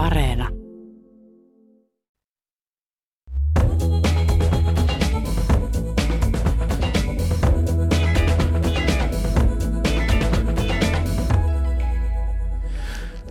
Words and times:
Areena. 0.00 0.48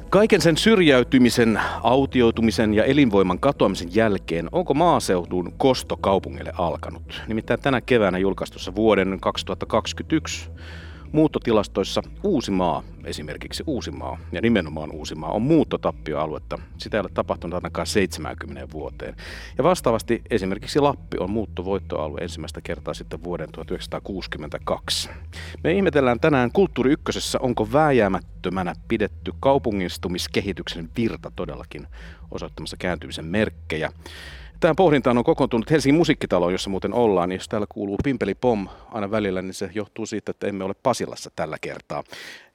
Kaiken 0.09 0.41
sen 0.41 0.57
syrjäytymisen, 0.57 1.59
autioitumisen 1.83 2.73
ja 2.73 2.83
elinvoiman 2.83 3.39
katoamisen 3.39 3.95
jälkeen, 3.95 4.49
onko 4.51 4.73
maaseudun 4.73 5.53
kosto 5.57 5.97
kaupungille 5.97 6.51
alkanut? 6.57 7.21
Nimittäin 7.27 7.59
tänä 7.59 7.81
keväänä 7.81 8.17
julkaistussa 8.17 8.75
vuoden 8.75 9.17
2021 9.21 10.49
Muuttotilastoissa 11.11 12.01
Uusimaa, 12.23 12.83
esimerkiksi 13.03 13.63
Uusimaa 13.67 14.17
ja 14.31 14.41
nimenomaan 14.41 14.91
Uusimaa, 14.91 15.31
on 15.31 15.41
muuttotappioaluetta. 15.41 16.57
Sitä 16.77 16.97
ei 16.97 17.01
ole 17.01 17.09
tapahtunut 17.13 17.53
ainakaan 17.53 17.87
70 17.87 18.67
vuoteen. 18.71 19.15
Ja 19.57 19.63
vastaavasti 19.63 20.21
esimerkiksi 20.29 20.79
Lappi 20.79 21.17
on 21.19 21.29
muuttovoittoalue 21.29 22.19
ensimmäistä 22.21 22.61
kertaa 22.61 22.93
sitten 22.93 23.23
vuoden 23.23 23.51
1962. 23.51 25.09
Me 25.63 25.71
ihmetellään 25.71 26.19
tänään 26.19 26.51
Kulttuuri 26.51 26.91
Ykkösessä, 26.91 27.39
onko 27.41 27.67
vääjäämättömänä 27.73 28.73
pidetty 28.87 29.31
kaupungistumiskehityksen 29.39 30.89
virta 30.97 31.31
todellakin 31.35 31.87
osoittamassa 32.31 32.77
kääntymisen 32.77 33.25
merkkejä. 33.25 33.91
Tähän 34.59 34.75
pohdintaan 34.75 35.17
on 35.17 35.23
kokoontunut 35.23 35.71
Helsingin 35.71 35.97
musiikkitalo, 35.97 36.49
jossa 36.49 36.69
muuten 36.69 36.93
ollaan. 36.93 37.31
Jos 37.31 37.47
täällä 37.47 37.67
kuuluu 37.69 37.97
pimpeli 38.03 38.35
pom 38.35 38.67
aina 38.91 39.11
välillä, 39.11 39.41
niin 39.41 39.53
se 39.53 39.69
johtuu 39.73 40.05
siitä, 40.05 40.31
että 40.31 40.47
emme 40.47 40.63
ole 40.63 40.73
Pasilassa 40.83 41.31
tällä 41.35 41.57
kertaa. 41.61 42.03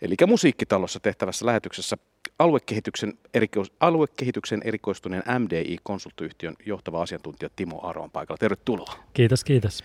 Eli 0.02 0.14
musiikkitalossa 0.26 1.00
tehtävässä 1.00 1.46
lähetyksessä 1.46 1.96
aluekehityksen, 2.38 3.12
erikois, 3.34 3.72
aluekehityksen 3.80 4.60
erikoistuneen 4.64 5.22
MDI-konsulttiyhtiön 5.38 6.54
johtava 6.66 7.02
asiantuntija 7.02 7.50
Timo 7.56 7.80
Aro 7.82 8.02
on 8.02 8.10
paikalla. 8.10 8.38
Tervetuloa. 8.38 8.94
Kiitos, 9.12 9.44
kiitos. 9.44 9.84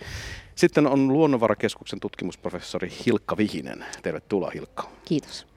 Sitten 0.55 0.87
on 0.87 1.13
Luonnonvarakeskuksen 1.13 1.99
tutkimusprofessori 1.99 2.91
Hilkka 3.05 3.37
Vihinen. 3.37 3.85
Tervetuloa 4.01 4.49
Hilkka. 4.49 4.89
Kiitos. 5.05 5.47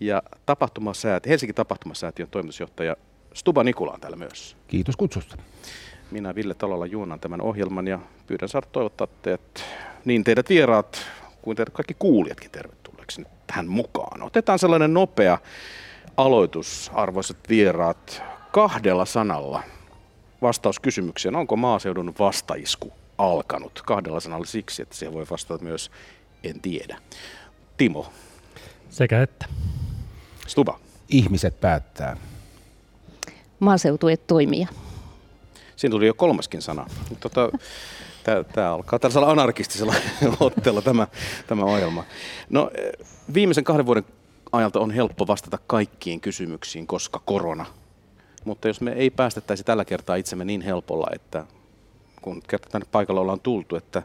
Ja 0.00 0.22
tapahtumasäätiö, 0.46 1.30
Helsingin 1.30 1.54
tapahtumasäätiön 1.54 2.28
toimitusjohtaja 2.30 2.96
Stuba 3.34 3.64
Nikula 3.64 3.92
on 3.92 4.00
täällä 4.00 4.16
myös. 4.16 4.56
Kiitos 4.68 4.96
kutsusta. 4.96 5.36
Minä 6.10 6.34
Ville 6.34 6.54
Talolla 6.54 6.86
juonan 6.86 7.20
tämän 7.20 7.40
ohjelman 7.40 7.86
ja 7.86 7.98
pyydän 8.26 8.48
saada 8.48 8.66
toivottaa 8.72 9.06
teidät, 9.22 9.64
niin 10.04 10.24
teidät 10.24 10.48
vieraat 10.48 11.06
kuin 11.42 11.56
teidät 11.56 11.74
kaikki 11.74 11.94
kuulijatkin 11.98 12.50
tervetulleeksi 12.50 13.20
nyt 13.20 13.28
tähän 13.46 13.68
mukaan. 13.68 14.22
Otetaan 14.22 14.58
sellainen 14.58 14.94
nopea 14.94 15.38
aloitus, 16.16 16.90
arvoisat 16.94 17.36
vieraat, 17.48 18.22
kahdella 18.52 19.04
sanalla 19.04 19.62
vastaus 20.42 20.80
kysymykseen, 20.80 21.36
onko 21.36 21.56
maaseudun 21.56 22.14
vastaisku 22.18 22.92
alkanut? 23.18 23.82
Kahdella 23.86 24.20
sanalla 24.20 24.46
siksi, 24.46 24.82
että 24.82 24.96
siihen 24.96 25.14
voi 25.14 25.26
vastata 25.30 25.64
myös 25.64 25.90
en 26.44 26.60
tiedä. 26.60 26.98
Timo. 27.76 28.12
Sekä 28.90 29.22
että. 29.22 29.46
Stuba. 30.46 30.80
Ihmiset 31.08 31.60
päättää. 31.60 32.16
Maaseutu 33.60 34.08
et 34.08 34.26
toimia. 34.26 34.68
Siinä 35.78 35.90
tuli 35.90 36.06
jo 36.06 36.14
kolmaskin 36.14 36.62
sana. 36.62 36.86
Tota, 37.20 37.50
Tämä 38.52 38.74
alkaa 38.74 38.98
tällaisella 38.98 39.30
anarkistisella 39.30 39.94
otteella 40.40 40.82
tämä, 40.82 41.06
tämä 41.46 41.64
ohjelma. 41.64 42.04
No, 42.50 42.70
viimeisen 43.34 43.64
kahden 43.64 43.86
vuoden 43.86 44.04
ajalta 44.52 44.80
on 44.80 44.90
helppo 44.90 45.26
vastata 45.26 45.58
kaikkiin 45.66 46.20
kysymyksiin, 46.20 46.86
koska 46.86 47.20
korona. 47.24 47.66
Mutta 48.44 48.68
jos 48.68 48.80
me 48.80 48.92
ei 48.92 49.10
päästettäisi 49.10 49.64
tällä 49.64 49.84
kertaa 49.84 50.16
itsemme 50.16 50.44
niin 50.44 50.60
helpolla, 50.60 51.06
että 51.14 51.46
kun 52.22 52.42
kerta 52.48 52.68
tänne 52.70 52.86
paikalla 52.92 53.20
ollaan 53.20 53.40
tultu, 53.40 53.76
että, 53.76 54.02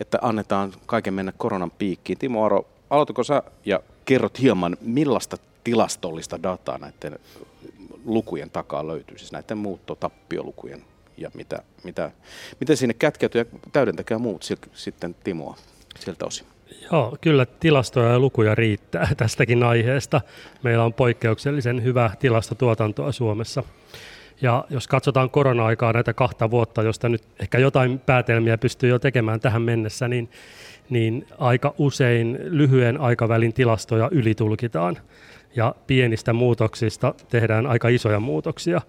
että 0.00 0.18
annetaan 0.22 0.72
kaiken 0.86 1.14
mennä 1.14 1.32
koronan 1.36 1.70
piikkiin. 1.70 2.18
Timo 2.18 2.44
Aro, 2.44 2.66
aloitako 2.90 3.24
sä 3.24 3.42
ja 3.64 3.80
kerrot 4.04 4.40
hieman, 4.40 4.76
millaista 4.80 5.36
tilastollista 5.64 6.42
dataa 6.42 6.78
näiden 6.78 7.18
lukujen 8.04 8.50
takaa 8.50 8.86
löytyy, 8.86 9.18
siis 9.18 9.32
näiden 9.32 9.58
muuttotappiolukujen 9.58 10.84
ja 11.16 11.30
mitä, 11.34 11.62
mitä, 11.84 12.10
miten 12.60 12.76
sinne 12.76 12.94
kätkeytyy 12.94 13.40
ja 13.40 13.58
täydentäkää 13.72 14.18
muut 14.18 14.44
sitten 14.72 15.14
Timoa 15.24 15.56
siltä 15.98 16.26
osin. 16.26 16.46
Joo, 16.92 17.16
kyllä 17.20 17.46
tilastoja 17.46 18.08
ja 18.08 18.18
lukuja 18.18 18.54
riittää 18.54 19.08
tästäkin 19.16 19.62
aiheesta. 19.62 20.20
Meillä 20.62 20.84
on 20.84 20.92
poikkeuksellisen 20.92 21.84
hyvä 21.84 22.10
tilastotuotantoa 22.18 23.12
Suomessa. 23.12 23.62
Ja 24.42 24.64
jos 24.70 24.88
katsotaan 24.88 25.30
korona-aikaa 25.30 25.92
näitä 25.92 26.12
kahta 26.12 26.50
vuotta, 26.50 26.82
josta 26.82 27.08
nyt 27.08 27.22
ehkä 27.40 27.58
jotain 27.58 27.98
päätelmiä 27.98 28.58
pystyy 28.58 28.90
jo 28.90 28.98
tekemään 28.98 29.40
tähän 29.40 29.62
mennessä, 29.62 30.08
niin, 30.08 30.30
niin 30.90 31.26
aika 31.38 31.74
usein 31.78 32.38
lyhyen 32.42 33.00
aikavälin 33.00 33.52
tilastoja 33.52 34.08
ylitulkitaan 34.12 34.98
ja 35.56 35.74
pienistä 35.86 36.32
muutoksista 36.32 37.14
tehdään 37.28 37.66
aika 37.66 37.88
isoja 37.88 38.20
muutoksia 38.20 38.80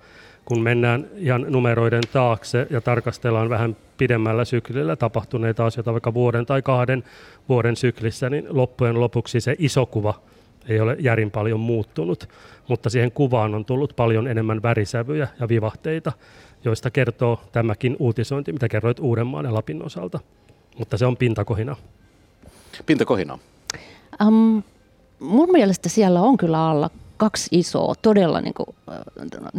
kun 0.45 0.61
mennään 0.61 1.07
ihan 1.15 1.45
numeroiden 1.49 2.03
taakse 2.13 2.67
ja 2.69 2.81
tarkastellaan 2.81 3.49
vähän 3.49 3.75
pidemmällä 3.97 4.45
syklillä 4.45 4.95
tapahtuneita 4.95 5.65
asioita, 5.65 5.91
vaikka 5.91 6.13
vuoden 6.13 6.45
tai 6.45 6.61
kahden 6.61 7.03
vuoden 7.49 7.75
syklissä, 7.75 8.29
niin 8.29 8.45
loppujen 8.49 8.99
lopuksi 8.99 9.41
se 9.41 9.55
iso 9.59 9.85
kuva 9.85 10.13
ei 10.69 10.79
ole 10.79 10.95
järin 10.99 11.31
paljon 11.31 11.59
muuttunut, 11.59 12.29
mutta 12.67 12.89
siihen 12.89 13.11
kuvaan 13.11 13.55
on 13.55 13.65
tullut 13.65 13.93
paljon 13.95 14.27
enemmän 14.27 14.63
värisävyjä 14.63 15.27
ja 15.39 15.49
vivahteita, 15.49 16.11
joista 16.63 16.91
kertoo 16.91 17.41
tämäkin 17.51 17.95
uutisointi, 17.99 18.53
mitä 18.53 18.69
kerroit 18.69 18.99
Uudenmaan 18.99 19.45
ja 19.45 19.53
Lapin 19.53 19.85
osalta. 19.85 20.19
Mutta 20.77 20.97
se 20.97 21.05
on 21.05 21.17
pintakohina. 21.17 21.75
Pintakohina. 22.85 23.39
Um, 24.27 24.63
mun 25.19 25.51
mielestä 25.51 25.89
siellä 25.89 26.21
on 26.21 26.37
kyllä 26.37 26.69
alla 26.69 26.89
kaksi 27.23 27.49
isoa, 27.51 27.95
todella 28.01 28.41
niin 28.41 28.53
kuin, 28.53 28.67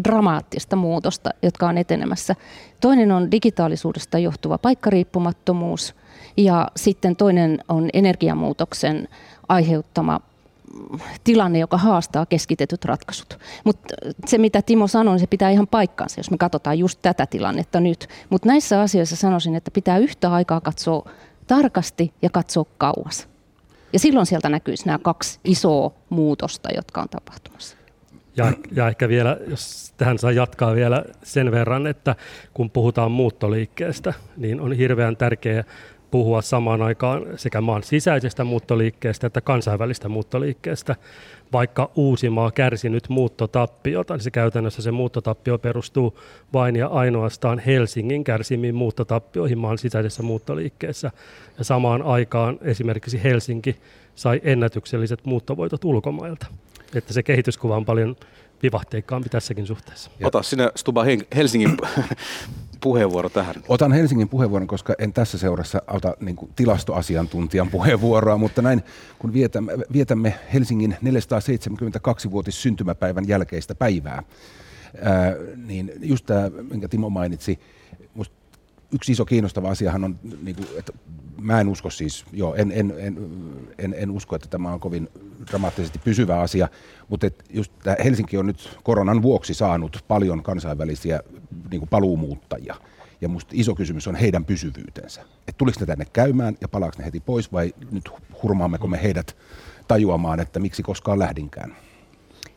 dramaattista 0.05 0.77
muutosta, 0.77 1.31
jotka 1.43 1.69
on 1.69 1.79
etenemässä. 1.79 2.35
Toinen 2.81 3.13
on 3.13 3.31
digitaalisuudesta 3.31 4.19
johtuva 4.19 4.59
paikkariippumattomuus 4.59 5.95
ja 6.37 6.69
sitten 6.77 7.17
toinen 7.17 7.59
on 7.69 7.89
energiamuutoksen 7.93 9.09
aiheuttama 9.49 10.19
mm, 10.19 10.99
tilanne, 11.25 11.59
joka 11.59 11.79
haastaa 11.79 12.27
keskitetyt 12.27 12.85
ratkaisut. 12.85 13.39
Mutta 13.65 13.95
se, 14.27 14.39
mitä 14.39 14.63
Timo 14.63 14.87
sanoi, 14.87 15.19
se 15.19 15.27
pitää 15.27 15.51
ihan 15.51 15.67
paikkaansa, 15.67 16.21
jos 16.21 16.31
me 16.31 16.37
katsotaan 16.39 16.79
just 16.79 16.99
tätä 17.03 17.27
tilannetta 17.27 17.81
nyt. 17.81 18.09
Mutta 18.31 18.49
näissä 18.49 18.81
asioissa 18.81 19.17
sanoisin, 19.17 19.55
että 19.55 19.71
pitää 19.71 19.99
yhtä 19.99 20.33
aikaa 20.33 20.61
katsoa 20.61 21.11
tarkasti 21.47 22.13
ja 22.23 22.31
katsoa 22.31 22.65
kauas. 22.79 23.34
Ja 23.95 24.01
silloin 24.01 24.27
sieltä 24.27 24.49
näkyisi 24.49 24.87
nämä 24.87 24.99
kaksi 24.99 25.39
isoa 25.45 25.93
muutosta, 26.11 26.69
jotka 26.77 27.03
on 27.03 27.09
tapahtumassa. 27.09 27.77
Ja, 28.37 28.53
ja 28.73 28.89
ehkä 28.89 29.09
vielä, 29.09 29.39
jos 29.47 29.95
tähän 29.97 30.19
saa 30.19 30.33
jatkaa 30.33 30.75
vielä 30.75 31.05
sen 31.23 31.51
verran, 31.51 31.87
että 31.87 32.17
kun 32.55 32.71
puhutaan 32.71 33.11
muuttoliikkeestä, 33.11 34.15
niin 34.37 34.61
on 34.61 34.73
hirveän 34.73 35.17
tärkeää 35.17 35.65
puhua 36.15 36.43
samaan 36.43 36.83
aikaan 36.83 37.27
sekä 37.37 37.61
maan 37.61 37.83
sisäisestä 37.83 38.45
muuttoliikkeestä 38.45 39.27
että 39.27 39.41
kansainvälistä 39.41 40.09
muuttoliikkeestä. 40.09 40.97
Vaikka 41.53 41.91
Uusimaa 41.95 42.51
kärsi 42.51 42.89
nyt 42.89 43.09
muuttotappiota, 43.09 44.15
niin 44.15 44.23
se 44.23 44.31
käytännössä 44.31 44.83
se 44.83 44.91
muuttotappio 44.91 45.59
perustuu 45.59 46.19
vain 46.53 46.77
ja 46.77 46.87
ainoastaan 46.87 47.59
Helsingin 47.59 48.25
kärsimiin 48.25 48.75
muuttotappioihin 48.75 49.59
maan 49.59 49.79
sisäisessä 49.79 50.23
muuttoliikkeessä. 50.23 51.11
Ja 51.59 51.65
samaan 51.65 52.03
aikaan 52.03 52.59
esimerkiksi 52.63 53.23
Helsinki 53.25 53.77
sai 54.15 54.41
ennätykselliset 54.45 55.25
muuttovoitot 55.25 55.85
ulkomailta. 55.85 56.47
Että 56.95 57.13
se 57.13 57.23
kehityskuva 57.23 57.77
on 57.77 57.85
paljon 57.85 58.17
vivahteikkaampi 58.63 59.29
tässäkin 59.29 59.67
suhteessa. 59.67 60.11
Ota 60.25 60.43
sinä 60.43 60.71
Stuba 60.77 61.05
Helsingin 61.37 61.77
puheenvuoro 62.81 63.29
tähän. 63.29 63.55
Otan 63.69 63.93
Helsingin 63.93 64.29
puheenvuoron, 64.29 64.67
koska 64.67 64.95
en 64.99 65.13
tässä 65.13 65.39
seurassa 65.39 65.83
ota 65.87 66.15
niin 66.21 66.37
kuin, 66.37 66.53
tilastoasiantuntijan 66.57 67.71
puheenvuoroa, 67.71 68.39
mutta 68.39 68.63
näin 68.63 68.83
kun 69.19 69.33
vietämme, 69.33 69.73
vietämme 69.93 70.35
Helsingin 70.53 70.97
472-vuotis 71.03 72.63
syntymäpäivän 72.63 73.29
jälkeistä 73.29 73.75
päivää, 73.75 74.23
ää, 75.03 75.35
niin 75.67 75.93
just 76.03 76.27
tämä, 76.27 76.51
minkä 76.71 76.89
Timo 76.89 77.11
mainitsi, 77.11 77.59
yksi 78.95 79.13
iso 79.13 79.25
kiinnostava 79.25 79.71
asiahan 79.71 80.05
on, 80.05 80.19
niin 80.43 80.57
kuin, 80.57 80.69
että 80.79 80.93
mä 81.41 81.61
en 81.61 81.69
usko 81.69 81.91
siis, 81.91 82.25
joo, 82.33 82.55
en, 82.55 82.73
en, 82.75 82.95
en, 82.99 83.19
en, 83.79 83.95
en 83.99 84.11
usko, 84.11 84.37
että 84.37 84.49
tämä 84.49 84.73
on 84.73 84.81
kovin 84.81 85.09
dramaattisesti 85.51 85.99
pysyvä 85.99 86.41
asia, 86.41 86.69
mutta 87.09 87.27
et 87.27 87.45
just 87.51 87.73
Helsinki 88.05 88.37
on 88.37 88.47
nyt 88.47 88.79
koronan 88.83 89.23
vuoksi 89.23 89.55
saanut 89.55 90.05
paljon 90.09 90.43
kansainvälisiä 90.43 91.21
niin 91.71 91.81
kuin 91.81 91.89
paluumuuttajia. 91.89 92.75
Ja 93.21 93.29
musta 93.29 93.51
iso 93.55 93.75
kysymys 93.75 94.09
on 94.09 94.15
heidän 94.15 94.45
pysyvyytensä. 94.45 95.21
Että 95.21 95.59
tuliko 95.59 95.81
ne 95.81 95.87
tänne 95.87 96.05
käymään 96.13 96.57
ja 96.61 96.69
palaako 96.69 96.99
ne 96.99 97.05
heti 97.05 97.21
pois 97.21 97.53
vai 97.53 97.75
nyt 97.91 98.11
hurmaammeko 98.43 98.87
me 98.87 99.03
heidät 99.03 99.37
tajuamaan, 99.89 100.41
että 100.41 100.61
miksi 100.61 100.83
koskaan 100.83 101.19
lähdinkään? 101.19 101.77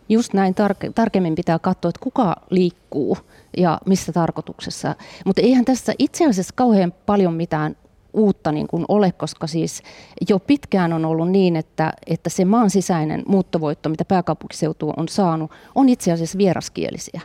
Just 0.10 0.34
näin 0.34 0.56
tar- 0.56 0.92
tarkemmin 0.96 1.36
pitää 1.36 1.60
katsoa, 1.60 1.90
että 1.90 2.04
kuka 2.04 2.36
liikkuu 2.50 3.18
ja 3.58 3.80
missä 3.86 4.12
tarkoituksessa. 4.12 4.96
Mutta 5.26 5.42
eihän 5.42 5.66
tässä 5.66 5.94
itse 6.00 6.26
asiassa 6.26 6.54
kauhean 6.56 6.94
paljon 7.06 7.34
mitään 7.34 7.76
uutta 8.14 8.52
niin 8.52 8.68
kuin 8.68 8.86
ole, 8.88 9.12
koska 9.12 9.48
siis 9.48 9.84
jo 10.30 10.40
pitkään 10.40 10.94
on 10.94 11.06
ollut 11.06 11.32
niin, 11.32 11.56
että, 11.56 11.94
että 12.08 12.30
se 12.30 12.46
maan 12.46 12.70
sisäinen 12.70 13.24
muuttovoitto, 13.28 13.90
mitä 13.90 14.06
pääkaupunkiseutu 14.06 14.94
on 14.98 15.08
saanut, 15.08 15.52
on 15.76 15.90
itse 15.90 16.12
asiassa 16.12 16.38
vieraskielisiä. 16.38 17.22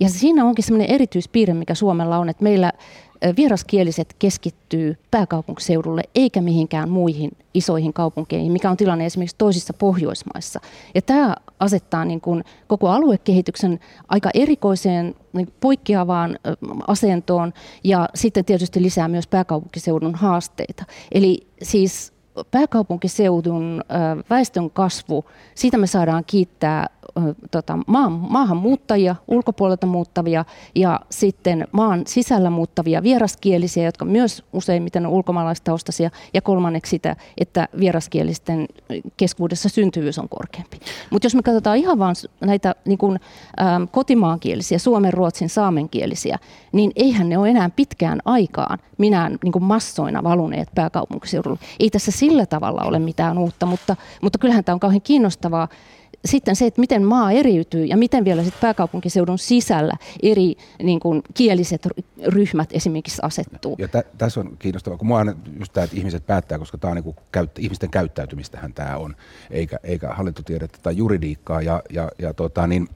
Ja 0.00 0.08
siinä 0.08 0.44
onkin 0.44 0.64
sellainen 0.64 0.94
erityispiirre, 0.94 1.54
mikä 1.54 1.74
Suomella 1.74 2.18
on, 2.18 2.28
että 2.28 2.42
meillä 2.42 2.72
vieraskieliset 3.36 4.16
keskittyy 4.18 4.96
pääkaupunkiseudulle 5.10 6.02
eikä 6.14 6.40
mihinkään 6.40 6.88
muihin 6.88 7.30
isoihin 7.54 7.92
kaupunkeihin, 7.92 8.52
mikä 8.52 8.70
on 8.70 8.76
tilanne 8.76 9.06
esimerkiksi 9.06 9.36
toisissa 9.38 9.72
Pohjoismaissa. 9.72 10.60
Ja 10.94 11.02
tämä 11.02 11.36
asettaa 11.60 12.04
niin 12.04 12.20
kuin 12.20 12.44
koko 12.66 12.88
aluekehityksen 12.88 13.80
aika 14.08 14.30
erikoiseen 14.34 15.14
niin 15.32 15.52
poikkeavaan 15.60 16.38
asentoon 16.86 17.52
ja 17.84 18.08
sitten 18.14 18.44
tietysti 18.44 18.82
lisää 18.82 19.08
myös 19.08 19.26
pääkaupunkiseudun 19.26 20.14
haasteita. 20.14 20.84
Eli 21.12 21.46
siis 21.62 22.13
pääkaupunkiseudun 22.50 23.84
väestön 24.30 24.70
kasvu, 24.70 25.24
siitä 25.54 25.78
me 25.78 25.86
saadaan 25.86 26.24
kiittää 26.26 26.86
tota, 27.50 27.78
maan, 27.86 28.12
maahanmuuttajia, 28.12 29.16
ulkopuolelta 29.28 29.86
muuttavia 29.86 30.44
ja 30.74 31.00
sitten 31.10 31.68
maan 31.72 32.02
sisällä 32.06 32.50
muuttavia 32.50 33.02
vieraskielisiä, 33.02 33.84
jotka 33.84 34.04
myös 34.04 34.44
useimmiten 34.52 35.06
on 35.06 35.12
ulkomaalaistaustaisia, 35.12 36.10
ja 36.34 36.42
kolmanneksi 36.42 36.90
sitä, 36.90 37.16
että 37.38 37.68
vieraskielisten 37.80 38.66
keskuudessa 39.16 39.68
syntyvyys 39.68 40.18
on 40.18 40.28
korkeampi. 40.28 40.80
Mutta 41.10 41.26
jos 41.26 41.34
me 41.34 41.42
katsotaan 41.42 41.76
ihan 41.76 41.98
vain 41.98 42.16
näitä 42.40 42.74
niin 42.84 42.98
kun, 42.98 43.18
äm, 43.60 43.88
kotimaankielisiä, 43.88 44.78
suomen, 44.78 45.12
ruotsin, 45.12 45.48
saamenkielisiä, 45.48 46.38
niin 46.72 46.92
eihän 46.96 47.28
ne 47.28 47.38
ole 47.38 47.50
enää 47.50 47.70
pitkään 47.76 48.18
aikaan 48.24 48.78
minään 48.98 49.38
niin 49.44 49.64
massoina 49.64 50.22
valuneet 50.22 50.68
pääkaupunkiseudulle. 50.74 51.58
Ei 51.80 51.90
tässä 51.90 52.10
sillä 52.24 52.46
tavalla 52.46 52.82
ole 52.82 52.98
mitään 52.98 53.38
uutta, 53.38 53.66
mutta, 53.66 53.96
mutta 54.22 54.38
kyllähän 54.38 54.64
tämä 54.64 54.74
on 54.74 54.80
kauhean 54.80 55.02
kiinnostavaa 55.02 55.68
sitten 56.24 56.56
se, 56.56 56.66
että 56.66 56.80
miten 56.80 57.02
maa 57.02 57.32
eriytyy 57.32 57.84
ja 57.84 57.96
miten 57.96 58.24
vielä 58.24 58.44
sit 58.44 58.60
pääkaupunkiseudun 58.60 59.38
sisällä 59.38 59.92
eri 60.22 60.54
niin 60.82 61.00
kuin, 61.00 61.22
kieliset 61.34 61.88
ryhmät 62.26 62.68
esimerkiksi 62.72 63.18
asettuu. 63.22 63.76
Ja 63.78 63.88
tä, 63.88 64.04
tässä 64.18 64.40
on 64.40 64.56
kiinnostavaa, 64.58 64.98
kun 64.98 65.12
on 65.12 65.36
just 65.58 65.72
tämä, 65.72 65.84
että 65.84 65.96
ihmiset 65.96 66.26
päättää, 66.26 66.58
koska 66.58 66.78
tämä 66.78 66.90
on 66.90 66.96
niin 66.96 67.04
kuin 67.04 67.16
ihmisten 67.58 67.90
käyttäytymistähän 67.90 68.72
tämä 68.72 68.96
on, 68.96 69.16
eikä, 69.50 69.78
eikä 69.82 70.08
hallintotiedettä 70.08 70.78
tai 70.82 70.96
juridiikkaa. 70.96 71.62
Ja, 71.62 71.82
ja, 71.90 72.10
ja 72.18 72.34
tota, 72.34 72.66
niin, 72.66 72.88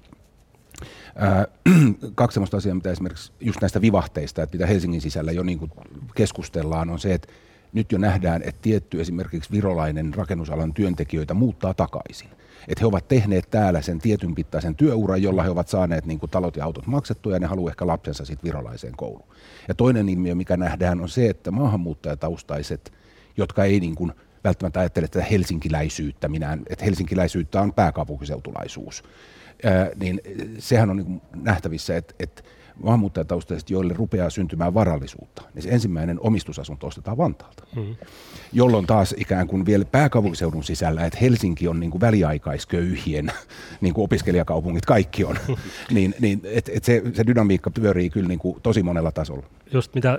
kaksi 2.14 2.34
sellaista 2.34 2.56
asiaa, 2.56 2.74
mitä 2.74 2.90
esimerkiksi 2.90 3.32
just 3.40 3.60
näistä 3.60 3.80
vivahteista, 3.80 4.42
että 4.42 4.56
mitä 4.56 4.66
Helsingin 4.66 5.00
sisällä 5.00 5.32
jo 5.32 5.42
niin 5.42 5.58
kuin 5.58 5.70
keskustellaan, 6.14 6.90
on 6.90 6.98
se, 6.98 7.14
että 7.14 7.28
nyt 7.72 7.92
jo 7.92 7.98
nähdään, 7.98 8.42
että 8.42 8.62
tietty 8.62 9.00
esimerkiksi 9.00 9.50
virolainen 9.50 10.14
rakennusalan 10.14 10.74
työntekijöitä 10.74 11.34
muuttaa 11.34 11.74
takaisin 11.74 12.28
että 12.68 12.82
he 12.82 12.86
ovat 12.86 13.08
tehneet 13.08 13.50
täällä 13.50 13.82
sen 13.82 13.98
tietyn 13.98 14.34
pittaisen 14.34 14.74
työuran, 14.74 15.22
jolla 15.22 15.42
he 15.42 15.50
ovat 15.50 15.68
saaneet 15.68 16.06
niin 16.06 16.20
kuin 16.20 16.30
talot 16.30 16.56
ja 16.56 16.64
autot 16.64 16.86
maksettua 16.86 17.32
ja 17.32 17.38
ne 17.38 17.46
haluaa 17.46 17.70
ehkä 17.70 17.86
lapsensa 17.86 18.24
sitten 18.24 18.48
virolaiseen 18.48 18.96
kouluun. 18.96 19.28
Ja 19.68 19.74
toinen 19.74 20.08
ilmiö, 20.08 20.34
mikä 20.34 20.56
nähdään, 20.56 21.00
on 21.00 21.08
se, 21.08 21.28
että 21.28 21.50
maahanmuuttajataustaiset, 21.50 22.92
jotka 23.36 23.64
ei 23.64 23.80
niin 23.80 23.94
kuin 23.94 24.12
välttämättä 24.44 24.80
ajattele 24.80 25.08
tätä 25.08 25.24
helsinkiläisyyttä 25.24 26.28
minä, 26.28 26.58
että 26.70 26.84
helsinkiläisyyttä 26.84 27.60
on 27.60 27.72
pääkaupunkiseutulaisuus, 27.72 29.04
ää, 29.64 29.90
niin 30.00 30.20
sehän 30.58 30.90
on 30.90 30.96
niin 30.96 31.22
nähtävissä, 31.34 31.96
että, 31.96 32.14
että 32.20 32.42
maahanmuuttajataustaiset, 32.82 33.70
joille 33.70 33.94
rupeaa 33.94 34.30
syntymään 34.30 34.74
varallisuutta, 34.74 35.42
niin 35.54 35.62
se 35.62 35.68
ensimmäinen 35.68 36.20
omistusasunto 36.20 36.86
ostetaan 36.86 37.16
Vantaalta. 37.16 37.62
Mm-hmm. 37.76 37.96
Jolloin 38.52 38.86
taas 38.86 39.14
ikään 39.18 39.46
kuin 39.46 39.66
vielä 39.66 39.84
pääkaupunkiseudun 39.84 40.64
sisällä, 40.64 41.06
että 41.06 41.18
Helsinki 41.20 41.68
on 41.68 41.80
niin 41.80 41.90
kuin 41.90 42.00
väliaikaisköyhien, 42.00 43.32
niin 43.80 43.94
kuin 43.94 44.04
opiskelijakaupungit 44.04 44.86
kaikki 44.86 45.24
on, 45.24 45.36
niin, 45.90 46.14
niin 46.20 46.40
et, 46.44 46.70
et 46.74 46.84
se, 46.84 47.02
se 47.14 47.26
dynamiikka 47.26 47.70
pyörii 47.70 48.10
kyllä 48.10 48.28
niin 48.28 48.38
kuin 48.38 48.60
tosi 48.62 48.82
monella 48.82 49.12
tasolla 49.12 49.46
just 49.72 49.94
mitä 49.94 50.18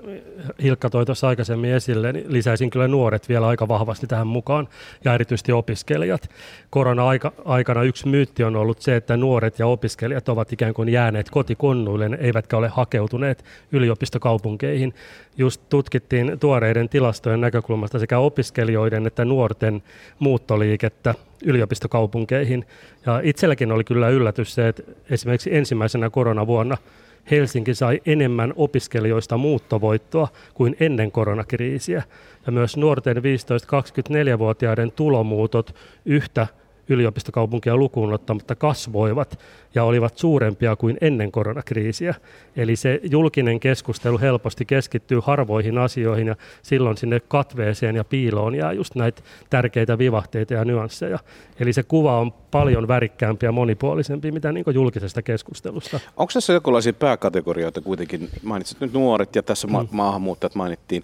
Hilkka 0.63 0.89
toi 0.89 1.05
tuossa 1.05 1.27
aikaisemmin 1.27 1.71
esille, 1.71 2.13
niin 2.13 2.25
lisäisin 2.33 2.69
kyllä 2.69 2.87
nuoret 2.87 3.29
vielä 3.29 3.47
aika 3.47 3.67
vahvasti 3.67 4.07
tähän 4.07 4.27
mukaan 4.27 4.67
ja 5.05 5.13
erityisesti 5.13 5.51
opiskelijat. 5.51 6.29
Korona-aikana 6.69 7.83
yksi 7.83 8.07
myytti 8.07 8.43
on 8.43 8.55
ollut 8.55 8.81
se, 8.81 8.95
että 8.95 9.17
nuoret 9.17 9.59
ja 9.59 9.67
opiskelijat 9.67 10.29
ovat 10.29 10.53
ikään 10.53 10.73
kuin 10.73 10.89
jääneet 10.89 11.29
kotikonnuille, 11.29 12.09
eivätkä 12.19 12.57
ole 12.57 12.67
hakeutuneet 12.67 13.45
yliopistokaupunkeihin. 13.71 14.93
Just 15.37 15.61
tutkittiin 15.69 16.39
tuoreiden 16.39 16.89
tilastojen 16.89 17.41
näkökulmasta 17.41 17.99
sekä 17.99 18.19
opiskelijoiden 18.19 19.07
että 19.07 19.25
nuorten 19.25 19.83
muuttoliikettä 20.19 21.15
yliopistokaupunkeihin. 21.45 22.65
Ja 23.05 23.21
itselläkin 23.23 23.71
oli 23.71 23.83
kyllä 23.83 24.09
yllätys 24.09 24.55
se, 24.55 24.67
että 24.67 24.83
esimerkiksi 25.09 25.55
ensimmäisenä 25.55 26.09
koronavuonna– 26.09 26.77
Helsinki 27.31 27.75
sai 27.75 28.01
enemmän 28.05 28.53
opiskelijoista 28.55 29.37
muuttovoittoa 29.37 30.27
kuin 30.53 30.75
ennen 30.79 31.11
koronakriisiä. 31.11 32.03
Ja 32.45 32.51
myös 32.51 32.77
nuorten 32.77 33.17
15-24-vuotiaiden 33.17 34.91
tulomuutot 34.91 35.75
yhtä 36.05 36.47
yliopistokaupunkia 36.89 37.77
lukuun 37.77 38.13
ottamatta 38.13 38.55
kasvoivat 38.55 39.39
ja 39.75 39.83
olivat 39.83 40.17
suurempia 40.17 40.75
kuin 40.75 40.97
ennen 41.01 41.31
koronakriisiä. 41.31 42.15
Eli 42.55 42.75
se 42.75 42.99
julkinen 43.11 43.59
keskustelu 43.59 44.19
helposti 44.19 44.65
keskittyy 44.65 45.19
harvoihin 45.23 45.77
asioihin 45.77 46.27
ja 46.27 46.35
silloin 46.61 46.97
sinne 46.97 47.19
katveeseen 47.19 47.95
ja 47.95 48.03
piiloon 48.03 48.55
jää 48.55 48.73
just 48.73 48.95
näitä 48.95 49.21
tärkeitä 49.49 49.97
vivahteita 49.97 50.53
ja 50.53 50.65
nyansseja. 50.65 51.19
Eli 51.59 51.73
se 51.73 51.83
kuva 51.83 52.19
on 52.19 52.31
paljon 52.51 52.87
värikkäämpi 52.87 53.45
ja 53.45 53.51
monipuolisempi 53.51 54.31
mitä 54.31 54.51
niin 54.51 54.65
julkisesta 54.73 55.21
keskustelusta. 55.21 55.99
Onko 56.17 56.31
tässä 56.33 56.53
jonkinlaisia 56.53 56.93
pääkategorioita 56.93 57.81
kuitenkin? 57.81 58.29
Mainitsit 58.43 58.79
nyt 58.79 58.93
nuoret 58.93 59.35
ja 59.35 59.43
tässä 59.43 59.67
ma- 59.67 59.83
mm. 59.83 59.89
maahanmuuttajat 59.91 60.55
mainittiin 60.55 61.03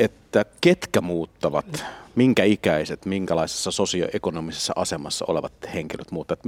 että 0.00 0.44
ketkä 0.60 1.00
muuttavat, 1.00 1.84
minkä 2.14 2.44
ikäiset, 2.44 3.06
minkälaisessa 3.06 3.70
sosioekonomisessa 3.70 4.72
asemassa 4.76 5.24
olevat 5.28 5.52
henkilöt 5.74 6.10
muuttavat, 6.10 6.40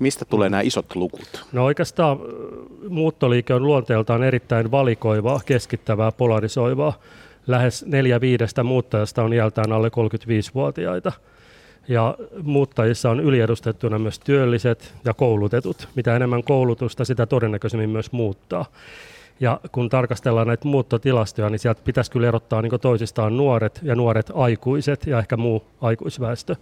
mistä 0.00 0.24
tulee 0.24 0.48
nämä 0.48 0.60
isot 0.60 0.96
lukut? 0.96 1.46
No 1.52 1.64
oikeastaan 1.64 2.18
muuttoliike 2.88 3.54
on 3.54 3.66
luonteeltaan 3.66 4.22
erittäin 4.22 4.70
valikoivaa, 4.70 5.40
keskittävää, 5.46 6.12
polarisoivaa. 6.12 7.00
Lähes 7.46 7.86
neljä 7.86 8.20
viidestä 8.20 8.62
muuttajasta 8.62 9.22
on 9.22 9.32
iältään 9.32 9.72
alle 9.72 9.88
35-vuotiaita. 9.88 11.12
Ja 11.88 12.16
muuttajissa 12.42 13.10
on 13.10 13.20
yliedustettuna 13.20 13.98
myös 13.98 14.18
työlliset 14.18 14.94
ja 15.04 15.14
koulutetut. 15.14 15.88
Mitä 15.94 16.16
enemmän 16.16 16.44
koulutusta, 16.44 17.04
sitä 17.04 17.26
todennäköisemmin 17.26 17.90
myös 17.90 18.12
muuttaa. 18.12 18.64
Ja 19.40 19.60
kun 19.72 19.88
tarkastellaan 19.88 20.46
näitä 20.46 20.68
muuttotilastoja, 20.68 21.50
niin 21.50 21.58
sieltä 21.58 21.80
pitäisi 21.84 22.10
kyllä 22.10 22.28
erottaa 22.28 22.62
niin 22.62 22.80
toisistaan 22.80 23.36
nuoret 23.36 23.80
ja 23.82 23.94
nuoret 23.94 24.32
aikuiset 24.34 25.06
ja 25.06 25.18
ehkä 25.18 25.36
muu 25.36 25.64
aikuisväestö. 25.80 26.56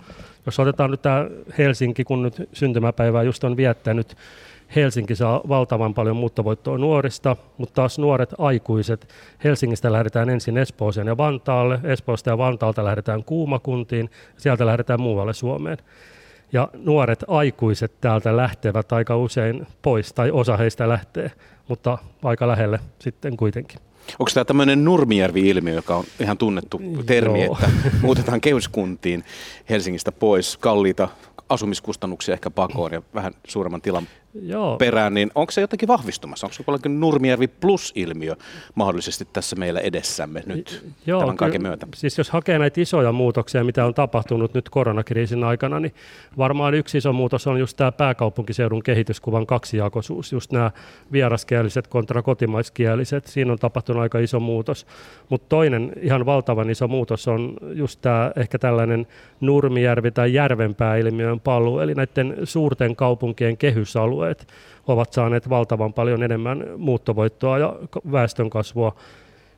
Jos 0.46 0.60
otetaan 0.60 0.90
nyt 0.90 1.02
tämä 1.02 1.26
Helsinki, 1.58 2.04
kun 2.04 2.22
nyt 2.22 2.48
syntymäpäivää 2.52 3.22
just 3.22 3.44
on 3.44 3.56
viettänyt, 3.56 4.16
Helsinki 4.76 5.14
saa 5.14 5.40
valtavan 5.48 5.94
paljon 5.94 6.16
muuttovoittoa 6.16 6.78
nuorista, 6.78 7.36
mutta 7.58 7.74
taas 7.74 7.98
nuoret 7.98 8.34
aikuiset, 8.38 9.08
Helsingistä 9.44 9.92
lähdetään 9.92 10.30
ensin 10.30 10.58
Espooseen 10.58 11.06
ja 11.06 11.16
Vantaalle, 11.16 11.80
Espoosta 11.84 12.30
ja 12.30 12.38
Vantaalta 12.38 12.84
lähdetään 12.84 13.24
Kuumakuntiin, 13.24 14.10
sieltä 14.36 14.66
lähdetään 14.66 15.00
muualle 15.00 15.34
Suomeen. 15.34 15.78
Ja 16.52 16.68
nuoret 16.84 17.24
aikuiset 17.28 17.92
täältä 18.00 18.36
lähtevät 18.36 18.92
aika 18.92 19.16
usein 19.16 19.66
pois, 19.82 20.12
tai 20.12 20.30
osa 20.30 20.56
heistä 20.56 20.88
lähtee 20.88 21.30
mutta 21.68 21.98
aika 22.22 22.48
lähelle 22.48 22.80
sitten 22.98 23.36
kuitenkin. 23.36 23.80
Onko 24.18 24.30
tämä 24.34 24.44
tämmöinen 24.44 24.84
Nurmijärvi-ilmiö, 24.84 25.74
joka 25.74 25.96
on 25.96 26.04
ihan 26.20 26.38
tunnettu 26.38 26.80
termi, 27.06 27.44
Joo. 27.44 27.54
että 27.54 27.70
muutetaan 28.02 28.40
kehyskuntiin 28.40 29.24
Helsingistä 29.70 30.12
pois, 30.12 30.56
kalliita 30.56 31.08
asumiskustannuksia 31.48 32.32
ehkä 32.34 32.50
pakoon 32.50 32.92
ja 32.92 33.02
vähän 33.14 33.32
suuremman 33.48 33.80
tilan 33.80 34.08
Joo. 34.42 34.76
perään, 34.76 35.14
niin 35.14 35.30
onko 35.34 35.52
se 35.52 35.60
jotenkin 35.60 35.88
vahvistumassa? 35.88 36.46
Onko 36.46 36.54
se 36.54 36.64
jollakin 36.66 37.00
Nurmijärvi 37.00 37.48
plus-ilmiö 37.48 38.36
mahdollisesti 38.74 39.28
tässä 39.32 39.56
meillä 39.56 39.80
edessämme 39.80 40.42
nyt 40.46 40.84
Joo, 41.06 41.20
tämän 41.20 41.36
kaiken 41.36 41.62
myötä? 41.62 41.86
Siis 41.94 42.18
jos 42.18 42.30
hakee 42.30 42.58
näitä 42.58 42.80
isoja 42.80 43.12
muutoksia, 43.12 43.64
mitä 43.64 43.84
on 43.84 43.94
tapahtunut 43.94 44.54
nyt 44.54 44.68
koronakriisin 44.68 45.44
aikana, 45.44 45.80
niin 45.80 45.94
varmaan 46.38 46.74
yksi 46.74 46.98
iso 46.98 47.12
muutos 47.12 47.46
on 47.46 47.58
just 47.58 47.76
tämä 47.76 47.92
pääkaupunkiseudun 47.92 48.82
kehityskuvan 48.82 49.46
kaksijakoisuus, 49.46 50.32
just 50.32 50.52
nämä 50.52 50.70
vieraskieliset 51.12 51.86
kontra 51.86 52.22
kotimaiskieliset. 52.22 53.26
Siinä 53.26 53.52
on 53.52 53.58
tapahtunut 53.58 54.02
aika 54.02 54.18
iso 54.18 54.40
muutos. 54.40 54.86
Mutta 55.28 55.48
toinen 55.48 55.92
ihan 56.00 56.26
valtavan 56.26 56.70
iso 56.70 56.88
muutos 56.88 57.28
on 57.28 57.56
just 57.72 58.00
tämä 58.02 58.32
ehkä 58.36 58.58
tällainen 58.58 59.06
Nurmijärvi 59.40 60.10
tai 60.10 60.34
Järvenpää 60.34 60.96
ilmiön 60.96 61.40
paluu, 61.40 61.80
eli 61.80 61.94
näiden 61.94 62.36
suurten 62.44 62.96
kaupunkien 62.96 63.56
kehysalueet 64.34 64.48
ovat 64.86 65.12
saaneet 65.12 65.48
valtavan 65.48 65.92
paljon 65.92 66.22
enemmän 66.22 66.64
muuttovoittoa 66.76 67.58
ja 67.58 67.76
väestönkasvua 68.12 68.94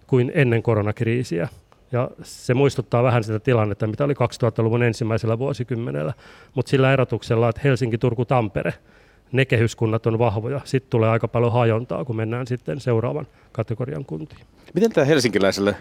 kuin 0.07 0.33
ennen 0.35 0.63
koronakriisiä. 0.63 1.49
Ja 1.93 2.11
se 2.23 2.55
muistuttaa 2.55 3.03
vähän 3.03 3.25
sitä 3.25 3.39
tilannetta, 3.39 3.87
mitä 3.87 4.05
oli 4.05 4.15
2000-luvun 4.15 4.83
ensimmäisellä 4.83 5.39
vuosikymmenellä, 5.39 6.13
mutta 6.55 6.71
sillä 6.71 6.93
erotuksella, 6.93 7.49
että 7.49 7.61
Helsinki, 7.65 7.99
Turku, 7.99 8.25
Tampere, 8.25 8.75
ne 9.33 9.45
kehyskunnat 9.45 10.07
on 10.07 10.19
vahvoja. 10.19 10.61
Sitten 10.65 10.91
tulee 10.91 11.11
aika 11.11 11.29
paljon 11.29 11.53
hajontaa, 11.53 12.05
kun 12.05 12.17
mennään 12.17 12.47
sitten 12.47 12.81
seuraavan 12.81 13.27
kategorian 13.53 14.05
kuntiin. 14.05 14.47
Miten 14.75 14.93
tämä 14.93 15.05
helsinkiläiselle 15.05 15.77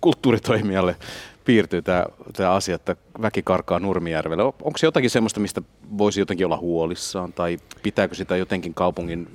kulttuuritoimijalle 0.00 0.96
piirtyy 1.44 1.82
tämä, 1.82 2.06
tämä 2.36 2.50
asia, 2.50 2.74
että 2.74 2.96
väki 3.22 3.42
karkaa 3.42 3.80
Nurmijärvelle? 3.80 4.42
Onko 4.42 4.72
se 4.76 4.86
jotakin 4.86 5.10
sellaista, 5.10 5.40
mistä 5.40 5.62
voisi 5.98 6.20
jotenkin 6.20 6.46
olla 6.46 6.56
huolissaan, 6.56 7.32
tai 7.32 7.58
pitääkö 7.82 8.14
sitä 8.14 8.36
jotenkin 8.36 8.74
kaupungin 8.74 9.28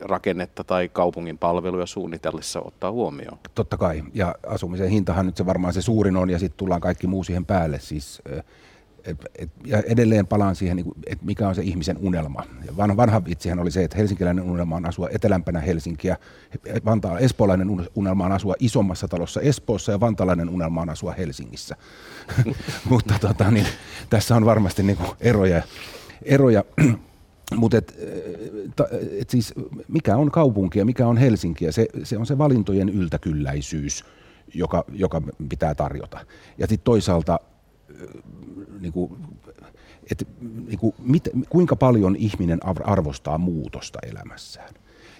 rakennetta 0.00 0.64
tai 0.64 0.88
kaupungin 0.88 1.38
palveluja 1.38 1.86
suunnitellessa 1.86 2.60
ottaa 2.60 2.92
huomioon? 2.92 3.38
Totta 3.54 3.76
kai, 3.76 4.02
ja 4.14 4.34
asumisen 4.46 4.88
hintahan 4.88 5.26
nyt 5.26 5.36
se 5.36 5.46
varmaan 5.46 5.72
se 5.72 5.82
suurin 5.82 6.16
on, 6.16 6.30
ja 6.30 6.38
sitten 6.38 6.58
tullaan 6.58 6.80
kaikki 6.80 7.06
muu 7.06 7.24
siihen 7.24 7.46
päälle. 7.46 7.78
Siis, 7.80 8.22
et, 9.04 9.50
ja 9.64 9.78
edelleen 9.78 10.26
palaan 10.26 10.56
siihen, 10.56 10.76
niin 10.76 10.92
että 11.06 11.26
mikä 11.26 11.48
on 11.48 11.54
se 11.54 11.62
ihmisen 11.62 11.98
unelma. 12.00 12.44
Ja 12.66 12.76
vanha, 12.76 12.96
vanha 12.96 13.24
vitsihän 13.24 13.58
oli 13.58 13.70
se, 13.70 13.84
että 13.84 13.96
helsinkiläinen 13.96 14.44
unelma 14.44 14.76
on 14.76 14.86
asua 14.86 15.08
etelämpänä 15.12 15.60
Helsinkiä, 15.60 16.16
Vantaa, 16.84 17.18
espoolainen 17.18 17.68
unelma 17.94 18.24
on 18.24 18.32
asua 18.32 18.54
isommassa 18.58 19.08
talossa 19.08 19.40
Espoossa 19.40 19.92
ja 19.92 20.00
vantaalainen 20.00 20.48
unelma 20.48 20.82
on 20.82 20.90
asua 20.90 21.12
Helsingissä. 21.12 21.76
Mutta 22.90 23.14
tota, 23.20 23.50
niin, 23.50 23.66
tässä 24.10 24.36
on 24.36 24.44
varmasti 24.44 24.82
niin 24.82 24.98
eroja. 25.20 25.62
eroja. 26.22 26.64
Mutta 27.56 27.76
et, 27.76 27.94
et 29.20 29.30
siis 29.30 29.54
mikä 29.88 30.16
on 30.16 30.30
kaupunki 30.30 30.78
ja 30.78 30.84
mikä 30.84 31.06
on 31.06 31.16
Helsinki, 31.16 31.64
ja 31.64 31.72
se, 31.72 31.86
se 32.02 32.18
on 32.18 32.26
se 32.26 32.38
valintojen 32.38 32.88
yltäkylläisyys, 32.88 34.04
joka, 34.54 34.84
joka 34.92 35.22
pitää 35.48 35.74
tarjota. 35.74 36.18
Ja 36.58 36.66
sitten 36.66 36.84
toisaalta 36.84 37.40
niin 38.80 38.92
kuin, 38.92 39.12
että, 40.10 40.24
niin 40.66 40.78
kuin, 40.78 40.94
mit, 40.98 41.28
kuinka 41.48 41.76
paljon 41.76 42.16
ihminen 42.16 42.58
arvostaa 42.84 43.38
muutosta 43.38 43.98
elämässään. 44.02 44.74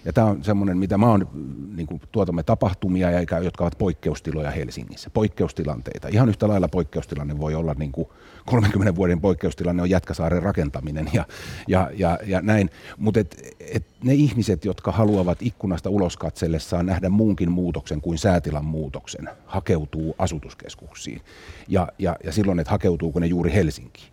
Ja 0.05 0.13
tämä 0.13 0.27
on 0.27 0.43
semmoinen, 0.43 0.77
mitä 0.77 0.97
mä 0.97 1.09
oon, 1.09 1.27
niin 1.75 1.87
kuin, 1.87 2.01
tuotamme 2.11 2.43
tapahtumia, 2.43 3.11
ja, 3.11 3.39
jotka 3.43 3.63
ovat 3.63 3.77
poikkeustiloja 3.77 4.51
Helsingissä, 4.51 5.09
poikkeustilanteita. 5.09 6.07
Ihan 6.07 6.29
yhtä 6.29 6.47
lailla 6.47 6.67
poikkeustilanne 6.67 7.39
voi 7.39 7.55
olla 7.55 7.75
niin 7.77 7.91
kuin 7.91 8.07
30 8.45 8.95
vuoden 8.95 9.21
poikkeustilanne 9.21 9.81
on 9.81 9.89
Jätkäsaaren 9.89 10.43
rakentaminen 10.43 11.09
ja, 11.13 11.25
ja, 11.67 11.89
ja, 11.93 12.19
ja 12.25 12.41
näin. 12.41 12.69
Mutta 12.97 13.19
et, 13.19 13.55
et 13.59 13.85
ne 14.03 14.13
ihmiset, 14.13 14.65
jotka 14.65 14.91
haluavat 14.91 15.41
ikkunasta 15.41 15.89
ulos 15.89 16.17
katsellessaan 16.17 16.85
nähdä 16.85 17.09
muunkin 17.09 17.51
muutoksen 17.51 18.01
kuin 18.01 18.17
säätilan 18.17 18.65
muutoksen, 18.65 19.29
hakeutuu 19.45 20.15
asutuskeskuksiin. 20.17 21.21
Ja, 21.67 21.87
ja, 21.99 22.15
ja 22.23 22.31
silloin, 22.31 22.59
että 22.59 22.71
hakeutuuko 22.71 23.19
ne 23.19 23.25
juuri 23.25 23.53
Helsinkiin. 23.53 24.11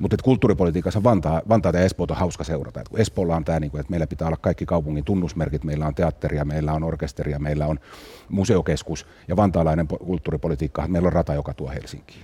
Mutta 0.00 0.16
kulttuuripolitiikassa 0.22 1.02
Vantaa, 1.04 1.42
Vantaata 1.48 1.78
ja 1.78 1.84
Espoota 1.84 2.14
on 2.14 2.20
hauska 2.20 2.44
seurata. 2.44 2.80
Et 2.80 2.88
kun 2.88 3.00
Espoolla 3.00 3.36
on 3.36 3.44
tämä, 3.44 3.60
niin 3.60 3.70
että 3.74 3.90
meillä 3.90 4.06
pitää 4.06 4.28
olla 4.28 4.36
kaikki 4.36 4.66
kaupungin 4.66 5.04
tunnusmerkit, 5.04 5.64
meillä 5.64 5.86
on 5.86 5.94
teatteria, 5.94 6.44
meillä 6.44 6.72
on 6.72 6.84
orkesteria, 6.84 7.38
meillä 7.38 7.66
on 7.66 7.80
museokeskus 8.28 9.06
ja 9.28 9.36
vantaalainen 9.36 9.86
kulttuuripolitiikka, 9.86 10.88
meillä 10.88 11.06
on 11.06 11.12
rata, 11.12 11.34
joka 11.34 11.54
tuo 11.54 11.70
Helsinkiin. 11.70 12.22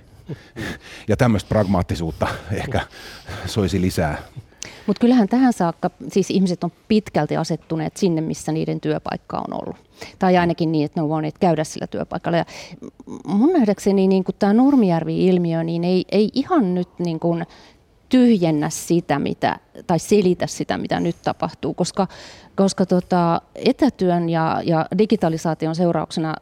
Ja 1.07 1.17
tämmöistä 1.17 1.49
pragmaattisuutta 1.49 2.27
ehkä 2.51 2.81
soisi 3.45 3.81
lisää. 3.81 4.17
Mutta 4.87 4.99
kyllähän 4.99 5.27
tähän 5.27 5.53
saakka 5.53 5.89
siis 6.11 6.31
ihmiset 6.31 6.63
on 6.63 6.71
pitkälti 6.87 7.37
asettuneet 7.37 7.97
sinne, 7.97 8.21
missä 8.21 8.51
niiden 8.51 8.81
työpaikka 8.81 9.37
on 9.37 9.61
ollut. 9.61 9.86
Tai 10.19 10.37
ainakin 10.37 10.71
niin, 10.71 10.85
että 10.85 10.99
ne 10.99 11.03
on 11.03 11.09
voineet 11.09 11.37
käydä 11.37 11.63
sillä 11.63 11.87
työpaikalla. 11.87 12.37
Ja 12.37 12.45
mun 13.25 13.53
nähdäkseni 13.53 14.07
niin 14.07 14.23
tämä 14.39 14.53
Nurmijärvi-ilmiö 14.53 15.63
niin 15.63 15.83
ei, 15.83 16.05
ei 16.11 16.29
ihan 16.33 16.75
nyt 16.75 16.89
niin 16.99 17.19
kuin 17.19 17.45
tyhjennä 18.09 18.69
sitä, 18.69 19.19
mitä, 19.19 19.59
tai 19.87 19.99
selitä 19.99 20.47
sitä, 20.47 20.77
mitä 20.77 20.99
nyt 20.99 21.15
tapahtuu, 21.23 21.73
koska, 21.73 22.07
koska 22.55 22.85
tota, 22.85 23.41
etätyön 23.55 24.29
ja, 24.29 24.61
ja 24.65 24.85
digitalisaation 24.97 25.75
seurauksena 25.75 26.35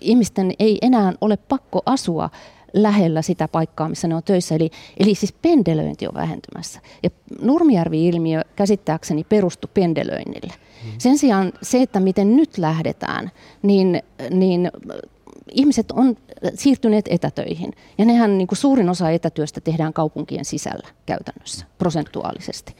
ihmisten 0.00 0.52
ei 0.58 0.78
enää 0.82 1.12
ole 1.20 1.36
pakko 1.36 1.82
asua 1.86 2.30
lähellä 2.72 3.22
sitä 3.22 3.48
paikkaa, 3.48 3.88
missä 3.88 4.08
ne 4.08 4.14
on 4.14 4.22
töissä. 4.22 4.54
Eli, 4.54 4.70
eli 4.96 5.14
siis 5.14 5.34
pendelöinti 5.42 6.06
on 6.06 6.14
vähentymässä. 6.14 6.80
Ja 7.02 7.10
Nurmijärvi-ilmiö 7.42 8.42
käsittääkseni 8.56 9.24
perustui 9.24 9.70
pendelöinnille. 9.74 10.52
Mm. 10.86 10.92
Sen 10.98 11.18
sijaan 11.18 11.52
se, 11.62 11.82
että 11.82 12.00
miten 12.00 12.36
nyt 12.36 12.58
lähdetään, 12.58 13.30
niin, 13.62 14.02
niin 14.30 14.70
ihmiset 15.52 15.90
on 15.90 16.16
siirtyneet 16.54 17.04
etätöihin. 17.10 17.72
Ja 17.98 18.04
nehän 18.04 18.38
niin 18.38 18.48
kuin 18.48 18.58
suurin 18.58 18.88
osa 18.88 19.10
etätyöstä 19.10 19.60
tehdään 19.60 19.92
kaupunkien 19.92 20.44
sisällä 20.44 20.88
käytännössä, 21.06 21.66
prosentuaalisesti. 21.78 22.76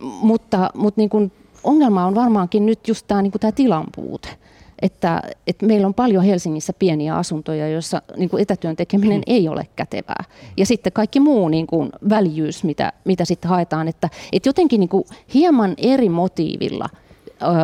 Mutta, 0.00 0.70
mutta 0.74 1.00
niin 1.00 1.10
kuin 1.10 1.32
ongelma 1.64 2.06
on 2.06 2.14
varmaankin 2.14 2.66
nyt 2.66 2.88
just 2.88 3.06
tämä, 3.06 3.22
niin 3.22 3.32
kuin 3.32 3.40
tämä 3.40 3.52
tilan 3.52 3.86
puute 3.94 4.28
että, 4.82 5.22
että 5.46 5.66
meillä 5.66 5.86
on 5.86 5.94
paljon 5.94 6.24
Helsingissä 6.24 6.72
pieniä 6.72 7.16
asuntoja, 7.16 7.68
joissa 7.68 8.02
niin 8.16 8.30
kuin 8.30 8.42
etätyön 8.42 8.76
tekeminen 8.76 9.18
mm. 9.18 9.34
ei 9.34 9.48
ole 9.48 9.66
kätevää. 9.76 10.24
Ja 10.56 10.66
sitten 10.66 10.92
kaikki 10.92 11.20
muu 11.20 11.48
niin 11.48 11.66
kuin 11.66 11.90
väljyys, 12.08 12.64
mitä, 12.64 12.92
mitä 13.04 13.24
sitten 13.24 13.48
haetaan, 13.48 13.88
että, 13.88 14.08
että 14.32 14.48
jotenkin 14.48 14.80
niin 14.80 14.88
kuin 14.88 15.04
hieman 15.34 15.74
eri 15.78 16.08
motiivilla 16.08 16.88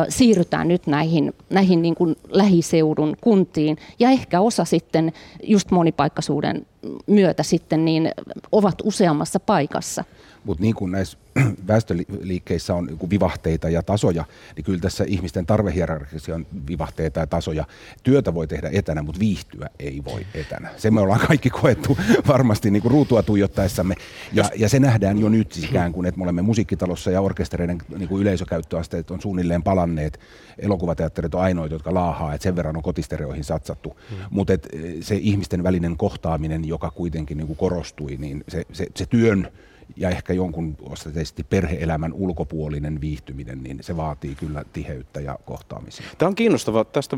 siirrytään 0.09 0.67
nyt 0.67 0.87
näihin, 0.87 1.33
näihin 1.49 1.81
niin 1.81 1.95
kuin 1.95 2.15
lähiseudun 2.29 3.15
kuntiin. 3.21 3.77
Ja 3.99 4.09
ehkä 4.09 4.41
osa 4.41 4.65
sitten 4.65 5.13
just 5.43 5.71
monipaikkaisuuden 5.71 6.65
myötä 7.07 7.43
sitten 7.43 7.85
niin 7.85 8.11
ovat 8.51 8.75
useammassa 8.83 9.39
paikassa. 9.39 10.03
Mutta 10.43 10.63
niin 10.63 10.75
kuin 10.75 10.91
näissä 10.91 11.17
väestöliikkeissä 11.67 12.75
on 12.75 12.97
vivahteita 13.09 13.69
ja 13.69 13.83
tasoja, 13.83 14.25
niin 14.55 14.63
kyllä 14.63 14.79
tässä 14.79 15.03
ihmisten 15.07 15.45
tarvehierarkissa 15.45 16.35
on 16.35 16.47
vivahteita 16.67 17.19
ja 17.19 17.27
tasoja. 17.27 17.65
Työtä 18.03 18.33
voi 18.33 18.47
tehdä 18.47 18.69
etänä, 18.73 19.03
mutta 19.03 19.19
viihtyä 19.19 19.69
ei 19.79 20.01
voi 20.05 20.25
etänä. 20.33 20.69
Se 20.77 20.91
me 20.91 21.01
ollaan 21.01 21.27
kaikki 21.27 21.49
koettu 21.49 21.97
varmasti 22.27 22.71
niin 22.71 22.81
kuin 22.81 22.91
ruutua 22.91 23.23
tuijottaessamme. 23.23 23.95
Ja, 24.33 24.49
ja 24.55 24.69
se 24.69 24.79
nähdään 24.79 25.19
jo 25.19 25.29
nyt 25.29 25.57
ikään 25.57 25.93
kuin, 25.93 26.05
että 26.05 26.17
me 26.19 26.23
olemme 26.23 26.41
musiikkitalossa 26.41 27.11
ja 27.11 27.21
orkestereiden 27.21 27.77
niin 27.97 28.09
kuin 28.09 28.21
yleisökäyttöasteet 28.21 29.11
on 29.11 29.21
suunnilleen 29.21 29.63
palanneet. 29.63 30.19
Elokuvateatterit 30.57 31.35
on 31.35 31.41
ainoita, 31.41 31.75
jotka 31.75 31.93
laahaa, 31.93 32.33
että 32.33 32.43
sen 32.43 32.55
verran 32.55 32.77
on 32.77 32.83
kotistereoihin 32.83 33.43
satsattu. 33.43 33.97
Hmm. 34.09 34.17
Mutta 34.29 34.53
se 35.01 35.15
ihmisten 35.15 35.63
välinen 35.63 35.97
kohtaaminen, 35.97 36.67
joka 36.71 36.91
kuitenkin 36.91 37.37
niin 37.37 37.47
kuin 37.47 37.57
korostui, 37.57 38.17
niin 38.17 38.43
se, 38.47 38.63
se, 38.73 38.87
se 38.95 39.05
työn 39.05 39.51
ja 39.97 40.09
ehkä 40.09 40.33
jonkun 40.33 40.77
osaisesti 40.81 41.43
perheelämän 41.43 42.13
ulkopuolinen 42.13 43.01
viihtyminen, 43.01 43.63
niin 43.63 43.77
se 43.81 43.97
vaatii 43.97 44.35
kyllä 44.35 44.65
tiheyttä 44.73 45.21
ja 45.21 45.39
kohtaamisia. 45.45 46.05
Tämä 46.17 46.27
on 46.27 46.35
kiinnostavaa. 46.35 46.85
Tästä 46.85 47.17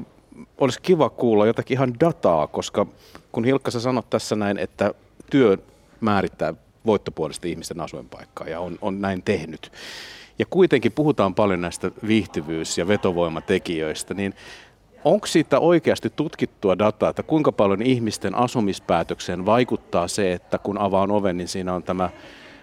olisi 0.58 0.82
kiva 0.82 1.10
kuulla 1.10 1.46
jotakin 1.46 1.76
ihan 1.76 2.00
dataa, 2.00 2.48
koska 2.48 2.86
kun 3.32 3.46
Hilkka 3.46 3.72
sä 3.72 3.80
sanot 3.80 4.10
tässä 4.10 4.36
näin, 4.36 4.58
että 4.58 4.94
työ 5.32 5.58
määrittää 6.02 6.54
voittopuolisesti 6.86 7.50
ihmisten 7.50 7.80
asuinpaikkaa 7.80 8.48
ja 8.48 8.60
on, 8.60 8.78
on 8.82 9.02
näin 9.02 9.24
tehnyt. 9.24 9.72
Ja 10.40 10.46
kuitenkin 10.50 10.92
puhutaan 10.92 11.36
paljon 11.36 11.62
näistä 11.62 11.92
viihtyvyys- 12.08 12.78
ja 12.78 12.88
vetovoimatekijöistä, 12.88 14.14
niin 14.14 14.34
onko 15.06 15.28
siitä 15.28 15.60
oikeasti 15.60 16.10
tutkittua 16.10 16.78
dataa, 16.80 17.10
että 17.10 17.24
kuinka 17.24 17.52
paljon 17.52 17.82
ihmisten 17.82 18.36
asumispäätökseen 18.36 19.46
vaikuttaa 19.46 20.08
se, 20.08 20.34
että 20.34 20.58
kun 20.58 20.78
avaan 20.78 21.12
oven, 21.12 21.38
niin 21.38 21.48
siinä 21.48 21.74
on 21.74 21.84
tämä 21.84 22.10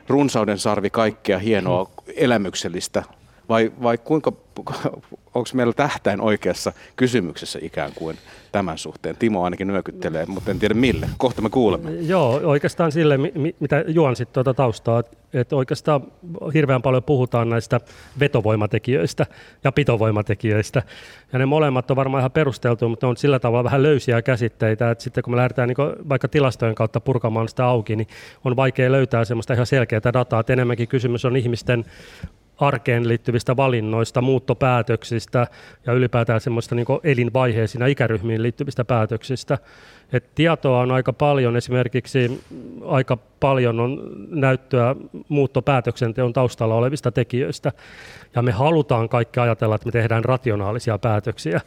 runsauden 0.08 0.58
sarvi 0.58 0.90
kaikkea 0.90 1.38
hienoa 1.38 1.90
elämyksellistä 2.16 3.02
vai, 3.50 3.72
vai 3.82 3.98
kuinka, 3.98 4.32
onko 5.34 5.48
meillä 5.54 5.72
tähtäin 5.72 6.20
oikeassa 6.20 6.72
kysymyksessä 6.96 7.58
ikään 7.62 7.92
kuin 7.94 8.16
tämän 8.52 8.78
suhteen? 8.78 9.16
Timo 9.16 9.44
ainakin 9.44 9.66
nyökyttelee, 9.66 10.26
mutta 10.26 10.50
en 10.50 10.58
tiedä 10.58 10.74
mille. 10.74 11.08
Kohta 11.18 11.42
me 11.42 11.50
kuulemme. 11.50 11.90
Joo, 11.90 12.40
oikeastaan 12.44 12.92
sille, 12.92 13.18
mitä 13.60 13.84
juonsit 13.88 14.32
tuota 14.32 14.54
taustaa, 14.54 15.02
että 15.32 15.56
oikeastaan 15.56 16.02
hirveän 16.54 16.82
paljon 16.82 17.02
puhutaan 17.02 17.48
näistä 17.48 17.80
vetovoimatekijöistä 18.20 19.26
ja 19.64 19.72
pitovoimatekijöistä. 19.72 20.82
Ja 21.32 21.38
ne 21.38 21.46
molemmat 21.46 21.90
on 21.90 21.96
varmaan 21.96 22.20
ihan 22.20 22.30
perusteltu, 22.30 22.88
mutta 22.88 23.06
ne 23.06 23.08
on 23.08 23.16
sillä 23.16 23.38
tavalla 23.38 23.64
vähän 23.64 23.82
löysiä 23.82 24.22
käsitteitä, 24.22 24.90
että 24.90 25.04
sitten 25.04 25.24
kun 25.24 25.32
me 25.32 25.36
lähdetään 25.36 25.68
niin 25.68 26.08
vaikka 26.08 26.28
tilastojen 26.28 26.74
kautta 26.74 27.00
purkamaan 27.00 27.48
sitä 27.48 27.66
auki, 27.66 27.96
niin 27.96 28.08
on 28.44 28.56
vaikea 28.56 28.92
löytää 28.92 29.24
semmoista 29.24 29.54
ihan 29.54 29.66
selkeää 29.66 30.12
dataa, 30.12 30.40
että 30.40 30.52
enemmänkin 30.52 30.88
kysymys 30.88 31.24
on 31.24 31.36
ihmisten 31.36 31.84
arkeen 32.60 33.08
liittyvistä 33.08 33.56
valinnoista, 33.56 34.20
muuttopäätöksistä 34.20 35.46
ja 35.86 35.92
ylipäätään 35.92 36.40
semmoista 36.40 36.74
niin 36.74 36.86
elinvaiheisiin 37.04 37.82
ja 37.82 37.86
ikäryhmiin 37.86 38.42
liittyvistä 38.42 38.84
päätöksistä. 38.84 39.58
Et 40.12 40.34
tietoa 40.34 40.80
on 40.80 40.92
aika 40.92 41.12
paljon, 41.12 41.56
esimerkiksi 41.56 42.44
aika 42.86 43.18
paljon 43.40 43.80
on 43.80 44.02
näyttöä 44.28 44.96
muuttopäätöksenteon 45.28 46.32
taustalla 46.32 46.74
olevista 46.74 47.12
tekijöistä, 47.12 47.72
ja 48.34 48.42
me 48.42 48.52
halutaan 48.52 49.08
kaikki 49.08 49.40
ajatella, 49.40 49.74
että 49.74 49.86
me 49.86 49.92
tehdään 49.92 50.24
rationaalisia 50.24 50.98
päätöksiä, 50.98 51.60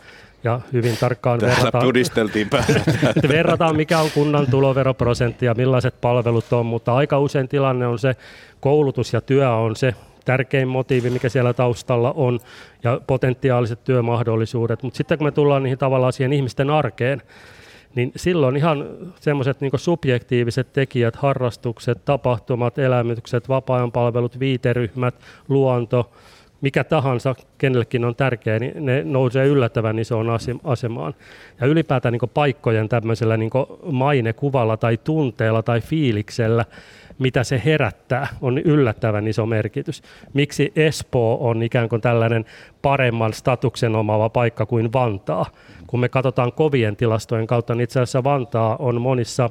ja 0.44 0.60
hyvin 0.74 0.98
tarkkaan 0.98 1.40
Täällä 1.40 1.58
verrataan, 1.58 1.84
pudisteltiin 1.84 2.50
verrataan, 3.28 3.76
mikä 3.76 4.00
on 4.00 4.12
kunnan 4.14 4.48
tuloveroprosentti 4.52 5.46
ja 5.46 5.54
millaiset 5.54 6.02
palvelut 6.02 6.54
on, 6.54 6.66
mutta 6.66 6.96
aika 6.96 7.20
usein 7.20 7.48
tilanne 7.48 7.88
on 7.88 8.00
se, 8.00 8.16
koulutus 8.60 9.14
ja 9.14 9.22
työ 9.22 9.52
on 9.52 9.76
se 9.76 9.96
tärkein 10.26 10.68
motiivi, 10.68 11.10
mikä 11.10 11.30
siellä 11.30 11.54
taustalla 11.54 12.12
on, 12.12 12.40
ja 12.84 13.02
potentiaaliset 13.08 13.84
työmahdollisuudet. 13.84 14.84
Mutta 14.84 14.98
sitten 14.98 15.18
kun 15.18 15.28
me 15.28 15.32
tullaan 15.32 15.64
niihin 15.64 15.78
tavallaan 15.78 16.14
siihen 16.14 16.34
ihmisten 16.34 16.70
arkeen, 16.70 17.22
niin 17.96 18.12
silloin 18.16 18.58
ihan 18.58 18.88
semmoiset 19.20 19.62
niin 19.62 19.72
subjektiiviset 19.76 20.74
tekijät, 20.74 21.16
harrastukset, 21.16 22.06
tapahtumat, 22.06 22.78
elämykset, 22.78 23.50
vapaa-ajan 23.50 23.92
palvelut, 23.92 24.40
viiteryhmät, 24.40 25.16
luonto, 25.50 26.12
mikä 26.62 26.84
tahansa 26.84 27.36
kenellekin 27.58 28.06
on 28.06 28.16
tärkeä, 28.16 28.60
niin 28.60 28.86
ne 28.86 29.04
nousee 29.04 29.48
yllättävän 29.48 30.00
isoon 30.00 30.28
asemaan. 30.64 31.14
Ja 31.62 31.68
ylipäätään 31.68 32.12
niin 32.12 32.30
paikkojen 32.34 32.90
tämmöisellä 32.90 33.38
niin 33.38 33.52
mainekuvalla 33.92 34.78
tai 34.78 34.98
tunteella 34.98 35.64
tai 35.64 35.82
fiiliksellä, 35.82 36.66
mitä 37.24 37.44
se 37.44 37.62
herättää, 37.66 38.28
on 38.42 38.58
yllättävän 38.58 39.28
iso 39.28 39.46
merkitys. 39.46 40.02
Miksi 40.34 40.72
Espoo 40.76 41.50
on 41.50 41.64
ikään 41.64 41.90
kuin 41.90 42.02
tällainen 42.02 42.46
paremman 42.82 43.34
statuksen 43.34 43.96
omaava 43.96 44.30
paikka 44.30 44.66
kuin 44.66 44.94
Vantaa? 44.94 45.46
Kun 45.88 46.00
me 46.00 46.10
katsotaan 46.10 46.54
kovien 46.54 46.96
tilastojen 46.96 47.48
kautta, 47.48 47.76
niin 47.76 47.84
itse 47.84 48.00
asiassa 48.00 48.24
Vantaa 48.24 48.76
on 48.76 49.02
monissa, 49.02 49.50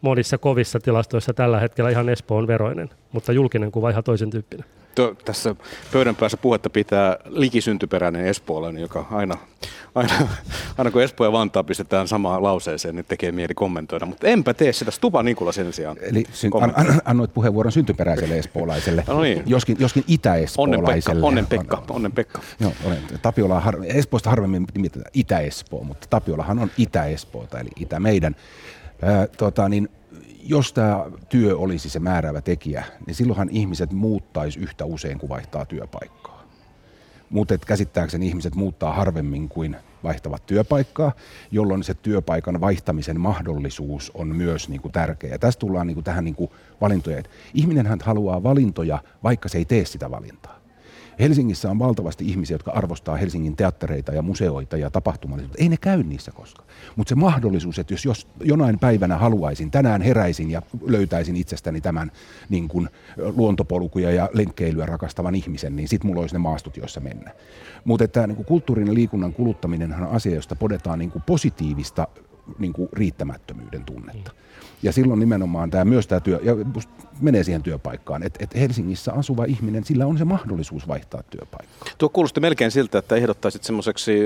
monissa 0.00 0.38
kovissa 0.38 0.80
tilastoissa 0.80 1.34
tällä 1.34 1.60
hetkellä 1.60 1.90
ihan 1.90 2.08
Espoon 2.08 2.46
veroinen, 2.46 2.90
mutta 3.12 3.32
julkinen 3.32 3.72
kuva 3.72 3.90
ihan 3.90 4.04
toisen 4.04 4.30
tyyppinen 4.30 4.66
tässä 5.24 5.54
pöydän 5.92 6.16
päässä 6.16 6.36
puhetta 6.36 6.70
pitää 6.70 7.16
likisyntyperäinen 7.26 8.26
espoolainen, 8.26 8.82
joka 8.82 9.06
aina, 9.10 9.38
aina, 9.94 10.14
aina 10.78 10.90
kun 10.90 11.02
Espoo 11.02 11.26
ja 11.26 11.32
Vantaa 11.32 11.64
pistetään 11.64 12.08
samaan 12.08 12.42
lauseeseen, 12.42 12.96
niin 12.96 13.04
tekee 13.08 13.32
mieli 13.32 13.54
kommentoida. 13.54 14.06
Mutta 14.06 14.26
enpä 14.26 14.54
tee 14.54 14.72
sitä. 14.72 14.90
Stupa 14.90 15.22
Nikula 15.22 15.52
sen 15.52 15.72
sijaan. 15.72 15.96
Eli 16.00 16.24
syn, 16.32 16.50
an, 16.60 16.72
an, 16.76 17.00
annoit 17.04 17.34
puheenvuoron 17.34 17.72
syntyperäiselle 17.72 18.38
espoolaiselle, 18.38 19.04
no 19.06 19.20
niin. 19.20 19.42
joskin, 19.46 19.76
joskin 19.80 20.04
itä-espoolaiselle. 20.08 21.26
Onnen 21.26 21.46
Pekka. 21.46 21.82
Onnen 21.90 22.12
Pekka. 22.12 22.40
Joo, 22.60 22.72
olen, 22.84 22.98
Tapiola 23.22 23.60
har, 23.60 23.76
Espoosta 23.84 24.30
harvemmin 24.30 24.66
nimitetään 24.74 25.10
Itä-Espoo, 25.14 25.84
mutta 25.84 26.06
Tapiolahan 26.10 26.58
on 26.58 26.70
Itä-Espoota, 26.78 27.60
eli 27.60 27.70
Itä 27.80 28.00
meidän. 28.00 28.36
Äh, 29.02 29.28
tota, 29.36 29.68
niin, 29.68 29.88
jos 30.42 30.72
tämä 30.72 31.04
työ 31.28 31.56
olisi 31.56 31.88
se 31.88 31.98
määräävä 31.98 32.40
tekijä, 32.40 32.84
niin 33.06 33.14
silloinhan 33.14 33.48
ihmiset 33.50 33.92
muuttaisi 33.92 34.60
yhtä 34.60 34.84
usein 34.84 35.18
kuin 35.18 35.30
vaihtaa 35.30 35.64
työpaikkaa. 35.64 36.44
Mutta 37.30 37.58
käsittääkseni 37.58 38.26
ihmiset 38.26 38.54
muuttaa 38.54 38.92
harvemmin 38.92 39.48
kuin 39.48 39.76
vaihtavat 40.02 40.46
työpaikkaa, 40.46 41.12
jolloin 41.50 41.84
se 41.84 41.94
työpaikan 41.94 42.60
vaihtamisen 42.60 43.20
mahdollisuus 43.20 44.10
on 44.14 44.36
myös 44.36 44.68
niin 44.68 44.80
kuin 44.80 44.92
tärkeä. 44.92 45.30
Ja 45.30 45.38
tästä 45.38 45.60
tullaan 45.60 45.86
niin 45.86 45.94
kuin 45.94 46.04
tähän 46.04 46.24
niin 46.24 46.34
kuin 46.34 46.50
valintoja. 46.80 47.22
Ihminenhän 47.54 47.98
haluaa 48.02 48.42
valintoja, 48.42 48.98
vaikka 49.22 49.48
se 49.48 49.58
ei 49.58 49.64
tee 49.64 49.84
sitä 49.84 50.10
valintaa. 50.10 50.63
Helsingissä 51.20 51.70
on 51.70 51.78
valtavasti 51.78 52.28
ihmisiä, 52.28 52.54
jotka 52.54 52.70
arvostaa 52.70 53.16
Helsingin 53.16 53.56
teattereita 53.56 54.12
ja 54.12 54.22
museoita 54.22 54.76
ja 54.76 54.90
tapahtumallisuutta. 54.90 55.62
Ei 55.62 55.68
ne 55.68 55.76
käy 55.76 56.02
niissä 56.02 56.32
koskaan. 56.32 56.68
Mutta 56.96 57.08
se 57.08 57.14
mahdollisuus, 57.14 57.78
että 57.78 57.94
jos, 57.94 58.04
jos 58.04 58.26
jonain 58.44 58.78
päivänä 58.78 59.16
haluaisin, 59.16 59.70
tänään 59.70 60.02
heräisin 60.02 60.50
ja 60.50 60.62
löytäisin 60.86 61.36
itsestäni 61.36 61.80
tämän 61.80 62.12
niin 62.48 62.68
kun, 62.68 62.88
luontopolkuja 63.36 64.10
ja 64.10 64.30
lenkkeilyä 64.32 64.86
rakastavan 64.86 65.34
ihmisen, 65.34 65.76
niin 65.76 65.88
sitten 65.88 66.06
mulla 66.06 66.20
olisi 66.20 66.34
ne 66.34 66.38
maastut, 66.38 66.76
joissa 66.76 67.00
mennä. 67.00 67.30
Mutta 67.84 68.04
että 68.04 68.26
niin 68.26 68.44
kulttuurin 68.44 68.86
ja 68.86 68.94
liikunnan 68.94 69.32
kuluttaminen 69.32 69.94
on 69.94 70.08
asia, 70.08 70.34
josta 70.34 70.56
podetaan 70.56 70.98
niin 70.98 71.12
positiivista 71.26 72.08
niin 72.58 72.72
riittämättömyyden 72.92 73.84
tunnetta. 73.84 74.30
Mm. 74.30 74.53
Ja 74.84 74.92
silloin 74.92 75.20
nimenomaan 75.20 75.70
tämä, 75.70 75.84
myös 75.84 76.06
tämä 76.06 76.20
työ, 76.20 76.40
ja 76.42 76.56
menee 77.20 77.44
siihen 77.44 77.62
työpaikkaan, 77.62 78.22
että 78.22 78.44
et 78.44 78.54
Helsingissä 78.54 79.12
asuva 79.12 79.44
ihminen, 79.44 79.84
sillä 79.84 80.06
on 80.06 80.18
se 80.18 80.24
mahdollisuus 80.24 80.88
vaihtaa 80.88 81.22
työpaikkaa. 81.22 81.88
Tuo 81.98 82.08
kuulosti 82.08 82.40
melkein 82.40 82.70
siltä, 82.70 82.98
että 82.98 83.16
ehdottaisit 83.16 83.64
semmoiseksi 83.64 84.20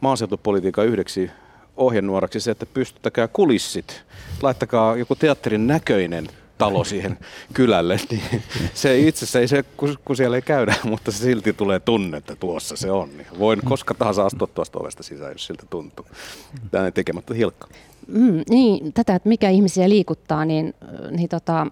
maaseutupolitiikan 0.00 0.86
yhdeksi 0.86 1.30
ohjenuoraksi 1.76 2.40
se, 2.40 2.50
että 2.50 2.66
pystyttäkää 2.66 3.28
kulissit, 3.28 4.04
laittakaa 4.42 4.96
joku 4.96 5.14
teatterin 5.14 5.66
näköinen 5.66 6.28
talo 6.58 6.84
siihen 6.84 7.18
kylälle, 7.54 7.96
niin 8.10 8.42
se 8.74 8.98
itse 8.98 9.24
asiassa 9.24 9.40
ei 9.40 9.48
se, 9.48 9.64
kun 10.04 10.16
siellä 10.16 10.36
ei 10.36 10.42
käydä, 10.42 10.74
mutta 10.90 11.12
se 11.12 11.18
silti 11.18 11.52
tulee 11.52 11.80
tunne, 11.80 12.16
että 12.16 12.36
tuossa 12.36 12.76
se 12.76 12.90
on. 12.90 13.16
Niin 13.16 13.26
voin 13.38 13.60
koska 13.64 13.94
tahansa 13.94 14.26
astua 14.26 14.46
tuosta 14.46 14.78
ovesta 14.78 15.02
sisään, 15.02 15.32
jos 15.32 15.46
siltä 15.46 15.66
tuntuu. 15.70 16.06
Tämä 16.70 16.84
ei 16.84 16.92
tekemättä 16.92 17.34
hilkka. 17.34 17.68
Mm, 18.08 18.42
niin, 18.50 18.92
tätä, 18.92 19.14
että 19.14 19.28
mikä 19.28 19.50
ihmisiä 19.50 19.88
liikuttaa, 19.88 20.44
niin, 20.44 20.74
niin 21.10 21.28
tota, 21.28 21.66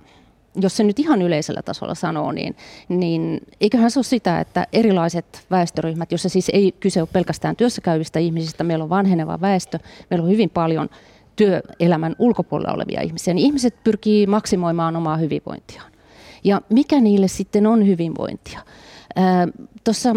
jos 0.61 0.77
se 0.77 0.85
nyt 0.85 0.99
ihan 0.99 1.23
yleisellä 1.23 1.63
tasolla 1.63 1.95
sanoo, 1.95 2.33
niin, 2.33 2.57
niin 2.89 3.41
eiköhän 3.61 3.91
se 3.91 3.99
ole 3.99 4.05
sitä, 4.05 4.41
että 4.41 4.67
erilaiset 4.73 5.47
väestöryhmät, 5.51 6.13
jossa 6.13 6.29
siis 6.29 6.51
ei 6.53 6.73
kyse 6.81 7.01
ole 7.01 7.09
pelkästään 7.13 7.57
työssäkäyvistä 7.57 8.19
ihmisistä, 8.19 8.65
meillä 8.65 8.85
on 8.85 8.91
vanheneva 8.91 9.41
väestö, 9.41 9.79
meillä 10.11 10.25
on 10.25 10.31
hyvin 10.31 10.51
paljon 10.51 10.89
työelämän 11.37 12.17
ulkopuolella 12.19 12.75
olevia 12.75 13.01
ihmisiä, 13.01 13.35
niin 13.35 13.47
ihmiset 13.47 13.75
pyrkii 13.85 14.27
maksimoimaan 14.27 14.97
omaa 14.97 15.17
hyvinvointiaan. 15.17 15.93
Ja 16.45 16.61
mikä 16.69 17.01
niille 17.01 17.29
sitten 17.29 17.67
on 17.67 17.87
hyvinvointia? 17.87 18.61
Tuossa 19.85 20.15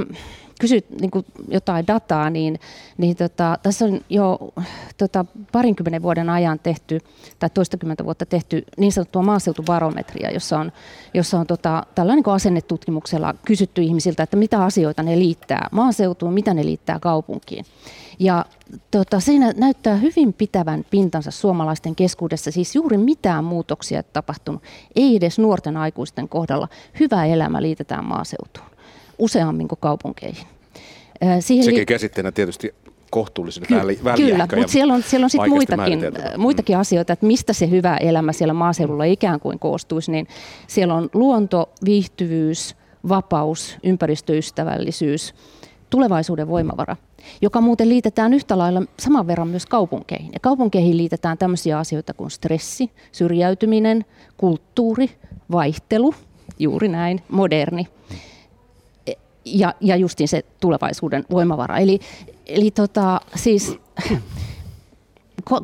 kysyt 0.60 0.86
niin 1.02 1.12
kuin 1.12 1.26
jotain 1.48 1.88
dataa, 1.88 2.30
niin, 2.30 2.60
niin 2.98 3.16
tota, 3.16 3.58
tässä 3.64 3.86
on 3.86 4.02
jo 4.10 4.40
tota, 4.98 5.26
parinkymmenen 5.52 6.02
vuoden 6.02 6.30
ajan 6.30 6.60
tehty, 6.60 7.00
tai 7.40 7.50
toistakymmentä 7.50 8.06
vuotta 8.06 8.26
tehty 8.26 8.64
niin 8.78 8.92
sanottua 8.92 9.22
maaseutubarometria, 9.22 10.32
jossa 10.32 10.60
on, 10.60 10.72
jossa 11.14 11.40
on 11.40 11.48
tota, 11.48 11.84
tällainen 11.96 12.24
niin 12.26 12.36
asennetutkimuksella 12.36 13.36
kysytty 13.46 13.82
ihmisiltä, 13.82 14.24
että 14.24 14.38
mitä 14.38 14.64
asioita 14.64 15.04
ne 15.04 15.20
liittää 15.20 15.68
maaseutuun, 15.72 16.34
mitä 16.34 16.54
ne 16.54 16.66
liittää 16.66 17.00
kaupunkiin. 17.00 17.66
Ja 18.20 18.46
tota, 18.92 19.20
siinä 19.20 19.54
näyttää 19.58 19.96
hyvin 19.96 20.34
pitävän 20.34 20.86
pintansa 20.90 21.32
suomalaisten 21.32 21.96
keskuudessa, 21.96 22.52
siis 22.52 22.76
juuri 22.76 22.98
mitään 22.98 23.44
muutoksia 23.44 24.00
ei 24.00 24.04
tapahtunut, 24.14 24.64
ei 24.96 25.16
edes 25.16 25.40
nuorten 25.40 25.78
aikuisten 25.78 26.30
kohdalla. 26.30 26.68
Hyvä 27.00 27.26
elämä 27.26 27.62
liitetään 27.62 28.06
maaseutuun 28.06 28.75
useammin 29.20 29.68
kuin 29.68 29.80
kaupunkeihin. 29.82 30.48
Siihen 31.40 31.66
Sekin 31.66 31.80
li- 31.80 31.86
käsitteenä 31.86 32.32
tietysti 32.32 32.76
kohtuullisen 33.10 33.64
Ky- 33.68 33.76
väli, 33.76 34.00
Kyllä, 34.16 34.48
mutta 34.56 34.72
siellä 34.72 34.94
on, 34.94 35.04
siellä 35.04 35.26
on 35.26 35.30
sitten 35.30 35.50
muitakin, 35.50 36.00
muitakin 36.38 36.78
asioita, 36.78 37.14
että 37.14 37.26
mistä 37.26 37.54
se 37.54 37.70
hyvä 37.70 37.98
elämä 37.98 38.34
siellä 38.34 38.54
maaseudulla 38.54 39.04
ikään 39.04 39.40
kuin 39.40 39.60
koostuisi. 39.60 40.12
Niin 40.12 40.28
siellä 40.68 40.94
on 40.94 41.10
luonto, 41.14 41.70
viihtyvyys, 41.86 42.76
vapaus, 43.10 43.78
ympäristöystävällisyys, 43.84 45.34
tulevaisuuden 45.90 46.48
voimavara, 46.48 46.96
joka 47.42 47.62
muuten 47.62 47.90
liitetään 47.90 48.34
yhtä 48.34 48.58
lailla 48.58 48.82
saman 49.00 49.28
verran 49.28 49.48
myös 49.48 49.66
kaupunkeihin. 49.66 50.30
Ja 50.34 50.40
kaupunkeihin 50.40 50.98
liitetään 50.98 51.38
tämmöisiä 51.38 51.80
asioita 51.80 52.14
kuin 52.14 52.32
stressi, 52.32 52.92
syrjäytyminen, 53.12 54.06
kulttuuri, 54.38 55.10
vaihtelu, 55.52 56.14
juuri 56.60 56.88
näin, 56.88 57.22
moderni 57.30 57.88
ja, 59.46 59.74
ja 59.82 59.96
justin 59.96 60.28
se 60.28 60.46
tulevaisuuden 60.60 61.26
voimavara. 61.32 61.78
Eli, 61.78 62.00
eli 62.46 62.72
tota, 62.72 63.22
siis 63.36 63.80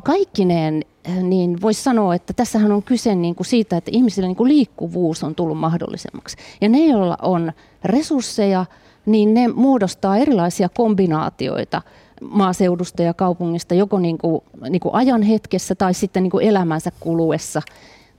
kaikkineen 0.04 0.84
niin 1.22 1.62
voisi 1.62 1.82
sanoa, 1.82 2.14
että 2.14 2.32
tässähän 2.32 2.72
on 2.72 2.82
kyse 2.82 3.14
niin 3.14 3.34
kuin 3.34 3.46
siitä, 3.46 3.76
että 3.76 3.90
ihmisille 3.94 4.28
niin 4.28 4.36
kuin 4.36 4.48
liikkuvuus 4.48 5.24
on 5.24 5.34
tullut 5.34 5.58
mahdollisemmaksi. 5.58 6.36
Ja 6.60 6.68
ne, 6.68 6.86
joilla 6.86 7.18
on 7.22 7.52
resursseja, 7.84 8.66
niin 9.06 9.34
ne 9.34 9.48
muodostaa 9.48 10.16
erilaisia 10.16 10.68
kombinaatioita 10.68 11.82
maaseudusta 12.20 13.02
ja 13.02 13.14
kaupungista, 13.14 13.74
joko 13.74 13.98
niin 13.98 14.18
kuin, 14.18 14.42
niin 14.68 14.80
kuin 14.80 14.94
ajan 14.94 15.22
hetkessä 15.22 15.74
tai 15.74 15.94
sitten 15.94 16.22
niin 16.22 16.30
kuin 16.30 16.46
elämänsä 16.46 16.92
kuluessa. 17.00 17.62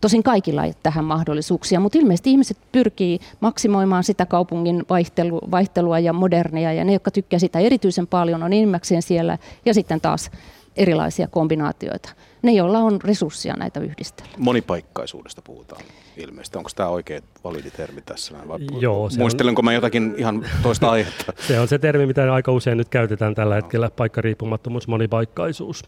Tosin 0.04 0.24
kaikilla 0.24 0.64
ei 0.64 0.74
tähän 0.84 1.06
mahdollisuuksia, 1.06 1.80
mutta 1.80 1.98
ilmeisesti 1.98 2.32
ihmiset 2.32 2.58
pyrkii 2.72 3.20
maksimoimaan 3.40 4.04
sitä 4.04 4.26
kaupungin 4.26 4.86
vaihtelu, 4.90 5.42
vaihtelua 5.52 6.00
ja 6.00 6.14
modernia, 6.14 6.74
ja 6.74 6.84
ne, 6.84 6.94
jotka 6.94 7.12
tykkää 7.12 7.40
sitä 7.40 7.60
erityisen 7.60 8.08
paljon, 8.08 8.44
on 8.44 8.54
enimmäkseen 8.54 9.02
siellä, 9.02 9.38
ja 9.66 9.74
sitten 9.74 10.02
taas 10.02 10.32
erilaisia 10.76 11.28
kombinaatioita. 11.28 12.10
Ne, 12.42 12.52
joilla 12.52 12.80
on 12.80 13.00
resursseja 13.04 13.56
näitä 13.56 13.80
yhdistellä. 13.80 14.32
Monipaikkaisuudesta 14.38 15.42
puhutaan 15.42 15.82
ilmeisesti. 16.18 16.58
Onko 16.58 16.70
tämä 16.76 16.90
oikea 16.90 17.22
validi 17.44 17.72
termi 17.72 18.02
tässä? 18.02 18.36
Vai 18.48 18.60
Joo, 18.80 19.10
muistelenko 19.18 19.60
on, 19.60 19.66
mä 19.66 19.74
jotakin 19.74 20.16
ihan 20.18 20.46
toista 20.64 20.90
aihetta? 20.90 21.34
Se 21.48 21.60
on 21.60 21.68
se 21.68 21.80
termi, 21.80 22.06
mitä 22.06 22.34
aika 22.34 22.52
usein 22.52 22.78
nyt 22.78 22.90
käytetään 22.90 23.36
tällä 23.36 23.56
hetkellä, 23.56 23.90
paikkariippumattomuus, 23.90 24.88
monipaikkaisuus. 24.88 25.84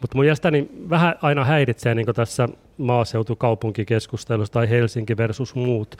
Mutta 0.00 0.16
mun 0.16 0.24
mielestäni 0.24 0.68
vähän 0.90 1.14
aina 1.22 1.44
häiritsee 1.44 1.94
niin 1.94 2.06
tässä 2.14 2.48
maaseutukaupunkikeskustelussa 2.78 4.52
tai 4.52 4.70
Helsinki 4.70 5.16
versus 5.16 5.54
muut, 5.54 5.96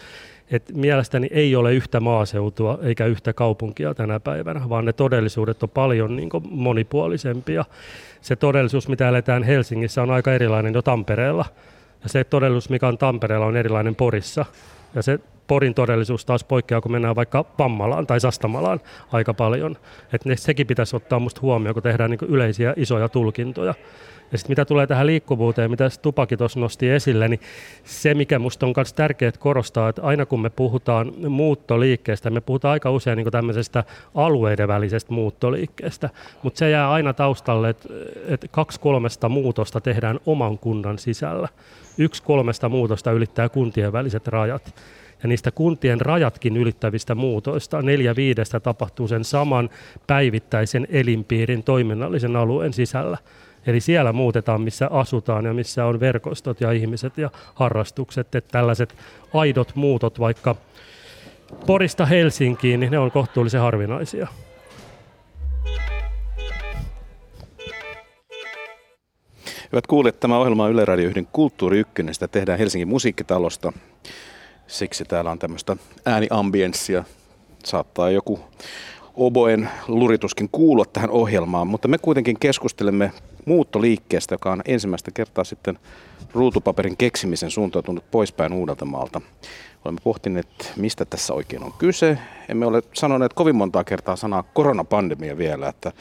että 0.50 0.72
mielestäni 0.72 1.28
ei 1.30 1.56
ole 1.56 1.74
yhtä 1.74 2.00
maaseutua 2.00 2.78
eikä 2.82 3.06
yhtä 3.06 3.32
kaupunkia 3.32 3.94
tänä 3.94 4.20
päivänä, 4.20 4.68
vaan 4.68 4.84
ne 4.84 4.92
todellisuudet 4.92 5.62
on 5.62 5.68
paljon 5.68 6.16
niin 6.16 6.30
monipuolisempia. 6.50 7.64
Se 8.20 8.36
todellisuus, 8.36 8.88
mitä 8.88 9.08
eletään 9.08 9.42
Helsingissä, 9.42 10.02
on 10.02 10.10
aika 10.10 10.32
erilainen 10.32 10.74
jo 10.74 10.82
Tampereella. 10.82 11.44
Ja 12.02 12.08
se 12.08 12.24
todellisuus, 12.24 12.70
mikä 12.70 12.88
on 12.88 12.98
Tampereella, 12.98 13.46
on 13.46 13.56
erilainen 13.56 13.94
Porissa. 13.94 14.44
Ja 14.94 15.02
se 15.02 15.18
Porin 15.46 15.74
todellisuus 15.74 16.24
taas 16.24 16.44
poikkeaa, 16.44 16.80
kun 16.80 16.92
mennään 16.92 17.16
vaikka 17.16 17.44
Pammalaan 17.44 18.06
tai 18.06 18.20
Sastamalaan 18.20 18.80
aika 19.12 19.34
paljon. 19.34 19.76
Että 20.12 20.28
sekin 20.34 20.66
pitäisi 20.66 20.96
ottaa 20.96 21.18
minusta 21.18 21.40
huomioon, 21.40 21.74
kun 21.74 21.82
tehdään 21.82 22.10
niin 22.10 22.28
yleisiä 22.28 22.74
isoja 22.76 23.08
tulkintoja. 23.08 23.74
Ja 24.32 24.38
sitten 24.38 24.52
mitä 24.52 24.64
tulee 24.64 24.86
tähän 24.86 25.06
liikkuvuuteen, 25.06 25.70
mitä 25.70 25.88
Tupakin 26.02 26.38
tuossa 26.38 26.60
nosti 26.60 26.90
esille, 26.90 27.28
niin 27.28 27.40
se, 27.84 28.14
mikä 28.14 28.38
minusta 28.38 28.66
on 28.66 28.72
myös 28.76 28.92
tärkeää 28.92 29.32
korostaa, 29.38 29.88
että 29.88 30.02
aina 30.02 30.26
kun 30.26 30.40
me 30.40 30.50
puhutaan 30.50 31.12
muuttoliikkeestä, 31.28 32.30
me 32.30 32.40
puhutaan 32.40 32.72
aika 32.72 32.90
usein 32.90 33.16
niin 33.16 33.30
tämmöisestä 33.30 33.84
alueiden 34.14 34.68
välisestä 34.68 35.12
muuttoliikkeestä, 35.12 36.10
mutta 36.42 36.58
se 36.58 36.70
jää 36.70 36.90
aina 36.90 37.12
taustalle, 37.12 37.68
että, 37.68 37.88
että 38.28 38.48
kaksi 38.50 38.80
kolmesta 38.80 39.28
muutosta 39.28 39.80
tehdään 39.80 40.20
oman 40.26 40.58
kunnan 40.58 40.98
sisällä. 40.98 41.48
Yksi 41.98 42.22
kolmesta 42.22 42.68
muutosta 42.68 43.12
ylittää 43.12 43.48
kuntien 43.48 43.92
väliset 43.92 44.28
rajat. 44.28 44.74
Ja 45.22 45.28
niistä 45.28 45.50
kuntien 45.50 46.00
rajatkin 46.00 46.56
ylittävistä 46.56 47.14
muutoista 47.14 47.82
neljä 47.82 48.16
viidestä 48.16 48.60
tapahtuu 48.60 49.08
sen 49.08 49.24
saman 49.24 49.70
päivittäisen 50.06 50.86
elinpiirin 50.90 51.62
toiminnallisen 51.62 52.36
alueen 52.36 52.72
sisällä. 52.72 53.18
Eli 53.66 53.80
siellä 53.80 54.12
muutetaan, 54.12 54.60
missä 54.60 54.88
asutaan 54.90 55.44
ja 55.44 55.54
missä 55.54 55.84
on 55.84 56.00
verkostot 56.00 56.60
ja 56.60 56.72
ihmiset 56.72 57.18
ja 57.18 57.30
harrastukset. 57.54 58.34
Että 58.34 58.52
tällaiset 58.52 58.94
aidot 59.34 59.72
muutot 59.74 60.20
vaikka 60.20 60.56
Porista 61.66 62.06
Helsinkiin, 62.06 62.80
niin 62.80 62.92
ne 62.92 62.98
on 62.98 63.10
kohtuullisen 63.10 63.60
harvinaisia. 63.60 64.28
Hyvät 69.72 69.86
kuulijat, 69.86 70.20
tämä 70.20 70.38
ohjelma 70.38 70.64
on 70.64 70.72
Yle 70.72 70.84
Radio 70.84 71.08
1 71.08 71.28
Kulttuuri 71.32 71.78
1. 71.78 71.92
Sitä 72.12 72.28
tehdään 72.28 72.58
Helsingin 72.58 72.88
musiikkitalosta. 72.88 73.72
Siksi 74.66 75.04
täällä 75.04 75.30
on 75.30 75.38
tämmöistä 75.38 75.76
ääniambienssia. 76.06 77.04
Saattaa 77.64 78.10
joku 78.10 78.40
oboen 79.14 79.70
lurituskin 79.88 80.48
kuulua 80.52 80.84
tähän 80.84 81.10
ohjelmaan, 81.10 81.66
mutta 81.66 81.88
me 81.88 81.98
kuitenkin 81.98 82.38
keskustelemme 82.40 83.12
muuttoliikkeestä, 83.46 84.34
joka 84.34 84.52
on 84.52 84.62
ensimmäistä 84.64 85.10
kertaa 85.10 85.44
sitten 85.44 85.78
ruutupaperin 86.34 86.96
keksimisen 86.96 87.50
suuntautunut 87.50 88.10
poispäin 88.10 88.52
Uudeltamaalta. 88.52 89.20
Olemme 89.84 90.00
pohtineet, 90.04 90.72
mistä 90.76 91.04
tässä 91.04 91.34
oikein 91.34 91.62
on 91.62 91.72
kyse. 91.78 92.18
Emme 92.48 92.66
ole 92.66 92.82
sanoneet 92.92 93.32
kovin 93.32 93.56
montaa 93.56 93.84
kertaa 93.84 94.16
sanaa 94.16 94.42
koronapandemia 94.42 95.38
vielä, 95.38 95.68
että, 95.68 95.92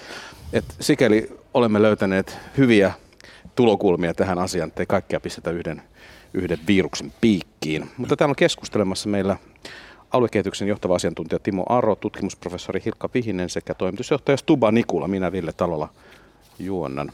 että 0.53 0.73
sikäli 0.79 1.29
olemme 1.53 1.81
löytäneet 1.81 2.37
hyviä 2.57 2.93
tulokulmia 3.55 4.13
tähän 4.13 4.39
asiaan, 4.39 4.67
ettei 4.67 4.85
kaikkea 4.85 5.19
pistetä 5.19 5.51
yhden, 5.51 5.81
yhden 6.33 6.59
viruksen 6.67 7.13
piikkiin. 7.21 7.89
Mutta 7.97 8.15
täällä 8.15 8.31
on 8.31 8.35
keskustelemassa 8.35 9.09
meillä 9.09 9.37
aluekehityksen 10.11 10.67
johtava 10.67 10.95
asiantuntija 10.95 11.39
Timo 11.39 11.65
Aro, 11.69 11.95
tutkimusprofessori 11.95 12.81
Hilkka 12.85 13.09
Vihinen 13.13 13.49
sekä 13.49 13.73
toimitusjohtaja 13.73 14.37
Stuba 14.37 14.71
Nikula, 14.71 15.07
minä 15.07 15.31
Ville 15.31 15.53
Talola 15.53 15.89
juonnan. 16.59 17.11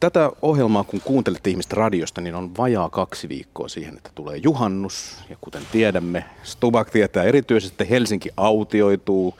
Tätä 0.00 0.30
ohjelmaa, 0.42 0.84
kun 0.84 1.00
kuuntelette 1.00 1.50
ihmistä 1.50 1.76
radiosta, 1.76 2.20
niin 2.20 2.34
on 2.34 2.56
vajaa 2.56 2.88
kaksi 2.88 3.28
viikkoa 3.28 3.68
siihen, 3.68 3.96
että 3.96 4.10
tulee 4.14 4.36
juhannus. 4.36 5.16
Ja 5.28 5.36
kuten 5.40 5.62
tiedämme, 5.72 6.24
Stubak 6.42 6.90
tietää 6.90 7.24
erityisesti, 7.24 7.74
että 7.74 7.84
Helsinki 7.84 8.28
autioituu. 8.36 9.34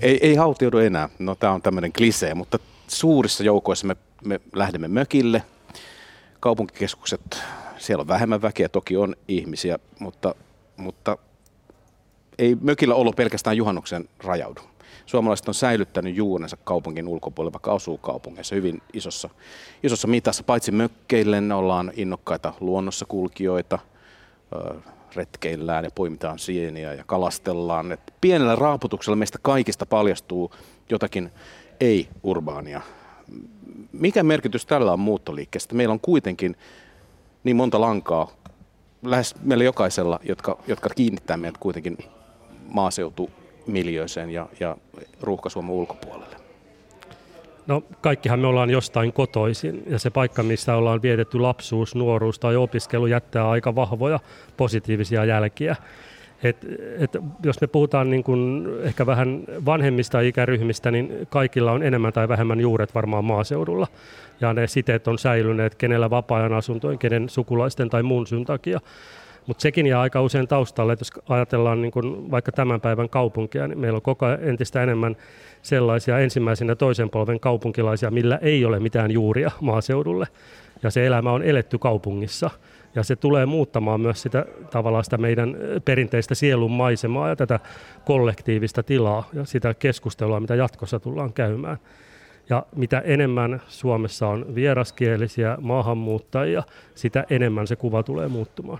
Ei, 0.00 0.18
ei 0.22 0.38
autioidu 0.38 0.78
enää, 0.78 1.08
no 1.18 1.34
tämä 1.34 1.52
on 1.52 1.62
tämmöinen 1.62 1.92
klisee, 1.92 2.34
mutta 2.34 2.58
suurissa 2.88 3.44
joukoissa 3.44 3.86
me, 3.86 3.96
me 4.24 4.40
lähdemme 4.54 4.88
mökille. 4.88 5.42
Kaupunkikeskukset, 6.40 7.38
siellä 7.78 8.00
on 8.00 8.08
vähemmän 8.08 8.42
väkeä, 8.42 8.68
toki 8.68 8.96
on 8.96 9.16
ihmisiä, 9.28 9.78
mutta, 9.98 10.34
mutta 10.76 11.18
ei 12.38 12.56
mökillä 12.60 12.94
ollut 12.94 13.16
pelkästään 13.16 13.56
juhannuksen 13.56 14.08
rajaudu 14.24 14.60
suomalaiset 15.06 15.48
on 15.48 15.54
säilyttänyt 15.54 16.16
juurensa 16.16 16.56
kaupungin 16.56 17.08
ulkopuolella, 17.08 17.52
vaikka 17.52 17.74
asuu 17.74 17.98
kaupungeissa 17.98 18.54
hyvin 18.54 18.82
isossa, 18.92 19.30
isossa 19.82 20.08
mitassa. 20.08 20.42
Paitsi 20.42 20.72
mökkeille 20.72 21.40
ne 21.40 21.54
ollaan 21.54 21.92
innokkaita 21.96 22.52
luonnossa 22.60 23.04
kulkijoita, 23.08 23.78
retkeillään 25.16 25.84
ja 25.84 25.90
poimitaan 25.94 26.38
sieniä 26.38 26.94
ja 26.94 27.04
kalastellaan. 27.06 27.92
Et 27.92 28.14
pienellä 28.20 28.56
raaputuksella 28.56 29.16
meistä 29.16 29.38
kaikista 29.42 29.86
paljastuu 29.86 30.54
jotakin 30.90 31.30
ei-urbaania. 31.80 32.80
Mikä 33.92 34.22
merkitys 34.22 34.66
tällä 34.66 34.92
on 34.92 35.00
muuttoliikkeestä? 35.00 35.74
Meillä 35.74 35.92
on 35.92 36.00
kuitenkin 36.00 36.56
niin 37.44 37.56
monta 37.56 37.80
lankaa, 37.80 38.30
lähes 39.02 39.34
meillä 39.42 39.64
jokaisella, 39.64 40.20
jotka, 40.22 40.58
jotka 40.66 40.88
kiinnittää 40.88 41.36
meidät 41.36 41.58
kuitenkin 41.58 41.98
maaseutu 42.68 43.30
miljööseen 43.66 44.30
ja, 44.30 44.48
ja 44.60 44.76
ruuhka-Suomen 45.20 45.70
ulkopuolelle? 45.70 46.36
No 47.66 47.82
kaikkihan 48.00 48.40
me 48.40 48.46
ollaan 48.46 48.70
jostain 48.70 49.12
kotoisin 49.12 49.82
ja 49.86 49.98
se 49.98 50.10
paikka, 50.10 50.42
missä 50.42 50.74
ollaan 50.74 51.02
vietetty 51.02 51.38
lapsuus, 51.38 51.94
nuoruus 51.94 52.38
tai 52.38 52.56
opiskelu 52.56 53.06
jättää 53.06 53.50
aika 53.50 53.74
vahvoja 53.74 54.20
positiivisia 54.56 55.24
jälkiä. 55.24 55.76
Et, 56.42 56.56
et 56.98 57.16
jos 57.42 57.60
me 57.60 57.66
puhutaan 57.66 58.10
niin 58.10 58.24
kun 58.24 58.68
ehkä 58.82 59.06
vähän 59.06 59.44
vanhemmista 59.66 60.20
ikäryhmistä, 60.20 60.90
niin 60.90 61.26
kaikilla 61.28 61.72
on 61.72 61.82
enemmän 61.82 62.12
tai 62.12 62.28
vähemmän 62.28 62.60
juuret 62.60 62.94
varmaan 62.94 63.24
maaseudulla. 63.24 63.86
Ja 64.40 64.52
ne 64.52 64.66
siteet 64.66 65.08
on 65.08 65.18
säilyneet, 65.18 65.74
kenellä 65.74 66.10
vapaa-ajan 66.10 66.52
asuntojen, 66.52 66.98
kenen 66.98 67.28
sukulaisten 67.28 67.90
tai 67.90 68.02
muun 68.02 68.26
syyn 68.26 68.44
takia. 68.44 68.80
Mutta 69.46 69.62
sekin 69.62 69.86
jää 69.86 70.00
aika 70.00 70.22
usein 70.22 70.48
taustalle, 70.48 70.92
että 70.92 71.00
jos 71.00 71.12
ajatellaan 71.28 71.82
niin 71.82 71.92
kun 71.92 72.30
vaikka 72.30 72.52
tämän 72.52 72.80
päivän 72.80 73.08
kaupunkia, 73.08 73.68
niin 73.68 73.78
meillä 73.78 73.96
on 73.96 74.02
koko 74.02 74.26
ajan 74.26 74.38
entistä 74.42 74.82
enemmän 74.82 75.16
sellaisia 75.62 76.18
ensimmäisen 76.18 76.68
ja 76.68 76.76
toisen 76.76 77.10
polven 77.10 77.40
kaupunkilaisia, 77.40 78.10
millä 78.10 78.38
ei 78.42 78.64
ole 78.64 78.80
mitään 78.80 79.10
juuria 79.10 79.50
maaseudulle. 79.60 80.26
Ja 80.82 80.90
se 80.90 81.06
elämä 81.06 81.32
on 81.32 81.42
eletty 81.42 81.78
kaupungissa. 81.78 82.50
Ja 82.94 83.02
se 83.02 83.16
tulee 83.16 83.46
muuttamaan 83.46 84.00
myös 84.00 84.22
sitä 84.22 84.46
tavallaan 84.70 85.04
sitä 85.04 85.18
meidän 85.18 85.56
perinteistä 85.84 86.34
sielun 86.34 86.70
maisemaa 86.70 87.28
ja 87.28 87.36
tätä 87.36 87.60
kollektiivista 88.04 88.82
tilaa 88.82 89.28
ja 89.32 89.44
sitä 89.44 89.74
keskustelua, 89.74 90.40
mitä 90.40 90.54
jatkossa 90.54 91.00
tullaan 91.00 91.32
käymään. 91.32 91.76
Ja 92.50 92.66
mitä 92.76 92.98
enemmän 92.98 93.62
Suomessa 93.66 94.28
on 94.28 94.54
vieraskielisiä 94.54 95.56
maahanmuuttajia, 95.60 96.62
sitä 96.94 97.24
enemmän 97.30 97.66
se 97.66 97.76
kuva 97.76 98.02
tulee 98.02 98.28
muuttumaan. 98.28 98.78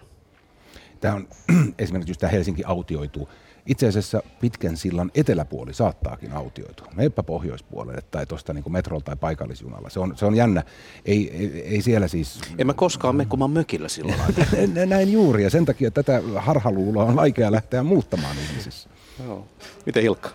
Tämä 1.04 1.14
on 1.14 1.28
esimerkiksi 1.78 2.10
just 2.10 2.20
tämä 2.20 2.30
Helsinki 2.30 2.62
autioituu. 2.64 3.28
Itse 3.66 3.88
asiassa 3.88 4.22
pitkän 4.40 4.76
sillan 4.76 5.10
eteläpuoli 5.14 5.74
saattaakin 5.74 6.32
autioitua. 6.32 6.86
Meppä 6.96 7.22
pohjoispuolelle 7.22 8.02
tai 8.10 8.26
tuosta 8.26 8.52
niin 8.52 8.72
metrolta 8.72 9.04
tai 9.04 9.16
paikallisjunalla. 9.16 9.90
Se 9.90 10.00
on, 10.00 10.16
se 10.16 10.26
on 10.26 10.34
jännä. 10.34 10.62
Ei, 11.04 11.30
ei, 11.36 11.62
ei 11.62 11.82
siellä 11.82 12.08
siis... 12.08 12.40
En 12.58 12.66
mä 12.66 12.74
koskaan 12.74 13.16
mene, 13.16 13.28
kun 13.28 13.38
mä 13.38 13.48
mökillä 13.48 13.88
silloin. 13.88 14.18
Näin 14.86 15.12
juuri, 15.12 15.42
ja 15.42 15.50
sen 15.50 15.64
takia 15.64 15.90
tätä 15.90 16.22
harhaluuloa 16.36 17.04
on 17.04 17.16
vaikea 17.16 17.52
lähteä 17.52 17.82
muuttamaan 17.82 18.36
ihmisissä. 18.50 18.88
Joo. 19.24 19.48
Miten 19.86 20.02
Hilkka? 20.02 20.30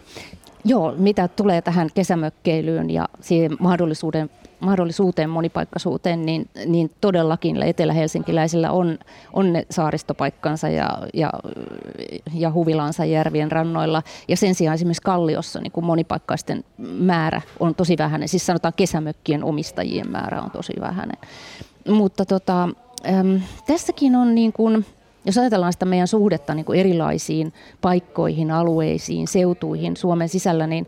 Joo, 0.66 0.96
mitä 0.98 1.28
tulee 1.28 1.62
tähän 1.62 1.90
kesämökkeilyyn 1.96 2.90
ja 2.90 3.10
siihen 3.22 3.58
mahdollisuuden 3.60 4.30
mahdollisuuteen 4.60 5.30
monipaikkaisuuteen, 5.30 6.26
niin, 6.26 6.50
niin 6.66 6.92
todellakin 7.02 7.64
etelä-helsinkiläisillä 7.64 8.72
on, 8.72 9.00
on 9.34 9.54
ne 9.54 9.66
saaristopaikkansa 9.70 10.70
ja, 10.70 10.90
ja, 11.14 11.30
ja 12.34 12.52
huvilansa 12.52 13.06
järvien 13.06 13.52
rannoilla. 13.52 14.04
Ja 14.28 14.38
sen 14.38 14.56
sijaan 14.56 14.76
esimerkiksi 14.76 15.02
Kalliossa 15.02 15.60
niin 15.60 15.72
kuin 15.72 15.86
monipaikkaisten 15.86 16.64
määrä 16.78 17.42
on 17.60 17.76
tosi 17.76 17.96
vähäinen. 17.98 18.28
Siis 18.28 18.46
sanotaan 18.46 18.74
kesämökkien 18.74 19.44
omistajien 19.44 20.12
määrä 20.12 20.42
on 20.42 20.52
tosi 20.52 20.74
vähäinen. 20.80 21.18
Mutta 21.90 22.26
tota, 22.26 22.64
äm, 22.64 23.42
tässäkin 23.68 24.16
on 24.16 24.36
niin 24.36 24.54
kuin, 24.54 24.86
jos 25.26 25.38
ajatellaan 25.38 25.74
sitä 25.74 25.86
meidän 25.86 26.08
suhdetta 26.08 26.54
niin 26.54 26.66
kuin 26.66 26.80
erilaisiin 26.80 27.54
paikkoihin, 27.82 28.52
alueisiin, 28.52 29.28
seutuihin 29.28 29.98
Suomen 29.98 30.30
sisällä, 30.30 30.68
niin, 30.68 30.88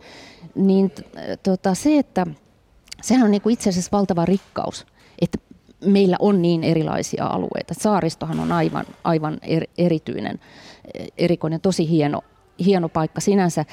niin 0.56 0.92
tota, 1.44 1.74
se, 1.74 1.98
että 1.98 2.28
sehän 3.02 3.24
on 3.26 3.32
niin 3.32 3.42
kuin 3.42 3.54
itse 3.54 3.70
asiassa 3.70 3.98
valtava 3.98 4.26
rikkaus, 4.26 4.86
että 5.22 5.38
meillä 5.86 6.18
on 6.20 6.42
niin 6.42 6.64
erilaisia 6.64 7.26
alueita. 7.26 7.74
Saaristohan 7.74 8.40
on 8.40 8.52
aivan, 8.52 8.86
aivan 9.04 9.38
er, 9.42 9.68
erityinen, 9.78 10.40
erikoinen, 11.18 11.62
tosi 11.62 11.90
hieno, 11.90 12.22
hieno 12.66 12.90
paikka 12.90 13.22
sinänsä, 13.22 13.66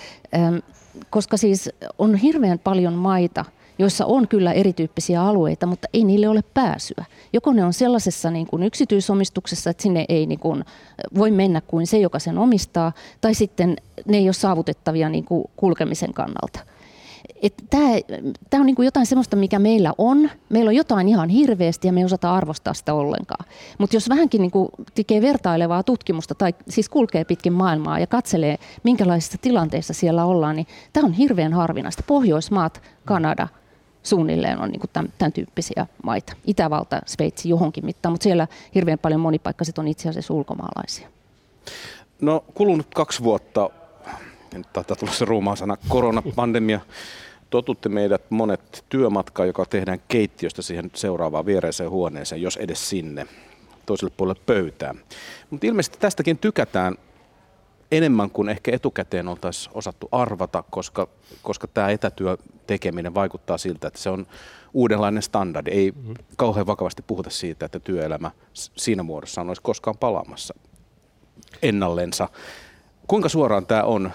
koska 1.10 1.36
siis 1.36 1.70
on 1.98 2.14
hirveän 2.14 2.58
paljon 2.58 2.94
maita– 2.94 3.44
joissa 3.78 4.06
on 4.06 4.28
kyllä 4.28 4.52
erityyppisiä 4.52 5.22
alueita, 5.22 5.66
mutta 5.66 5.88
ei 5.92 6.04
niille 6.04 6.28
ole 6.28 6.42
pääsyä. 6.54 7.04
Joko 7.32 7.52
ne 7.52 7.64
on 7.64 7.72
sellaisessa 7.72 8.30
niin 8.30 8.46
kuin 8.46 8.62
yksityisomistuksessa, 8.62 9.70
että 9.70 9.82
sinne 9.82 10.04
ei 10.08 10.26
niin 10.26 10.38
kuin 10.38 10.64
voi 11.14 11.30
mennä 11.30 11.60
kuin 11.60 11.86
se, 11.86 11.98
joka 11.98 12.18
sen 12.18 12.38
omistaa, 12.38 12.92
tai 13.20 13.34
sitten 13.34 13.76
ne 14.06 14.16
ei 14.16 14.26
ole 14.26 14.32
saavutettavia 14.32 15.08
niin 15.08 15.24
kuin 15.24 15.44
kulkemisen 15.56 16.14
kannalta. 16.14 16.60
Tämä 18.50 18.60
on 18.60 18.66
niin 18.66 18.76
kuin 18.76 18.84
jotain 18.84 19.06
sellaista, 19.06 19.36
mikä 19.36 19.58
meillä 19.58 19.92
on. 19.98 20.30
Meillä 20.48 20.68
on 20.68 20.74
jotain 20.74 21.08
ihan 21.08 21.28
hirveästi 21.28 21.88
ja 21.88 21.92
me 21.92 22.00
ei 22.00 22.04
osata 22.04 22.34
arvostaa 22.34 22.74
sitä 22.74 22.94
ollenkaan. 22.94 23.44
Mutta 23.78 23.96
jos 23.96 24.08
vähänkin 24.08 24.40
niin 24.40 24.50
kuin 24.50 24.68
tekee 24.94 25.22
vertailevaa 25.22 25.82
tutkimusta 25.82 26.34
tai 26.34 26.54
siis 26.68 26.88
kulkee 26.88 27.24
pitkin 27.24 27.52
maailmaa 27.52 27.98
ja 27.98 28.06
katselee, 28.06 28.58
minkälaisissa 28.82 29.38
tilanteissa 29.38 29.94
siellä 29.94 30.24
ollaan, 30.24 30.56
niin 30.56 30.66
tämä 30.92 31.06
on 31.06 31.12
hirveän 31.12 31.52
harvinaista. 31.52 32.02
Pohjoismaat, 32.06 32.82
Kanada, 33.04 33.48
suunnilleen 34.02 34.60
on 34.60 34.70
niin 34.70 34.80
kuin 34.80 34.90
tämän, 34.92 35.12
tämän 35.18 35.32
tyyppisiä 35.32 35.86
maita. 36.02 36.32
Itävalta, 36.46 37.00
Sveitsi 37.06 37.48
johonkin 37.48 37.86
mittaan, 37.86 38.12
mutta 38.12 38.24
siellä 38.24 38.46
hirveän 38.74 38.98
paljon 38.98 39.20
monipaikkaiset 39.20 39.78
on 39.78 39.88
itse 39.88 40.08
asiassa 40.08 40.34
ulkomaalaisia. 40.34 41.08
No 42.20 42.44
kulunut 42.54 42.86
kaksi 42.94 43.22
vuotta, 43.22 43.70
nyt 44.56 44.72
taitaa 44.72 44.96
tulla 44.96 45.12
se 45.12 45.24
ruumaa 45.24 45.56
sana, 45.56 45.76
koronapandemia, 45.88 46.80
totutti 47.50 47.88
meidät 47.88 48.30
monet 48.30 48.84
työmatkaa, 48.88 49.46
joka 49.46 49.64
tehdään 49.64 49.98
keittiöstä 50.08 50.62
siihen 50.62 50.90
seuraavaan 50.94 51.46
viereiseen 51.46 51.90
huoneeseen, 51.90 52.42
jos 52.42 52.56
edes 52.56 52.88
sinne 52.88 53.26
toiselle 53.86 54.14
puolelle 54.16 54.42
pöytää. 54.46 54.94
Mutta 55.50 55.66
ilmeisesti 55.66 55.98
tästäkin 55.98 56.38
tykätään 56.38 56.96
enemmän 57.92 58.30
kuin 58.30 58.48
ehkä 58.48 58.70
etukäteen 58.74 59.28
oltaisiin 59.28 59.72
osattu 59.74 60.08
arvata, 60.12 60.64
koska, 60.70 61.08
koska 61.42 61.66
tämä 61.66 61.90
etätyö 61.90 62.36
tekeminen 62.66 63.14
vaikuttaa 63.14 63.58
siltä, 63.58 63.88
että 63.88 64.00
se 64.00 64.10
on 64.10 64.26
uudenlainen 64.74 65.22
standardi. 65.22 65.70
Ei 65.70 65.90
mm-hmm. 65.90 66.14
kauhean 66.36 66.66
vakavasti 66.66 67.02
puhuta 67.06 67.30
siitä, 67.30 67.66
että 67.66 67.80
työelämä 67.80 68.30
siinä 68.54 69.02
muodossa 69.02 69.40
olisi 69.40 69.62
koskaan 69.62 69.96
palaamassa 69.96 70.54
ennallensa. 71.62 72.28
Kuinka 73.06 73.28
suoraan 73.28 73.66
tämä 73.66 73.82
on 73.82 74.12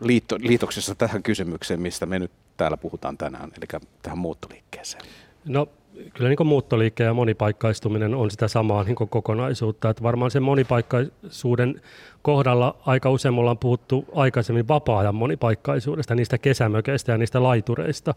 liitto, 0.00 0.36
liitoksessa 0.38 0.94
tähän 0.94 1.22
kysymykseen, 1.22 1.80
mistä 1.80 2.06
me 2.06 2.18
nyt 2.18 2.30
täällä 2.56 2.76
puhutaan 2.76 3.18
tänään, 3.18 3.50
eli 3.56 3.80
tähän 4.02 4.18
muuttoliikkeeseen? 4.18 5.04
No 5.44 5.68
kyllä 6.14 6.28
niin 6.28 6.46
muuttoliike 6.46 7.04
ja 7.04 7.14
monipaikkaistuminen 7.14 8.14
on 8.14 8.30
sitä 8.30 8.48
samaa 8.48 8.84
niin 8.84 8.96
kokonaisuutta. 8.96 9.90
Että 9.90 10.02
varmaan 10.02 10.30
sen 10.30 10.42
monipaikkaisuuden 10.42 11.80
kohdalla 12.22 12.76
aika 12.86 13.10
usein 13.10 13.34
ollaan 13.34 13.58
puhuttu 13.58 14.04
aikaisemmin 14.14 14.68
vapaa-ajan 14.68 15.14
monipaikkaisuudesta, 15.14 16.14
niistä 16.14 16.38
kesämökeistä 16.38 17.12
ja 17.12 17.18
niistä 17.18 17.42
laitureista, 17.42 18.14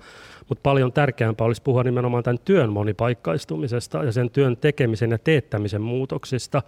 mutta 0.50 0.62
paljon 0.64 0.94
tärkeämpää 0.94 1.46
olisi 1.46 1.62
puhua 1.62 1.84
nimenomaan 1.84 2.24
tämän 2.24 2.40
työn 2.46 2.74
monipaikkaistumisesta 2.74 4.04
ja 4.04 4.12
sen 4.12 4.30
työn 4.30 4.58
tekemisen 4.58 5.12
ja 5.12 5.18
teettämisen 5.18 5.82
muutoksista. 5.82 6.62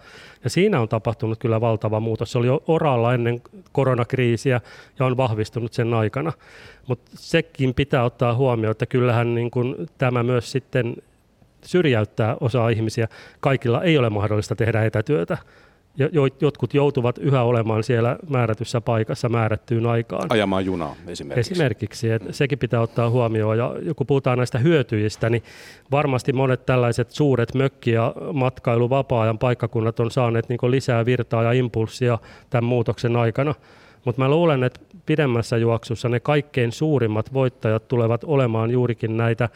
Ja 0.44 0.50
siinä 0.50 0.80
on 0.80 0.88
tapahtunut 0.88 1.38
kyllä 1.38 1.60
valtava 1.60 2.00
muutos. 2.00 2.32
Se 2.32 2.38
oli 2.38 2.46
jo 2.46 2.62
oralla 2.66 3.14
ennen 3.14 3.40
koronakriisiä 3.72 4.60
ja 4.98 5.06
on 5.06 5.16
vahvistunut 5.16 5.72
sen 5.72 5.94
aikana. 5.94 6.32
Mutta 6.86 7.10
sekin 7.14 7.74
pitää 7.74 8.04
ottaa 8.04 8.34
huomioon, 8.34 8.70
että 8.70 8.86
kyllähän 8.86 9.34
niin 9.34 9.50
kun 9.50 9.86
tämä 9.98 10.22
myös 10.22 10.52
sitten 10.52 10.96
syrjäyttää 11.64 12.36
osaa 12.40 12.68
ihmisiä. 12.68 13.08
Kaikilla 13.40 13.82
ei 13.82 13.98
ole 13.98 14.10
mahdollista 14.10 14.56
tehdä 14.56 14.84
etätyötä 14.84 15.38
jotkut 16.40 16.74
joutuvat 16.74 17.18
yhä 17.18 17.42
olemaan 17.42 17.84
siellä 17.84 18.16
määrätyssä 18.28 18.80
paikassa 18.80 19.28
määrättyyn 19.28 19.86
aikaan. 19.86 20.26
Ajamaan 20.28 20.64
junaa 20.64 20.96
esimerkiksi. 21.06 21.52
Esimerkiksi, 21.52 22.10
että 22.10 22.32
sekin 22.32 22.58
pitää 22.58 22.80
ottaa 22.80 23.10
huomioon. 23.10 23.58
Ja 23.58 23.74
kun 23.96 24.06
puhutaan 24.06 24.38
näistä 24.38 24.58
hyötyjistä, 24.58 25.30
niin 25.30 25.42
varmasti 25.90 26.32
monet 26.32 26.66
tällaiset 26.66 27.10
suuret 27.10 27.54
mökki- 27.54 27.90
ja 27.90 28.14
matkailu 28.32 28.90
vapaa-ajan 28.90 29.38
paikkakunnat 29.38 30.00
on 30.00 30.10
saaneet 30.10 30.48
niin 30.48 30.58
lisää 30.62 31.04
virtaa 31.04 31.42
ja 31.42 31.52
impulssia 31.52 32.18
tämän 32.50 32.64
muutoksen 32.64 33.16
aikana. 33.16 33.54
Mutta 34.04 34.22
mä 34.22 34.28
luulen, 34.28 34.64
että 34.64 34.80
pidemmässä 35.06 35.56
juoksussa 35.56 36.08
ne 36.08 36.20
kaikkein 36.20 36.72
suurimmat 36.72 37.32
voittajat 37.32 37.88
tulevat 37.88 38.24
olemaan 38.24 38.70
juurikin 38.70 39.16
näitä 39.16 39.48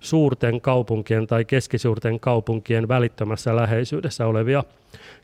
suurten 0.00 0.60
kaupunkien 0.60 1.26
tai 1.26 1.44
keskisuurten 1.44 2.20
kaupunkien 2.20 2.88
välittömässä 2.88 3.56
läheisyydessä 3.56 4.26
olevia 4.26 4.64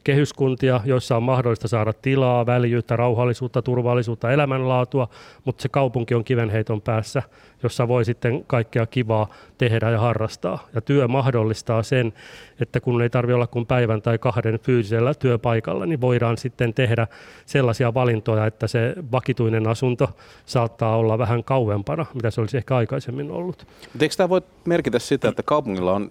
kehyskuntia, 0.04 0.80
joissa 0.84 1.16
on 1.16 1.22
mahdollista 1.22 1.68
saada 1.68 1.92
tilaa, 1.92 2.46
väljyyttä, 2.46 2.96
rauhallisuutta, 2.96 3.62
turvallisuutta, 3.62 4.32
elämänlaatua, 4.32 5.08
mutta 5.44 5.62
se 5.62 5.68
kaupunki 5.68 6.14
on 6.14 6.24
kivenheiton 6.24 6.82
päässä, 6.82 7.22
jossa 7.62 7.88
voi 7.88 8.04
sitten 8.04 8.44
kaikkea 8.46 8.86
kivaa 8.86 9.28
tehdä 9.58 9.90
ja 9.90 10.00
harrastaa. 10.00 10.68
Ja 10.74 10.80
työ 10.80 11.08
mahdollistaa 11.08 11.82
sen, 11.82 12.12
että 12.60 12.80
kun 12.80 13.02
ei 13.02 13.10
tarvitse 13.10 13.34
olla 13.34 13.46
kuin 13.46 13.66
päivän 13.66 14.02
tai 14.02 14.18
kahden 14.18 14.58
fyysisellä 14.62 15.14
työpaikalla, 15.14 15.86
niin 15.86 16.00
voidaan 16.00 16.36
sitten 16.36 16.74
tehdä 16.74 17.06
sellaisia 17.46 17.94
valintoja, 17.94 18.46
että 18.46 18.66
se 18.66 18.94
vakituinen 19.12 19.68
asunto 19.68 20.10
saattaa 20.46 20.96
olla 20.96 21.18
vähän 21.18 21.44
kauempana, 21.44 22.06
mitä 22.14 22.30
se 22.30 22.40
olisi 22.40 22.56
ehkä 22.56 22.76
aikaisemmin 22.76 23.30
ollut. 23.30 23.66
Eikö 24.00 24.14
tämä 24.16 24.28
voi 24.28 24.42
merkitä 24.64 24.98
sitä, 24.98 25.28
että 25.28 25.42
kaupungilla 25.42 25.92
on, 25.92 26.10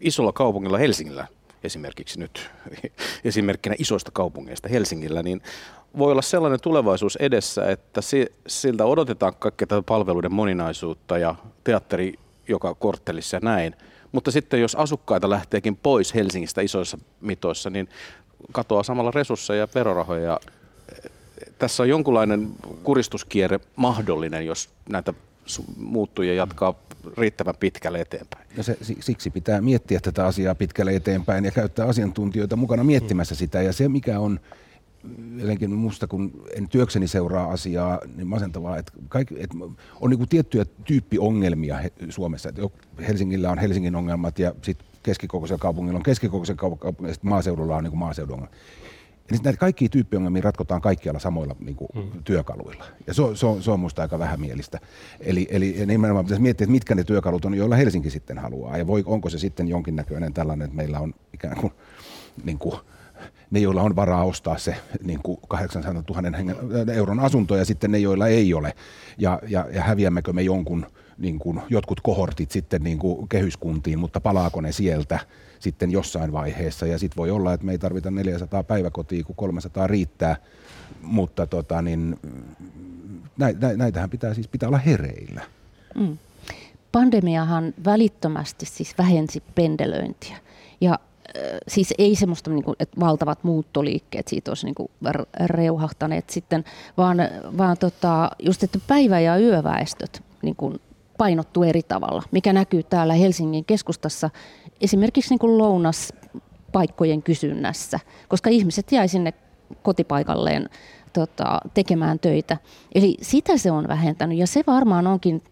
isolla 0.00 0.32
kaupungilla 0.32 0.78
Helsingillä 0.78 1.26
esimerkiksi 1.64 2.20
nyt 2.20 2.50
esimerkkinä 3.24 3.74
isoista 3.78 4.10
kaupungeista 4.14 4.68
Helsingillä, 4.68 5.22
niin 5.22 5.42
voi 5.98 6.12
olla 6.12 6.22
sellainen 6.22 6.60
tulevaisuus 6.60 7.16
edessä, 7.16 7.70
että 7.70 8.00
siltä 8.46 8.84
odotetaan 8.84 9.34
kaikkea 9.38 9.66
tätä 9.66 9.82
palveluiden 9.82 10.32
moninaisuutta 10.32 11.18
ja 11.18 11.34
teatteri 11.64 12.14
joka 12.48 12.74
korttelissa 12.74 13.36
ja 13.36 13.40
näin. 13.42 13.76
Mutta 14.12 14.30
sitten 14.30 14.60
jos 14.60 14.74
asukkaita 14.74 15.30
lähteekin 15.30 15.76
pois 15.76 16.14
Helsingistä 16.14 16.60
isoissa 16.60 16.98
mitoissa, 17.20 17.70
niin 17.70 17.88
katoaa 18.52 18.82
samalla 18.82 19.10
resursseja 19.10 19.60
ja 19.60 19.68
verorahoja. 19.74 20.40
Tässä 21.58 21.82
on 21.82 21.88
jonkunlainen 21.88 22.50
kuristuskierre 22.82 23.60
mahdollinen, 23.76 24.46
jos 24.46 24.68
näitä 24.88 25.14
muuttuja 25.76 26.34
jatkaa 26.34 26.74
riittävän 27.18 27.54
pitkälle 27.60 28.00
eteenpäin. 28.00 28.46
Ja 28.56 28.62
se, 28.62 28.76
siksi 29.00 29.30
pitää 29.30 29.60
miettiä 29.60 30.00
tätä 30.00 30.26
asiaa 30.26 30.54
pitkälle 30.54 30.96
eteenpäin 30.96 31.44
ja 31.44 31.50
käyttää 31.50 31.86
asiantuntijoita 31.86 32.56
mukana 32.56 32.84
miettimässä 32.84 33.34
sitä. 33.34 33.62
Ja 33.62 33.72
se, 33.72 33.88
mikä 33.88 34.20
on 34.20 34.40
jotenkin 35.36 35.70
musta, 35.70 36.06
kun 36.06 36.44
en 36.56 36.68
työkseni 36.68 37.08
seuraa 37.08 37.50
asiaa, 37.50 38.00
niin 38.16 38.26
masentavaa, 38.26 38.78
että, 38.78 38.92
kaikki, 39.08 39.34
että 39.38 39.56
on 40.00 40.10
niin 40.10 40.28
tiettyjä 40.28 40.64
tyyppiongelmia 40.84 41.80
Suomessa. 42.08 42.48
Että 42.48 42.62
Helsingillä 43.08 43.50
on 43.50 43.58
Helsingin 43.58 43.96
ongelmat 43.96 44.38
ja 44.38 44.54
sitten 44.62 44.86
keskikokoisella 45.02 45.58
kaupungilla 45.58 45.96
on 45.96 46.02
keskikokoisen 46.02 46.56
kaupungilla 46.56 47.08
ja 47.08 47.14
sitten 47.14 47.28
maaseudulla 47.28 47.76
on 47.76 47.84
niin 47.84 47.98
maaseudulla 47.98 48.36
ongelmat. 48.36 48.58
Ja 49.30 49.38
näitä 49.44 49.58
kaikkia 49.58 49.88
tyyppiongelmia 49.88 50.42
ratkotaan 50.42 50.80
kaikkialla 50.80 51.20
samoilla 51.20 51.56
niin 51.60 51.76
kuin, 51.76 51.88
mm. 51.94 52.22
työkaluilla. 52.24 52.84
Ja 53.06 53.14
se, 53.14 53.22
se, 53.34 53.46
on, 53.46 53.62
se 53.62 53.70
on 53.70 53.80
musta 53.80 54.02
aika 54.02 54.18
vähämielistä. 54.18 54.78
Eli, 55.20 55.48
eli 55.50 55.86
nimenomaan 55.86 56.24
pitäisi 56.24 56.42
miettiä, 56.42 56.64
että 56.64 56.72
mitkä 56.72 56.94
ne 56.94 57.04
työkalut 57.04 57.44
on, 57.44 57.54
joilla 57.54 57.76
Helsinki 57.76 58.10
sitten 58.10 58.38
haluaa. 58.38 58.78
Ja 58.78 58.86
voi, 58.86 59.02
onko 59.06 59.30
se 59.30 59.38
sitten 59.38 59.68
jonkinnäköinen 59.68 60.32
tällainen, 60.32 60.64
että 60.64 60.76
meillä 60.76 61.00
on 61.00 61.14
ikään 61.34 61.56
kuin, 61.56 61.72
niin 62.44 62.58
kuin 62.58 62.74
ne, 63.50 63.60
joilla 63.60 63.82
on 63.82 63.96
varaa 63.96 64.24
ostaa 64.24 64.58
se 64.58 64.76
niin 65.04 65.20
kuin 65.22 65.38
800 65.48 66.02
000 66.22 66.36
hengen, 66.36 66.56
euron 66.94 67.20
asunto 67.20 67.56
ja 67.56 67.64
sitten 67.64 67.90
ne, 67.90 67.98
joilla 67.98 68.28
ei 68.28 68.54
ole. 68.54 68.74
Ja, 69.18 69.40
ja, 69.48 69.66
ja 69.72 69.82
häviämmekö 69.82 70.32
me 70.32 70.42
jonkun, 70.42 70.86
niin 71.18 71.38
kuin, 71.38 71.60
jotkut 71.68 72.00
kohortit 72.00 72.50
sitten 72.50 72.82
niin 72.82 72.98
kuin 72.98 73.28
kehyskuntiin, 73.28 73.98
mutta 73.98 74.20
palaako 74.20 74.60
ne 74.60 74.72
sieltä 74.72 75.18
sitten 75.60 75.90
jossain 75.90 76.32
vaiheessa. 76.32 76.86
Ja 76.86 76.98
sitten 76.98 77.16
voi 77.16 77.30
olla, 77.30 77.52
että 77.52 77.66
me 77.66 77.72
ei 77.72 77.78
tarvita 77.78 78.10
400 78.10 78.62
päiväkotia, 78.62 79.24
kun 79.24 79.36
300 79.36 79.86
riittää, 79.86 80.36
mutta 81.02 81.46
tota, 81.46 81.82
niin, 81.82 82.18
näitähän 83.76 84.10
pitää 84.10 84.34
siis 84.34 84.48
pitää 84.48 84.68
olla 84.68 84.78
hereillä. 84.78 85.42
Mm. 85.94 86.18
pandemiahan 86.92 87.74
välittömästi 87.84 88.66
siis 88.66 88.94
vähensi 88.98 89.42
pendelöintiä. 89.54 90.36
Ja 90.80 90.98
siis 91.68 91.94
ei 91.98 92.16
semmoista, 92.16 92.50
niin 92.50 92.64
että 92.80 93.00
valtavat 93.00 93.44
muuttoliikkeet 93.44 94.28
siitä 94.28 94.50
olisi 94.50 94.66
niin 94.66 94.90
reuhahtaneet 95.46 96.30
sitten, 96.30 96.64
vaan, 96.96 97.18
vaan 97.58 97.76
tota, 97.78 98.30
just, 98.38 98.62
että 98.62 98.78
päivä- 98.86 99.20
ja 99.20 99.38
yöväestöt 99.38 100.22
niin 100.42 100.56
kuin 100.56 100.80
painottuu 101.18 101.62
eri 101.62 101.82
tavalla, 101.82 102.22
mikä 102.30 102.52
näkyy 102.52 102.82
täällä 102.82 103.14
Helsingin 103.14 103.64
keskustassa 103.64 104.30
esimerkiksi 104.80 105.30
niin 105.30 105.38
kuin 105.38 105.58
lounaspaikkojen 105.58 107.22
kysynnässä, 107.22 108.00
koska 108.28 108.50
ihmiset 108.50 108.92
jäi 108.92 109.08
sinne 109.08 109.34
kotipaikalleen 109.82 110.68
tota, 111.12 111.60
tekemään 111.74 112.18
töitä. 112.18 112.56
Eli 112.94 113.16
sitä 113.22 113.56
se 113.56 113.70
on 113.70 113.88
vähentänyt 113.88 114.38
ja 114.38 114.46
se 114.46 114.64
varmaan 114.66 115.06
onkin 115.06 115.42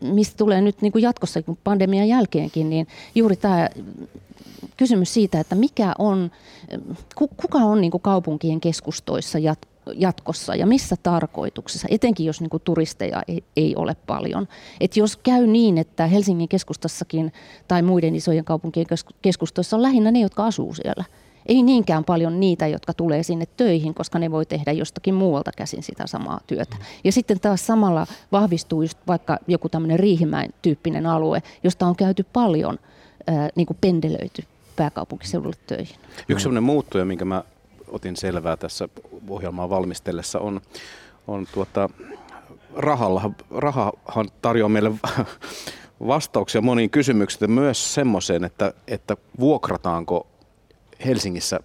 mistä 0.00 0.36
tulee 0.36 0.60
nyt 0.60 0.82
niin 0.82 0.92
kuin 0.92 1.02
jatkossa 1.02 1.40
pandemian 1.64 2.08
jälkeenkin, 2.08 2.70
niin 2.70 2.86
juuri 3.14 3.36
tämä 3.36 3.68
kysymys 4.76 5.14
siitä, 5.14 5.40
että 5.40 5.54
mikä 5.54 5.92
on, 5.98 6.30
kuka 7.14 7.58
on 7.58 7.80
niin 7.80 7.90
kuin 7.90 8.00
kaupunkien 8.00 8.60
keskustoissa 8.60 9.38
jatkossa 9.94 10.54
ja 10.54 10.66
missä 10.66 10.96
tarkoituksessa, 11.02 11.88
etenkin 11.90 12.26
jos 12.26 12.40
niin 12.40 12.50
kuin 12.50 12.62
turisteja 12.64 13.22
ei, 13.28 13.44
ei 13.56 13.76
ole 13.76 13.96
paljon. 14.06 14.48
Et 14.80 14.96
jos 14.96 15.16
käy 15.16 15.46
niin, 15.46 15.78
että 15.78 16.06
Helsingin 16.06 16.48
keskustassakin 16.48 17.32
tai 17.68 17.82
muiden 17.82 18.14
isojen 18.14 18.44
kaupunkien 18.44 18.86
keskustoissa 19.22 19.76
on 19.76 19.82
lähinnä 19.82 20.10
ne, 20.10 20.20
jotka 20.20 20.46
asuu 20.46 20.74
siellä– 20.74 21.04
ei 21.46 21.62
niinkään 21.62 22.04
paljon 22.04 22.40
niitä, 22.40 22.66
jotka 22.66 22.94
tulee 22.94 23.22
sinne 23.22 23.46
töihin, 23.56 23.94
koska 23.94 24.18
ne 24.18 24.30
voi 24.30 24.46
tehdä 24.46 24.72
jostakin 24.72 25.14
muualta 25.14 25.50
käsin 25.56 25.82
sitä 25.82 26.06
samaa 26.06 26.40
työtä. 26.46 26.76
Ja 27.04 27.12
sitten 27.12 27.40
taas 27.40 27.66
samalla 27.66 28.06
vahvistuu 28.32 28.82
just 28.82 28.98
vaikka 29.06 29.38
joku 29.46 29.68
tämmöinen 29.68 29.98
Riihimäen 29.98 30.50
tyyppinen 30.62 31.06
alue, 31.06 31.42
josta 31.64 31.86
on 31.86 31.96
käyty 31.96 32.26
paljon 32.32 32.78
ää, 33.26 33.48
niin 33.54 33.66
kuin 33.66 33.76
pendelöity 33.80 34.42
pääkaupunkiseudulle 34.76 35.56
töihin. 35.66 35.96
Yksi 36.28 36.42
sellainen 36.42 36.62
muuttuja, 36.62 37.04
minkä 37.04 37.24
mä 37.24 37.44
otin 37.92 38.16
selvää 38.16 38.56
tässä 38.56 38.88
ohjelmaa 39.28 39.70
valmistellessa, 39.70 40.38
on, 40.38 40.60
on 41.26 41.46
tuota, 41.54 41.88
rahalla. 42.74 43.30
Rahahan 43.50 44.30
tarjoaa 44.42 44.68
meille 44.68 44.90
vastauksia 46.06 46.60
moniin 46.60 46.90
kysymyksiin, 46.90 47.50
myös 47.50 47.94
semmoiseen, 47.94 48.44
että, 48.44 48.72
että 48.88 49.16
vuokrataanko 49.40 50.26
Helsingissä 51.04 51.60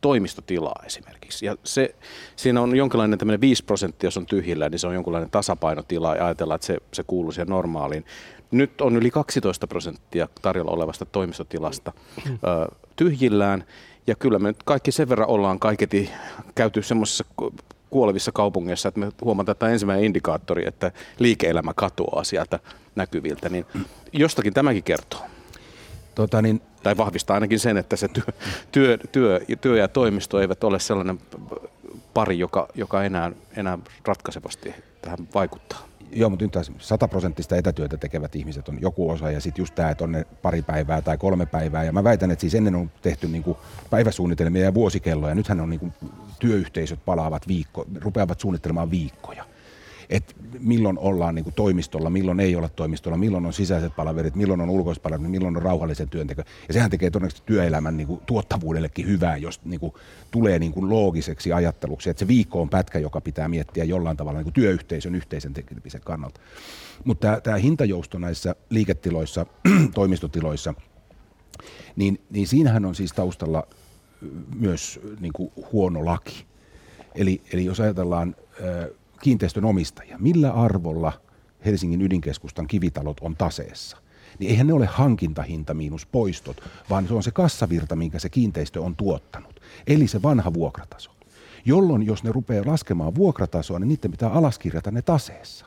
toimistotilaa 0.00 0.82
esimerkiksi. 0.86 1.46
Ja 1.46 1.56
se, 1.64 1.94
siinä 2.36 2.60
on 2.60 2.76
jonkinlainen 2.76 3.18
tämmöinen 3.18 3.40
5 3.40 3.64
prosenttia, 3.64 4.06
jos 4.06 4.16
on 4.16 4.26
tyhjillä, 4.26 4.68
niin 4.68 4.78
se 4.78 4.86
on 4.86 4.94
jonkinlainen 4.94 5.30
tasapainotila 5.30 6.16
ja 6.16 6.26
ajatellaan, 6.26 6.54
että 6.56 6.66
se, 6.66 6.78
se 6.92 7.02
kuuluu 7.06 7.32
siihen 7.32 7.48
normaaliin. 7.48 8.04
Nyt 8.50 8.80
on 8.80 8.96
yli 8.96 9.10
12 9.10 9.66
prosenttia 9.66 10.28
tarjolla 10.42 10.70
olevasta 10.70 11.04
toimistotilasta 11.04 11.92
ö, 12.26 12.74
tyhjillään. 12.96 13.64
Ja 14.06 14.14
kyllä 14.14 14.38
me 14.38 14.48
nyt 14.48 14.62
kaikki 14.64 14.92
sen 14.92 15.08
verran 15.08 15.28
ollaan 15.28 15.58
kaiketi 15.58 16.10
käyty 16.54 16.82
semmoisessa 16.82 17.24
kuolevissa 17.90 18.32
kaupungeissa, 18.32 18.88
että 18.88 19.00
me 19.00 19.12
huomataan, 19.20 19.52
että 19.52 19.60
tämä 19.60 19.72
ensimmäinen 19.72 20.04
indikaattori, 20.04 20.68
että 20.68 20.92
liike-elämä 21.18 21.72
katoaa 21.74 22.24
sieltä 22.24 22.58
näkyviltä, 22.96 23.48
niin 23.48 23.66
jostakin 24.12 24.54
tämäkin 24.54 24.82
kertoo. 24.82 25.20
Tota 26.14 26.42
niin, 26.42 26.62
tai 26.82 26.96
vahvistaa 26.96 27.34
ainakin 27.34 27.60
sen, 27.60 27.76
että 27.76 27.96
se 27.96 28.08
työ, 28.08 28.24
työ, 28.72 28.98
työ, 29.12 29.40
työ 29.60 29.76
ja 29.76 29.88
toimisto 29.88 30.40
eivät 30.40 30.64
ole 30.64 30.80
sellainen 30.80 31.18
pari, 32.14 32.38
joka, 32.38 32.68
joka 32.74 33.04
enää, 33.04 33.32
enää 33.56 33.78
ratkaisevasti 34.04 34.74
tähän 35.02 35.28
vaikuttaa. 35.34 35.91
Joo, 36.12 36.30
mutta 36.30 36.44
nyt 36.44 36.54
100 36.78 37.08
prosenttista 37.08 37.56
etätyötä 37.56 37.96
tekevät 37.96 38.36
ihmiset 38.36 38.68
on 38.68 38.78
joku 38.80 39.10
osa 39.10 39.30
ja 39.30 39.40
sitten 39.40 39.62
just 39.62 39.74
tämä, 39.74 39.90
että 39.90 40.04
on 40.04 40.12
ne 40.12 40.26
pari 40.42 40.62
päivää 40.62 41.02
tai 41.02 41.18
kolme 41.18 41.46
päivää. 41.46 41.84
Ja 41.84 41.92
mä 41.92 42.04
väitän, 42.04 42.30
että 42.30 42.40
siis 42.40 42.54
ennen 42.54 42.74
on 42.74 42.90
tehty 43.02 43.28
niinku 43.28 43.56
päiväsuunnitelmia 43.90 44.64
ja 44.64 44.74
vuosikelloja. 44.74 45.34
Nythän 45.34 45.60
on 45.60 45.70
niinku 45.70 45.92
työyhteisöt 46.38 47.04
palaavat 47.04 47.48
viikko, 47.48 47.84
rupeavat 48.00 48.40
suunnittelemaan 48.40 48.90
viikkoja 48.90 49.44
että 50.12 50.34
milloin 50.58 50.98
ollaan 50.98 51.34
niin 51.34 51.44
kuin 51.44 51.54
toimistolla, 51.54 52.10
milloin 52.10 52.40
ei 52.40 52.56
olla 52.56 52.68
toimistolla, 52.68 53.16
milloin 53.16 53.46
on 53.46 53.52
sisäiset 53.52 53.96
palaverit, 53.96 54.34
milloin 54.34 54.60
on 54.60 54.70
ulkoiset 54.70 55.02
palaverit, 55.02 55.30
milloin 55.30 55.56
on 55.56 55.62
rauhallisen 55.62 56.08
työnteko. 56.08 56.42
Ja 56.68 56.74
sehän 56.74 56.90
tekee 56.90 57.10
todennäköisesti 57.10 57.46
työelämän 57.46 57.96
niin 57.96 58.06
kuin 58.06 58.20
tuottavuudellekin 58.26 59.06
hyvää, 59.06 59.36
jos 59.36 59.64
niin 59.64 59.80
kuin 59.80 59.92
tulee 60.30 60.58
niin 60.58 60.72
kuin 60.72 60.90
loogiseksi 60.90 61.52
ajatteluksi, 61.52 62.10
että 62.10 62.20
se 62.20 62.28
viikko 62.28 62.62
on 62.62 62.68
pätkä, 62.68 62.98
joka 62.98 63.20
pitää 63.20 63.48
miettiä 63.48 63.84
jollain 63.84 64.16
tavalla 64.16 64.38
niin 64.38 64.44
kuin 64.44 64.54
työyhteisön 64.54 65.14
yhteisen 65.14 65.54
tekemisen 65.54 66.00
kannalta. 66.00 66.40
Mutta 67.04 67.40
tämä, 67.40 67.56
hintajousto 67.56 68.18
näissä 68.18 68.54
liiketiloissa, 68.70 69.46
toimistotiloissa, 69.94 70.74
niin, 71.96 72.20
niin 72.30 72.46
siinähän 72.46 72.84
on 72.84 72.94
siis 72.94 73.12
taustalla 73.12 73.66
myös 74.54 75.00
niin 75.20 75.32
kuin 75.32 75.52
huono 75.72 76.04
laki. 76.04 76.44
Eli, 77.14 77.40
eli 77.52 77.64
jos 77.64 77.80
ajatellaan 77.80 78.36
kiinteistön 79.22 79.64
omistajia, 79.64 80.18
millä 80.18 80.52
arvolla 80.52 81.12
Helsingin 81.64 82.02
ydinkeskustan 82.02 82.66
kivitalot 82.66 83.20
on 83.20 83.36
taseessa, 83.36 83.96
niin 84.38 84.50
eihän 84.50 84.66
ne 84.66 84.72
ole 84.72 84.86
hankintahinta 84.86 85.74
miinus 85.74 86.06
poistot, 86.06 86.60
vaan 86.90 87.08
se 87.08 87.14
on 87.14 87.22
se 87.22 87.30
kassavirta, 87.30 87.96
minkä 87.96 88.18
se 88.18 88.28
kiinteistö 88.28 88.82
on 88.82 88.96
tuottanut. 88.96 89.60
Eli 89.86 90.06
se 90.06 90.22
vanha 90.22 90.54
vuokrataso. 90.54 91.10
Jolloin, 91.64 92.06
jos 92.06 92.24
ne 92.24 92.32
rupeaa 92.32 92.66
laskemaan 92.66 93.14
vuokratasoa, 93.14 93.78
niin 93.78 93.88
niiden 93.88 94.10
pitää 94.10 94.30
alaskirjata 94.30 94.90
ne 94.90 95.02
taseessa. 95.02 95.66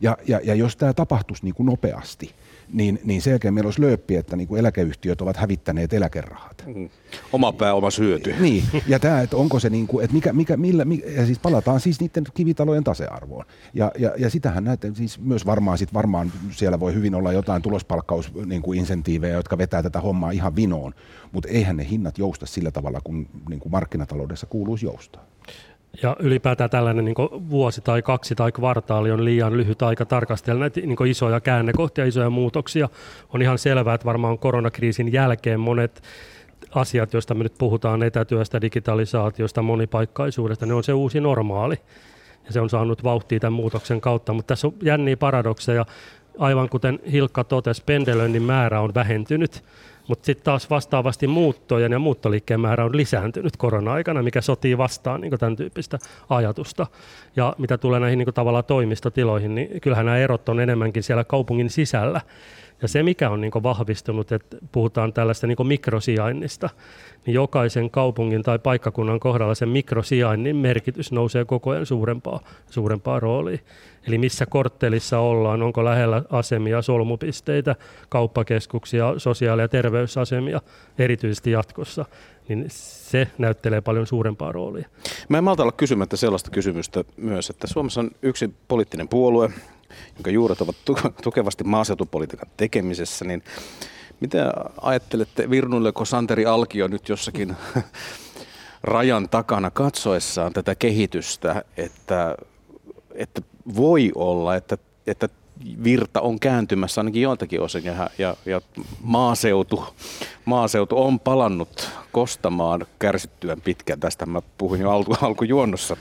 Ja, 0.00 0.16
ja, 0.26 0.40
ja 0.44 0.54
jos 0.54 0.76
tämä 0.76 0.92
tapahtuisi 0.92 1.44
niin 1.44 1.54
kuin 1.54 1.66
nopeasti, 1.66 2.34
niin, 2.72 3.00
niin 3.04 3.22
sen 3.22 3.30
jälkeen 3.30 3.54
meillä 3.54 3.66
olisi 3.66 3.80
lööppi, 3.80 4.16
että 4.16 4.36
niin 4.36 4.48
kuin 4.48 4.58
eläkeyhtiöt 4.58 5.20
ovat 5.20 5.36
hävittäneet 5.36 5.92
eläkerahat. 5.92 6.64
Mm. 6.66 6.88
Oma 7.32 7.52
pää, 7.52 7.74
oma 7.74 7.90
syöty. 7.90 8.34
Niin, 8.40 8.64
ja 8.86 8.98
tämä, 8.98 9.20
että 9.20 9.36
onko 9.36 9.58
se 9.58 9.70
niin 9.70 9.86
kuin, 9.86 10.04
että 10.04 10.14
mikä, 10.14 10.32
mikä, 10.32 10.56
millä, 10.56 10.84
mikä, 10.84 11.10
ja 11.10 11.26
siis 11.26 11.38
palataan 11.38 11.80
siis 11.80 12.00
niiden 12.00 12.24
kivitalojen 12.34 12.84
tasearvoon. 12.84 13.44
Ja, 13.74 13.92
ja, 13.98 14.12
ja 14.18 14.30
sitähän 14.30 14.64
näette 14.64 14.94
siis 14.94 15.20
myös 15.20 15.46
varmaan, 15.46 15.78
sit 15.78 15.94
varmaan 15.94 16.32
siellä 16.50 16.80
voi 16.80 16.94
hyvin 16.94 17.14
olla 17.14 17.32
jotain 17.32 17.62
tulospalkkaus 17.62 18.32
niin 18.46 18.62
kuin 18.62 18.78
insentiivejä, 18.78 19.34
jotka 19.34 19.58
vetää 19.58 19.82
tätä 19.82 20.00
hommaa 20.00 20.30
ihan 20.30 20.56
vinoon, 20.56 20.94
mutta 21.32 21.48
eihän 21.48 21.76
ne 21.76 21.86
hinnat 21.90 22.18
jousta 22.18 22.46
sillä 22.46 22.70
tavalla, 22.70 23.00
kun 23.04 23.28
niin 23.48 23.60
kuin 23.60 23.72
markkinataloudessa 23.72 24.46
kuuluisi 24.46 24.86
joustaa. 24.86 25.29
Ja 26.02 26.16
ylipäätään 26.18 26.70
tällainen 26.70 27.04
niin 27.04 27.14
vuosi 27.50 27.80
tai 27.80 28.02
kaksi 28.02 28.34
tai 28.34 28.52
kvartaali 28.52 29.10
on 29.10 29.24
liian 29.24 29.56
lyhyt 29.56 29.82
aika 29.82 30.06
tarkastella 30.06 30.60
näitä 30.60 30.80
niin 30.80 31.06
isoja 31.06 31.40
käännekohtia, 31.40 32.04
isoja 32.04 32.30
muutoksia. 32.30 32.88
On 33.34 33.42
ihan 33.42 33.58
selvää, 33.58 33.94
että 33.94 34.04
varmaan 34.04 34.38
koronakriisin 34.38 35.12
jälkeen 35.12 35.60
monet 35.60 36.02
asiat, 36.74 37.12
joista 37.12 37.34
me 37.34 37.42
nyt 37.42 37.54
puhutaan, 37.58 38.02
etätyöstä, 38.02 38.60
digitalisaatiosta, 38.60 39.62
monipaikkaisuudesta, 39.62 40.66
ne 40.66 40.74
on 40.74 40.84
se 40.84 40.92
uusi 40.92 41.20
normaali. 41.20 41.76
Ja 42.46 42.52
se 42.52 42.60
on 42.60 42.70
saanut 42.70 43.04
vauhtia 43.04 43.40
tämän 43.40 43.52
muutoksen 43.52 44.00
kautta, 44.00 44.32
mutta 44.32 44.48
tässä 44.48 44.66
on 44.66 44.74
jänniä 44.82 45.16
paradokseja. 45.16 45.86
Aivan 46.38 46.68
kuten 46.68 46.98
Hilkka 47.12 47.44
totesi, 47.44 47.82
pendelöinnin 47.86 48.42
määrä 48.42 48.80
on 48.80 48.94
vähentynyt 48.94 49.64
mutta 50.10 50.26
sitten 50.26 50.44
taas 50.44 50.70
vastaavasti 50.70 51.26
muuttojen 51.26 51.92
ja 51.92 51.98
muuttoliikkeen 51.98 52.60
määrä 52.60 52.84
on 52.84 52.96
lisääntynyt 52.96 53.56
korona-aikana, 53.56 54.22
mikä 54.22 54.40
sotii 54.40 54.78
vastaan 54.78 55.20
niin 55.20 55.38
tämän 55.38 55.56
tyyppistä 55.56 55.98
ajatusta. 56.28 56.86
Ja 57.36 57.54
mitä 57.58 57.78
tulee 57.78 58.00
näihin 58.00 58.18
niin 58.18 58.34
tavallaan 58.34 58.64
toimistotiloihin, 58.64 59.54
niin 59.54 59.80
kyllähän 59.80 60.06
nämä 60.06 60.18
erot 60.18 60.48
on 60.48 60.60
enemmänkin 60.60 61.02
siellä 61.02 61.24
kaupungin 61.24 61.70
sisällä. 61.70 62.20
Ja 62.82 62.88
se, 62.88 63.02
mikä 63.02 63.30
on 63.30 63.40
niin 63.40 63.52
vahvistunut, 63.62 64.32
että 64.32 64.56
puhutaan 64.72 65.12
tällaista 65.12 65.46
niin 65.46 65.66
mikrosijainnista, 65.66 66.70
niin 67.26 67.34
jokaisen 67.34 67.90
kaupungin 67.90 68.42
tai 68.42 68.58
paikkakunnan 68.58 69.20
kohdalla 69.20 69.54
sen 69.54 69.68
mikrosijainnin 69.68 70.56
merkitys 70.56 71.12
nousee 71.12 71.44
koko 71.44 71.70
ajan 71.70 71.86
suurempaa, 71.86 72.40
suurempaa 72.70 73.20
roolia. 73.20 73.58
Eli 74.06 74.18
missä 74.18 74.46
korttelissa 74.46 75.18
ollaan, 75.18 75.62
onko 75.62 75.84
lähellä 75.84 76.22
asemia, 76.30 76.82
solmupisteitä, 76.82 77.76
kauppakeskuksia, 78.08 79.14
sosiaali- 79.16 79.62
ja 79.62 79.68
terveysasemia, 79.68 80.60
erityisesti 80.98 81.50
jatkossa, 81.50 82.04
niin 82.48 82.64
se 82.68 83.28
näyttelee 83.38 83.80
paljon 83.80 84.06
suurempaa 84.06 84.52
roolia. 84.52 84.88
Mä 85.28 85.38
en 85.38 85.44
malta 85.44 85.62
olla 85.62 85.72
kysymättä 85.72 86.16
sellaista 86.16 86.50
kysymystä 86.50 87.04
myös, 87.16 87.50
että 87.50 87.66
Suomessa 87.66 88.00
on 88.00 88.10
yksi 88.22 88.54
poliittinen 88.68 89.08
puolue, 89.08 89.50
jonka 90.16 90.30
juuret 90.30 90.60
ovat 90.60 90.76
tukevasti 91.22 91.64
maaseutupolitiikan 91.64 92.50
tekemisessä, 92.56 93.24
niin 93.24 93.42
mitä 94.20 94.52
ajattelette, 94.80 95.50
virnuilleko 95.50 96.04
Santeri 96.04 96.46
Alkio 96.46 96.88
nyt 96.88 97.08
jossakin 97.08 97.56
rajan 98.82 99.28
takana 99.28 99.70
katsoessaan 99.70 100.52
tätä 100.52 100.74
kehitystä, 100.74 101.64
että, 101.76 102.36
että 103.14 103.42
voi 103.76 104.12
olla, 104.14 104.56
että, 104.56 104.78
että 105.06 105.28
virta 105.84 106.20
on 106.20 106.40
kääntymässä 106.40 107.00
ainakin 107.00 107.22
joiltakin 107.22 107.60
osin 107.60 107.84
ja, 107.84 108.10
ja, 108.18 108.36
ja 108.46 108.60
maaseutu, 109.00 109.84
maaseutu 110.44 111.02
on 111.02 111.20
palannut 111.20 111.90
kostamaan 112.12 112.86
kärsittyään 112.98 113.60
pitkään. 113.60 114.00
Tästä 114.00 114.26
mä 114.26 114.42
puhuin 114.58 114.80
jo 114.80 114.90
alku, 114.90 115.16
alkujuonnossa. 115.22 115.96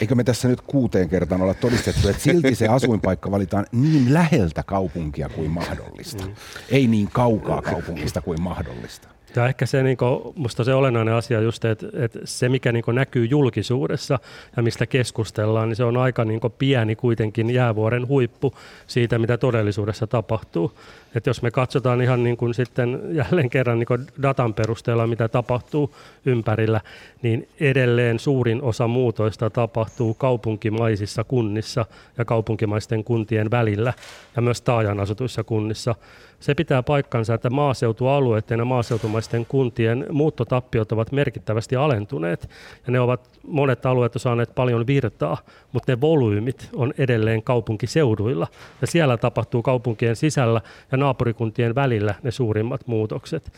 Eikö 0.00 0.14
me 0.14 0.24
tässä 0.24 0.48
nyt 0.48 0.60
kuuteen 0.60 1.08
kertaan 1.08 1.42
olla 1.42 1.54
todistettu, 1.54 2.08
että 2.08 2.22
silti 2.22 2.54
se 2.54 2.68
asuinpaikka 2.68 3.30
valitaan 3.30 3.66
niin 3.72 4.14
läheltä 4.14 4.62
kaupunkia 4.62 5.28
kuin 5.28 5.50
mahdollista. 5.50 6.24
Ei 6.70 6.86
niin 6.86 7.08
kaukaa 7.12 7.62
kaupungista 7.62 8.20
kuin 8.20 8.42
mahdollista. 8.42 9.08
Ja 9.36 9.46
ehkä 9.46 9.66
se, 9.66 9.82
niin 9.82 9.96
kuin, 9.96 10.20
musta 10.36 10.64
se 10.64 10.74
olennainen 10.74 11.14
asia 11.14 11.40
just, 11.40 11.64
että, 11.64 11.86
että 11.94 12.18
se 12.24 12.48
mikä 12.48 12.72
niin 12.72 12.84
kuin 12.84 12.94
näkyy 12.94 13.24
julkisuudessa 13.24 14.18
ja 14.56 14.62
mistä 14.62 14.86
keskustellaan, 14.86 15.68
niin 15.68 15.76
se 15.76 15.84
on 15.84 15.96
aika 15.96 16.24
niin 16.24 16.40
kuin 16.40 16.52
pieni 16.58 16.96
kuitenkin 16.96 17.50
jäävuoren 17.50 18.08
huippu 18.08 18.54
siitä, 18.86 19.18
mitä 19.18 19.38
todellisuudessa 19.38 20.06
tapahtuu. 20.06 20.72
Että 21.14 21.30
jos 21.30 21.42
me 21.42 21.50
katsotaan 21.50 22.02
ihan 22.02 22.24
niin 22.24 22.36
kuin 22.36 22.54
sitten 22.54 23.00
jälleen 23.10 23.50
kerran 23.50 23.78
niin 23.78 23.86
kuin 23.86 24.06
datan 24.22 24.54
perusteella, 24.54 25.06
mitä 25.06 25.28
tapahtuu 25.28 25.94
ympärillä, 26.26 26.80
niin 27.22 27.48
edelleen 27.60 28.18
suurin 28.18 28.62
osa 28.62 28.88
muutoista 28.88 29.50
tapahtuu 29.50 30.14
kaupunkimaisissa 30.14 31.24
kunnissa 31.24 31.86
ja 32.18 32.24
kaupunkimaisten 32.24 33.04
kuntien 33.04 33.50
välillä 33.50 33.92
ja 34.36 34.42
myös 34.42 34.62
taajan 34.62 35.00
asutuissa 35.00 35.44
kunnissa. 35.44 35.94
Se 36.40 36.54
pitää 36.54 36.82
paikkansa, 36.82 37.34
että 37.34 37.50
maaseutualueiden 37.50 38.58
ja 38.58 38.64
maaseutumaisten 38.64 39.46
kuntien 39.46 40.06
muuttotappiot 40.10 40.92
ovat 40.92 41.12
merkittävästi 41.12 41.76
alentuneet 41.76 42.50
ja 42.86 42.92
ne 42.92 43.00
ovat 43.00 43.30
monet 43.46 43.86
alueet 43.86 44.12
saaneet 44.16 44.54
paljon 44.54 44.86
virtaa, 44.86 45.36
mutta 45.72 45.92
ne 45.92 46.00
volyymit 46.00 46.68
on 46.76 46.94
edelleen 46.98 47.42
kaupunkiseuduilla 47.42 48.46
ja 48.80 48.86
siellä 48.86 49.16
tapahtuu 49.16 49.62
kaupunkien 49.62 50.16
sisällä 50.16 50.60
ja 50.92 50.98
naapurikuntien 51.04 51.74
välillä 51.74 52.14
ne 52.22 52.30
suurimmat 52.30 52.86
muutokset. 52.86 53.52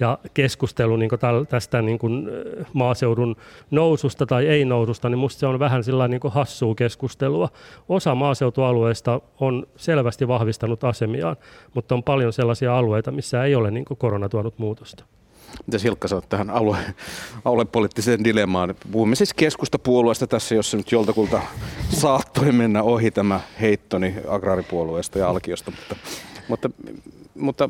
Ja 0.00 0.18
keskustelu 0.34 0.96
niin 0.96 1.10
tästä 1.48 1.82
niin 1.82 1.98
kuin 1.98 2.28
maaseudun 2.72 3.36
noususta 3.70 4.26
tai 4.26 4.46
ei 4.46 4.64
noususta, 4.64 5.08
niin 5.08 5.18
minusta 5.18 5.40
se 5.40 5.46
on 5.46 5.58
vähän 5.58 5.84
sillä 5.84 6.08
niin 6.08 6.20
hassua 6.28 6.74
keskustelua. 6.74 7.48
Osa 7.88 8.14
maaseutualueista 8.14 9.20
on 9.40 9.66
selvästi 9.76 10.28
vahvistanut 10.28 10.84
asemiaan, 10.84 11.36
mutta 11.74 11.94
on 11.94 12.02
paljon 12.02 12.32
sellaisia 12.32 12.78
alueita, 12.78 13.10
missä 13.10 13.44
ei 13.44 13.54
ole 13.54 13.70
niin 13.70 13.84
korona 13.98 14.28
tuonut 14.28 14.58
muutosta. 14.58 15.04
Mitä 15.66 15.78
Silkka 15.78 16.08
sanot 16.08 16.28
tähän 16.28 16.50
alue, 16.50 16.78
aluepoliittiseen 17.44 18.24
dilemmaan? 18.24 18.74
Puhumme 18.92 19.14
siis 19.14 19.34
keskustapuolueesta 19.34 20.26
tässä, 20.26 20.54
jos 20.54 20.70
se 20.70 20.76
nyt 20.76 20.92
joltakulta 20.92 21.42
saattoi 21.88 22.52
mennä 22.52 22.82
ohi 22.82 23.10
tämä 23.10 23.40
heittoni 23.60 24.14
agraaripuolueesta 24.28 25.18
ja 25.18 25.28
alkiosta, 25.28 25.70
mutta, 25.70 25.96
mutta 26.48 26.70
mutta 27.38 27.68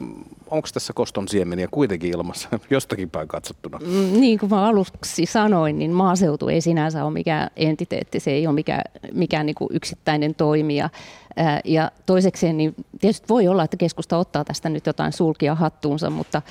onko 0.51 0.68
tässä 0.74 0.93
koston 0.93 1.29
siemeniä 1.29 1.68
kuitenkin 1.70 2.11
ilmassa 2.11 2.49
jostakin 2.70 3.11
päin 3.11 3.29
katsottuna? 3.29 3.79
Mm, 3.79 4.20
niin 4.20 4.39
kuin 4.39 4.51
mä 4.51 4.66
aluksi 4.66 5.27
sanoin, 5.27 5.79
niin 5.79 5.91
maaseutu 5.91 6.49
ei 6.49 6.61
sinänsä 6.61 7.05
ole 7.05 7.12
mikään 7.12 7.51
entiteetti, 7.57 8.20
se 8.20 8.31
ei 8.31 8.47
ole 8.47 8.55
mikään, 8.55 8.83
mikään 9.12 9.47
niin 9.47 9.55
kuin 9.55 9.68
yksittäinen 9.72 10.35
toimija. 10.35 10.91
Ja 11.64 11.91
toisekseen, 12.07 12.57
niin 12.57 12.74
tietysti 13.01 13.29
voi 13.29 13.49
olla, 13.49 13.64
että 13.64 13.77
keskusta 13.77 14.18
ottaa 14.18 14.45
tästä 14.45 14.68
nyt 14.68 14.87
jotain 14.87 15.12
sulkia 15.12 15.55
hattuunsa, 15.55 16.11
mutta 16.11 16.43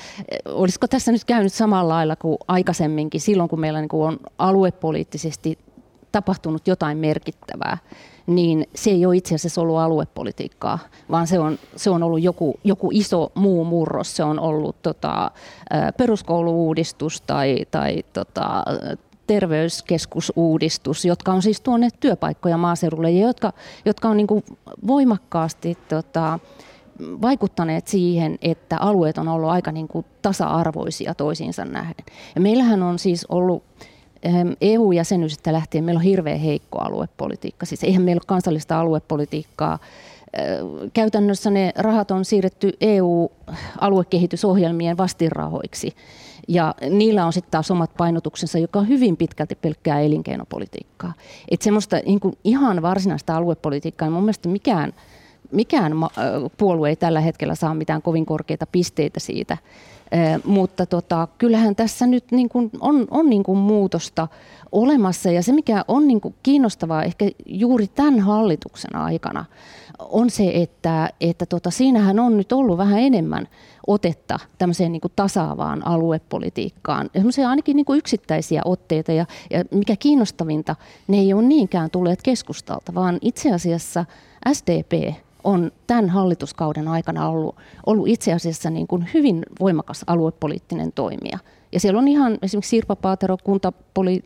olisiko 0.46 0.88
tässä 0.88 1.12
nyt 1.12 1.24
käynyt 1.24 1.54
samalla 1.54 1.94
lailla 1.94 2.16
kuin 2.16 2.38
aikaisemminkin, 2.48 3.22
silloin 3.22 3.50
kun 3.50 3.60
meillä 3.60 3.82
niin 3.82 3.90
kuin 3.90 4.08
on 4.08 4.20
aluepoliittisesti 4.38 5.58
tapahtunut 6.12 6.68
jotain 6.68 6.98
merkittävää, 6.98 7.78
niin 8.28 8.68
se 8.76 8.90
ei 8.90 9.06
ole 9.06 9.18
itse 9.18 9.36
asiassa 9.36 9.62
ollut 9.62 9.78
aluepolitiikkaa, 9.78 10.80
vaan 11.12 11.28
se 11.28 11.40
on, 11.40 11.58
se 11.76 11.90
on 11.90 12.04
ollut 12.04 12.22
joku, 12.22 12.60
joku 12.64 12.90
iso 12.94 13.32
muu 13.36 13.66
murros. 13.66 14.16
Se 14.16 14.24
on 14.24 14.40
ollut 14.40 14.82
tota, 14.82 15.32
peruskouluuudistus 15.98 17.22
tai, 17.22 17.66
tai 17.72 18.04
tota, 18.14 18.64
terveyskeskusuudistus, 19.28 21.06
jotka 21.06 21.32
on 21.34 21.42
siis 21.42 21.62
tuoneet 21.62 22.00
työpaikkoja 22.00 22.58
maaseudulle 22.58 23.12
ja 23.12 23.28
jotka, 23.28 23.54
jotka 23.86 24.10
on 24.10 24.18
niin 24.18 24.28
kuin 24.28 24.44
voimakkaasti 24.88 25.78
tota, 25.90 26.40
vaikuttaneet 27.00 27.88
siihen, 27.88 28.38
että 28.42 28.78
alueet 28.78 29.18
on 29.18 29.28
ollut 29.28 29.50
aika 29.50 29.72
niin 29.72 29.88
kuin 29.88 30.06
tasa-arvoisia 30.22 31.16
toisiinsa 31.16 31.66
nähden. 31.66 32.06
Ja 32.36 32.42
meillähän 32.42 32.84
on 32.84 33.00
siis 33.00 33.26
ollut 33.30 33.64
EU-jäsenyydestä 34.62 35.54
lähtien 35.54 35.84
meillä 35.84 36.00
on 36.00 36.04
hirveän 36.04 36.40
heikko 36.40 36.80
aluepolitiikka. 36.80 37.66
Siis 37.66 37.84
eihän 37.84 38.02
meillä 38.02 38.20
ole 38.20 38.26
kansallista 38.28 38.80
aluepolitiikkaa. 38.80 39.80
Käytännössä 40.94 41.50
ne 41.50 41.72
rahat 41.76 42.12
on 42.12 42.26
siirretty 42.26 42.72
EU-aluekehitysohjelmien 42.82 44.98
vastinrahoiksi. 44.98 45.96
Ja 46.48 46.76
niillä 46.90 47.26
on 47.26 47.34
sitten 47.34 47.52
taas 47.52 47.72
omat 47.72 47.92
painotuksensa, 47.98 48.60
joka 48.60 48.80
on 48.80 48.88
hyvin 48.88 49.18
pitkälti 49.18 49.56
pelkkää 49.56 50.00
elinkeinopolitiikkaa. 50.00 51.14
Että 51.52 51.64
semmoista 51.64 51.98
niin 52.06 52.20
ihan 52.44 52.82
varsinaista 52.82 53.36
aluepolitiikkaa, 53.36 54.06
niin 54.06 54.14
mun 54.14 54.24
mielestä 54.24 54.50
mikään, 54.50 54.94
mikään 55.52 55.94
puolue 56.58 56.90
ei 56.90 56.96
tällä 56.96 57.20
hetkellä 57.20 57.56
saa 57.56 57.74
mitään 57.74 58.02
kovin 58.02 58.26
korkeita 58.26 58.68
pisteitä 58.72 59.20
siitä 59.20 59.58
mutta 60.46 60.86
tota, 60.86 61.28
kyllähän 61.38 61.76
tässä 61.76 62.08
nyt 62.08 62.32
niin 62.32 62.50
kuin 62.50 62.70
on, 62.80 63.08
on 63.12 63.30
niin 63.30 63.44
kuin 63.44 63.58
muutosta 63.58 64.28
olemassa 64.72 65.32
ja 65.32 65.44
se 65.44 65.52
mikä 65.52 65.86
on 65.88 66.08
niin 66.08 66.22
kuin 66.22 66.36
kiinnostavaa 66.44 67.04
ehkä 67.04 67.26
juuri 67.46 67.88
tämän 67.88 68.20
hallituksen 68.20 68.96
aikana 68.96 69.46
on 70.00 70.30
se, 70.30 70.52
että, 70.54 71.10
että 71.22 71.46
tota, 71.46 71.72
siinähän 71.72 72.20
on 72.20 72.38
nyt 72.38 72.52
ollut 72.52 72.78
vähän 72.78 73.00
enemmän 73.00 73.48
otetta 73.88 74.40
tämmöiseen 74.58 74.92
niin 74.92 75.02
kuin 75.02 75.14
tasaavaan 75.16 75.88
aluepolitiikkaan. 75.88 77.10
Semmoisia 77.14 77.50
ainakin 77.50 77.76
niin 77.76 77.86
kuin 77.86 77.98
yksittäisiä 77.98 78.62
otteita 78.66 79.12
ja, 79.12 79.26
ja 79.50 79.64
mikä 79.72 79.96
kiinnostavinta, 79.96 80.76
ne 81.08 81.18
ei 81.18 81.34
ole 81.34 81.42
niinkään 81.42 81.90
tulleet 81.90 82.22
keskustalta, 82.22 82.96
vaan 82.96 83.18
itse 83.22 83.54
asiassa 83.54 84.06
SDP 84.54 85.16
on 85.46 85.72
tämän 85.88 86.10
hallituskauden 86.10 86.88
aikana 86.88 87.30
ollut, 87.30 87.56
ollut 87.86 88.08
itse 88.08 88.34
asiassa 88.34 88.70
niin 88.70 88.88
kuin 88.88 89.10
hyvin 89.14 89.44
voimakas 89.60 90.04
aluepoliittinen 90.08 90.92
toimija. 90.92 91.40
Ja 91.72 91.80
siellä 91.80 92.00
on 92.00 92.08
ihan 92.08 92.38
esimerkiksi 92.42 92.70
Sirpa 92.70 92.96
Paatero 92.96 93.38
kuntapoli, 93.44 94.24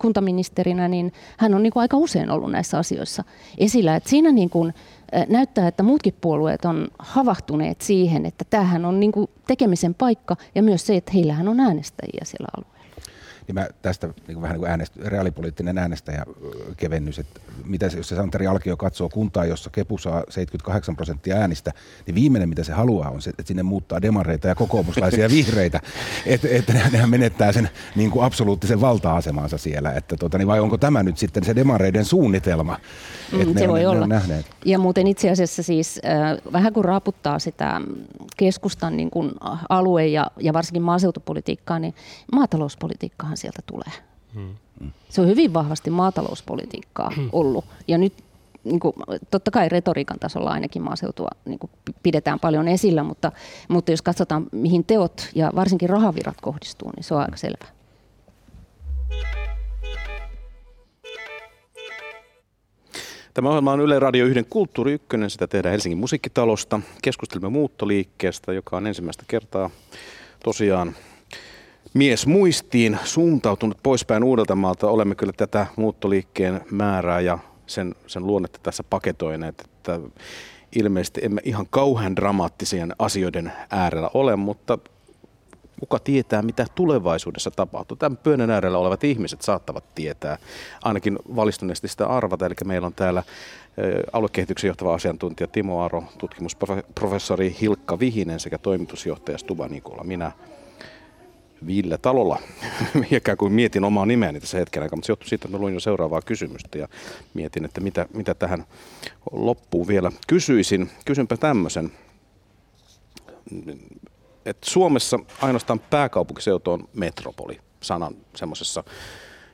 kuntaministerinä, 0.00 0.88
niin 0.88 1.12
hän 1.38 1.54
on 1.54 1.62
niin 1.62 1.72
kuin 1.72 1.80
aika 1.80 1.96
usein 1.96 2.30
ollut 2.30 2.50
näissä 2.50 2.78
asioissa 2.78 3.24
esillä. 3.58 3.96
Et 3.96 4.06
siinä 4.06 4.32
niin 4.32 4.50
kuin 4.50 4.74
näyttää, 5.28 5.68
että 5.68 5.82
muutkin 5.82 6.14
puolueet 6.20 6.64
on 6.64 6.88
havahtuneet 6.98 7.80
siihen, 7.80 8.26
että 8.26 8.44
tämähän 8.50 8.84
on 8.84 9.00
niin 9.00 9.12
kuin 9.12 9.30
tekemisen 9.46 9.94
paikka 9.94 10.36
ja 10.54 10.62
myös 10.62 10.86
se, 10.86 10.96
että 10.96 11.12
heillähän 11.14 11.48
on 11.48 11.60
äänestäjiä 11.60 12.24
siellä 12.24 12.48
alueella 12.56 12.71
niin 13.54 13.64
mä 13.64 13.68
tästä 13.82 14.06
niin 14.06 14.34
kuin 14.34 14.42
vähän 14.42 14.54
niin 14.54 14.60
kuin 14.60 14.70
äänest, 14.70 14.96
reaalipoliittinen 14.96 15.78
äänestäjäkevennys, 15.78 17.18
että 17.18 17.40
mitä 17.64 17.88
se, 17.88 17.96
jos 17.96 18.08
se 18.08 18.16
Santeri 18.16 18.46
Alkio 18.46 18.76
katsoo 18.76 19.08
kuntaa, 19.08 19.44
jossa 19.44 19.70
Kepu 19.70 19.98
saa 19.98 20.24
78 20.28 20.96
prosenttia 20.96 21.36
äänistä, 21.36 21.72
niin 22.06 22.14
viimeinen 22.14 22.48
mitä 22.48 22.64
se 22.64 22.72
haluaa 22.72 23.10
on 23.10 23.22
se, 23.22 23.30
että 23.30 23.42
sinne 23.46 23.62
muuttaa 23.62 24.02
demareita 24.02 24.48
ja 24.48 24.54
kokoomuslaisia 24.54 25.28
vihreitä, 25.28 25.80
että 26.26 26.48
et, 26.56 26.64
nehän 26.92 27.10
menettää 27.10 27.52
sen 27.52 27.70
niin 27.96 28.10
kuin 28.10 28.24
absoluuttisen 28.24 28.80
valta-asemansa 28.80 29.58
siellä, 29.58 29.92
että 29.92 30.16
tota, 30.16 30.38
niin 30.38 30.48
vai 30.48 30.60
onko 30.60 30.78
tämä 30.78 31.02
nyt 31.02 31.18
sitten 31.18 31.44
se 31.44 31.56
demareiden 31.56 32.04
suunnitelma, 32.04 32.78
että 33.32 33.44
mm, 33.44 33.54
se 33.54 33.60
ne, 33.60 33.68
voi 33.68 33.86
on, 33.86 33.96
olla. 33.96 34.06
Ne 34.06 34.14
on 34.14 34.20
nähneet. 34.20 34.46
Ja 34.64 34.78
muuten 34.78 35.06
itse 35.06 35.30
asiassa 35.30 35.62
siis 35.62 36.00
äh, 36.04 36.52
vähän 36.52 36.72
kun 36.72 36.84
raaputtaa 36.84 37.38
sitä 37.38 37.80
keskustan 38.36 38.96
niin 38.96 39.10
kuin 39.10 39.30
alue- 39.68 40.06
ja, 40.06 40.30
ja 40.40 40.52
varsinkin 40.52 40.82
maaseutupolitiikkaa, 40.82 41.78
niin 41.78 41.94
maatalouspolitiikkahan 42.32 43.36
sieltä 43.42 43.62
tulee. 43.66 43.92
Hmm. 44.34 44.56
Se 45.08 45.20
on 45.20 45.28
hyvin 45.28 45.54
vahvasti 45.54 45.90
maatalouspolitiikkaa 45.90 47.12
ollut. 47.32 47.64
Ja 47.88 47.98
nyt 47.98 48.12
niin 48.64 48.80
kuin, 48.80 48.94
totta 49.30 49.50
kai 49.50 49.68
retoriikan 49.68 50.18
tasolla 50.18 50.50
ainakin 50.50 50.82
maaseutua 50.82 51.28
niin 51.44 51.58
kuin 51.58 51.70
pidetään 52.02 52.40
paljon 52.40 52.68
esillä, 52.68 53.02
mutta, 53.02 53.32
mutta 53.68 53.90
jos 53.90 54.02
katsotaan 54.02 54.46
mihin 54.52 54.84
teot 54.84 55.28
ja 55.34 55.52
varsinkin 55.54 55.90
rahavirrat 55.90 56.40
kohdistuu, 56.40 56.90
niin 56.96 57.04
se 57.04 57.14
on 57.14 57.20
aika 57.20 57.36
selvä. 57.36 57.64
Tämä 63.34 63.48
ohjelma 63.48 63.72
on 63.72 63.80
Yle 63.80 63.98
Radio 63.98 64.26
1 64.26 64.46
Kulttuuri 64.50 64.92
1, 64.92 65.06
sitä 65.28 65.46
tehdään 65.46 65.70
Helsingin 65.70 65.98
musiikkitalosta. 65.98 66.80
Keskustelemme 67.02 67.48
muuttoliikkeestä, 67.48 68.52
joka 68.52 68.76
on 68.76 68.86
ensimmäistä 68.86 69.24
kertaa 69.28 69.70
tosiaan 70.44 70.96
mies 71.94 72.26
muistiin 72.26 72.98
suuntautunut 73.04 73.78
poispäin 73.82 74.24
Uudeltamaalta. 74.24 74.88
Olemme 74.88 75.14
kyllä 75.14 75.32
tätä 75.36 75.66
muuttoliikkeen 75.76 76.60
määrää 76.70 77.20
ja 77.20 77.38
sen, 77.66 77.94
sen 78.06 78.26
luonnetta 78.26 78.58
tässä 78.62 78.84
paketoineet, 78.90 79.60
että 79.60 80.00
ilmeisesti 80.76 81.20
emme 81.24 81.40
ihan 81.44 81.66
kauhean 81.70 82.16
dramaattisien 82.16 82.92
asioiden 82.98 83.52
äärellä 83.70 84.10
ole, 84.14 84.36
mutta 84.36 84.78
kuka 85.80 85.98
tietää, 85.98 86.42
mitä 86.42 86.66
tulevaisuudessa 86.74 87.50
tapahtuu. 87.50 87.96
Tämän 87.96 88.16
pöydän 88.16 88.50
äärellä 88.50 88.78
olevat 88.78 89.04
ihmiset 89.04 89.42
saattavat 89.42 89.84
tietää, 89.94 90.38
ainakin 90.82 91.18
valistuneesti 91.36 91.88
sitä 91.88 92.06
arvata. 92.06 92.46
Eli 92.46 92.54
meillä 92.64 92.86
on 92.86 92.94
täällä 92.94 93.22
aluekehityksen 94.12 94.68
johtava 94.68 94.94
asiantuntija 94.94 95.46
Timo 95.46 95.82
Aro, 95.84 96.04
tutkimusprofessori 96.18 97.56
Hilkka 97.60 97.98
Vihinen 97.98 98.40
sekä 98.40 98.58
toimitusjohtaja 98.58 99.38
Stuba 99.38 99.68
Nikola. 99.68 100.04
Minä 100.04 100.32
Ville 101.66 101.98
Talolla. 101.98 102.38
Ikään 103.10 103.38
kuin 103.38 103.52
mietin 103.52 103.84
omaa 103.84 104.06
nimeäni 104.06 104.40
tässä 104.40 104.58
hetken 104.58 104.82
aikaa, 104.82 104.96
mutta 104.96 105.06
se 105.06 105.12
johtui 105.12 105.28
siitä, 105.28 105.46
että 105.46 105.58
mä 105.58 105.62
luin 105.62 105.74
jo 105.74 105.80
seuraavaa 105.80 106.22
kysymystä 106.22 106.78
ja 106.78 106.88
mietin, 107.34 107.64
että 107.64 107.80
mitä, 107.80 108.06
mitä 108.14 108.34
tähän 108.34 108.64
loppuun 109.32 109.88
vielä 109.88 110.12
kysyisin. 110.26 110.90
Kysynpä 111.04 111.36
tämmöisen. 111.36 111.92
Että 114.46 114.70
Suomessa 114.70 115.18
ainoastaan 115.42 115.80
pääkaupunkiseutu 115.80 116.70
on 116.70 116.88
metropoli 116.94 117.60
sanan 117.80 118.14
semmoisessa 118.36 118.84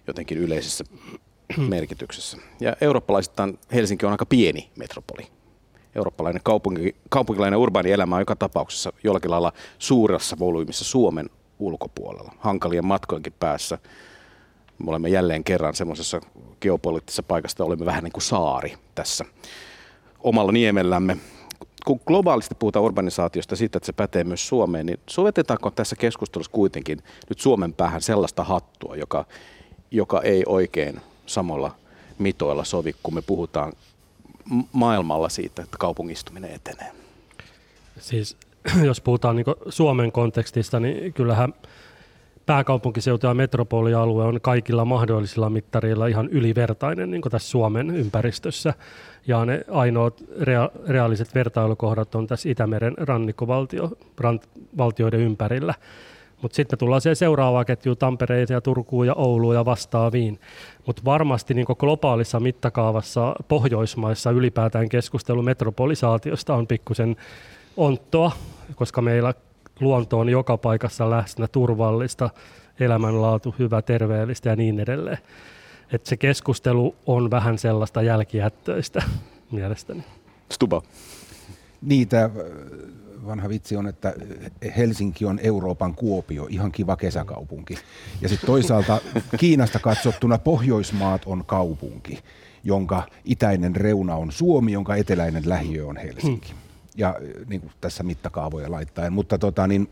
jotenkin 0.07 0.39
yleisessä 0.39 0.85
merkityksessä. 1.57 2.37
Ja 2.61 2.77
eurooppalaisittain 2.81 3.59
Helsinki 3.73 4.07
on 4.07 4.13
aika 4.13 4.27
pieni 4.27 4.71
metropoli. 4.77 5.27
Eurooppalainen 5.95 6.43
kaupunki, 6.45 6.97
kaupunkilainen 7.09 7.59
urbaani 7.59 7.93
elämä 7.93 8.15
on 8.15 8.21
joka 8.21 8.37
tapauksessa 8.37 8.93
jollakin 9.05 9.31
lailla 9.31 9.53
suuressa 9.79 10.39
volyymissa 10.39 10.85
Suomen 10.85 11.31
ulkopuolella, 11.59 12.33
hankalien 12.39 12.85
matkojenkin 12.85 13.33
päässä. 13.41 13.79
Me 14.79 14.91
olemme 14.91 15.09
jälleen 15.09 15.45
kerran 15.45 15.75
semmoisessa 15.75 16.21
geopoliittisessa 16.61 17.23
paikassa, 17.23 17.65
olemme 17.65 17.87
vähän 17.87 18.05
niin 18.05 18.13
kuin 18.13 18.23
saari 18.23 18.75
tässä 18.95 19.25
omalla 20.21 20.53
niemellämme. 20.53 21.17
Kun 21.85 22.01
globaalisti 22.07 22.55
puhutaan 22.55 22.85
urbanisaatiosta 22.85 23.57
siitä, 23.57 23.77
että 23.77 23.87
se 23.87 23.93
pätee 23.93 24.25
myös 24.25 24.49
Suomeen, 24.49 24.87
niin 24.87 25.01
sovetetaanko 25.11 25.71
tässä 25.71 25.97
keskustelussa 25.97 26.53
kuitenkin 26.53 27.03
nyt 27.29 27.41
Suomen 27.41 27.73
päähän 27.73 28.03
sellaista 28.03 28.45
hattua, 28.45 28.97
joka, 28.97 29.25
joka 29.91 30.23
ei 30.23 30.43
oikein 30.47 31.01
samalla 31.27 31.75
mitoilla 32.19 32.65
sovi, 32.65 32.95
kun 33.03 33.15
me 33.15 33.23
puhutaan 33.23 33.73
maailmalla 34.73 35.29
siitä, 35.29 35.63
että 35.63 35.77
kaupungistuminen 35.79 36.51
etenee? 36.51 36.93
Siis 38.01 38.37
jos 38.85 39.01
puhutaan 39.01 39.37
niin 39.37 39.47
Suomen 39.69 40.13
kontekstista, 40.13 40.81
niin 40.81 41.13
kyllähän 41.13 41.55
pääkaupunkiseutu 42.47 43.27
ja 43.27 43.35
metropolialue 43.35 44.25
on 44.25 44.41
kaikilla 44.41 44.85
mahdollisilla 44.85 45.51
mittareilla 45.51 46.07
ihan 46.07 46.29
ylivertainen 46.29 47.11
niin 47.11 47.23
tässä 47.31 47.51
Suomen 47.51 47.91
ympäristössä. 47.91 48.75
Ja 49.27 49.45
ne 49.45 49.65
ainoat 49.71 50.25
rea- 50.41 50.71
reaaliset 50.89 51.35
vertailukohdat 51.35 52.15
on 52.15 52.27
tässä 52.27 52.49
Itämeren 52.49 52.95
rannikkovaltioiden 52.99 55.21
ympärillä. 55.21 55.75
Mutta 56.43 56.57
sitten 56.57 56.77
me 56.77 56.79
tullaan 56.79 57.01
siihen 57.01 57.17
seuraavaan 57.17 57.67
ketjuun 57.67 57.97
Tampereeseen 57.97 58.57
ja 58.57 58.61
Turkuun 58.61 59.07
ja 59.07 59.15
Ouluun 59.15 59.55
ja 59.55 59.65
vastaaviin. 59.65 60.41
Mutta 60.87 61.03
varmasti 61.05 61.55
niin 61.55 61.67
globaalissa 61.79 62.41
mittakaavassa 62.41 63.35
Pohjoismaissa 63.49 64.31
ylipäätään 64.31 64.89
keskustelu 64.89 65.43
metropolisaatiosta 65.43 66.55
on 66.55 66.67
pikkusen 66.67 67.17
onttoa, 67.79 68.33
koska 68.75 69.03
meillä 69.03 69.35
luonto 69.81 70.19
on 70.19 70.29
joka 70.29 70.57
paikassa 70.57 71.11
läsnä, 71.11 71.49
turvallista, 71.49 72.31
elämänlaatu, 72.81 73.55
hyvä, 73.59 73.83
terveellistä 73.83 74.49
ja 74.49 74.57
niin 74.57 74.81
edelleen. 74.81 75.19
Et 75.93 76.07
se 76.07 76.17
keskustelu 76.17 76.95
on 77.07 77.31
vähän 77.31 77.59
sellaista 77.59 78.03
jälkijättöistä 78.03 79.03
mielestäni. 79.53 80.05
Stuba. 80.53 80.83
Niitä 81.83 82.31
vanha 83.27 83.49
vitsi 83.49 83.77
on, 83.77 83.89
että 83.89 84.15
Helsinki 84.77 85.25
on 85.25 85.39
Euroopan 85.43 85.95
Kuopio, 85.95 86.47
ihan 86.51 86.73
kiva 86.73 86.97
kesäkaupunki. 86.97 87.79
Ja 88.21 88.29
sitten 88.29 88.47
toisaalta 88.47 89.01
Kiinasta 89.41 89.79
katsottuna 89.79 90.39
Pohjoismaat 90.39 91.23
on 91.27 91.45
kaupunki, 91.45 92.19
jonka 92.65 93.03
itäinen 93.25 93.77
reuna 93.77 94.17
on 94.17 94.33
Suomi, 94.33 94.73
jonka 94.73 94.97
eteläinen 94.97 95.43
lähiö 95.47 95.87
on 95.87 95.97
Helsinki. 95.97 96.55
Ja 96.99 97.17
niin 97.47 97.61
kuin 97.61 97.73
tässä 97.81 98.03
mittakaavoja 98.03 98.71
laittaen. 98.71 99.13
Mutta 99.13 99.39
tota, 99.39 99.67
niin, 99.67 99.91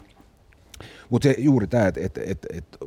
mutta 1.11 1.29
se, 1.29 1.35
juuri 1.39 1.67
tämä, 1.67 1.87
että 1.87 2.01
et, 2.01 2.19
et, 2.19 2.47
et, 2.53 2.79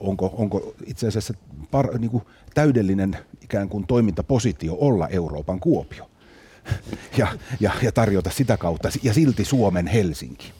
onko, 0.00 0.34
onko 0.36 0.74
itse 0.86 1.08
asiassa 1.08 1.34
par, 1.70 1.98
niin 1.98 2.10
kuin 2.10 2.22
täydellinen 2.54 3.16
ikään 3.42 3.68
kuin 3.68 3.86
toimintapositio 3.86 4.76
olla 4.80 5.08
Euroopan 5.08 5.60
Kuopio 5.60 6.10
ja, 7.18 7.28
ja, 7.60 7.72
ja 7.82 7.92
tarjota 7.92 8.30
sitä 8.30 8.56
kautta, 8.56 8.88
ja 9.02 9.14
silti 9.14 9.44
Suomen 9.44 9.86
Helsinki. 9.86 10.52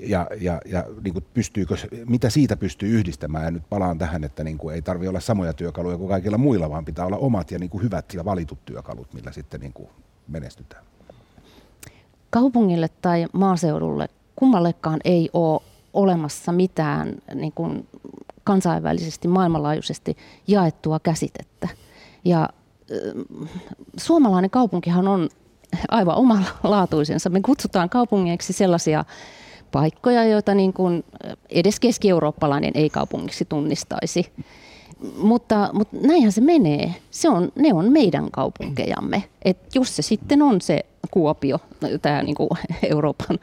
Ja, 0.00 0.26
ja, 0.40 0.60
ja 0.66 0.84
niin 1.04 1.12
kuin 1.12 1.24
pystyykö, 1.34 1.76
mitä 2.08 2.30
siitä 2.30 2.56
pystyy 2.56 2.88
yhdistämään, 2.88 3.44
ja 3.44 3.50
nyt 3.50 3.62
palaan 3.68 3.98
tähän, 3.98 4.24
että 4.24 4.44
niin 4.44 4.58
kuin 4.58 4.74
ei 4.74 4.82
tarvitse 4.82 5.08
olla 5.08 5.20
samoja 5.20 5.52
työkaluja 5.52 5.96
kuin 5.96 6.08
kaikilla 6.08 6.38
muilla, 6.38 6.70
vaan 6.70 6.84
pitää 6.84 7.06
olla 7.06 7.16
omat 7.16 7.50
ja 7.50 7.58
niin 7.58 7.70
kuin 7.70 7.82
hyvät 7.82 8.14
ja 8.14 8.24
valitut 8.24 8.64
työkalut, 8.64 9.14
millä 9.14 9.32
sitten 9.32 9.60
niin 9.60 9.72
kuin 9.72 9.88
menestytään. 10.28 10.84
Kaupungille 12.30 12.88
tai 13.02 13.26
maaseudulle 13.32 14.08
kummallekaan 14.36 15.00
ei 15.04 15.30
ole 15.32 15.60
olemassa 15.92 16.52
mitään 16.52 17.14
niin 17.34 17.52
kuin 17.52 17.88
kansainvälisesti, 18.44 19.28
maailmanlaajuisesti 19.28 20.16
jaettua 20.46 21.00
käsitettä. 21.00 21.68
Ja 22.24 22.48
suomalainen 23.96 24.50
kaupunkihan 24.50 25.08
on 25.08 25.28
aivan 25.88 26.16
omalaatuisensa. 26.16 27.30
Me 27.30 27.40
kutsutaan 27.40 27.90
kaupungeiksi 27.90 28.52
sellaisia 28.52 29.04
paikkoja, 29.72 30.24
joita 30.24 30.54
niin 30.54 30.72
kuin 30.72 31.04
edes 31.50 31.80
keski-eurooppalainen 31.80 32.72
ei-kaupungiksi 32.74 33.44
tunnistaisi. 33.44 34.32
Mutta, 35.16 35.70
mutta 35.72 35.96
näinhän 36.02 36.32
se 36.32 36.40
menee. 36.40 36.94
Se 37.10 37.28
on, 37.28 37.52
ne 37.56 37.74
on 37.74 37.92
meidän 37.92 38.30
kaupunkejamme. 38.30 39.24
Et 39.42 39.58
jos 39.74 39.96
se 39.96 40.02
sitten 40.02 40.42
on 40.42 40.60
se 40.60 40.84
Kuopio, 41.10 41.58
tämä 42.02 42.22
niin 42.22 42.36
Euroopan, 42.90 43.38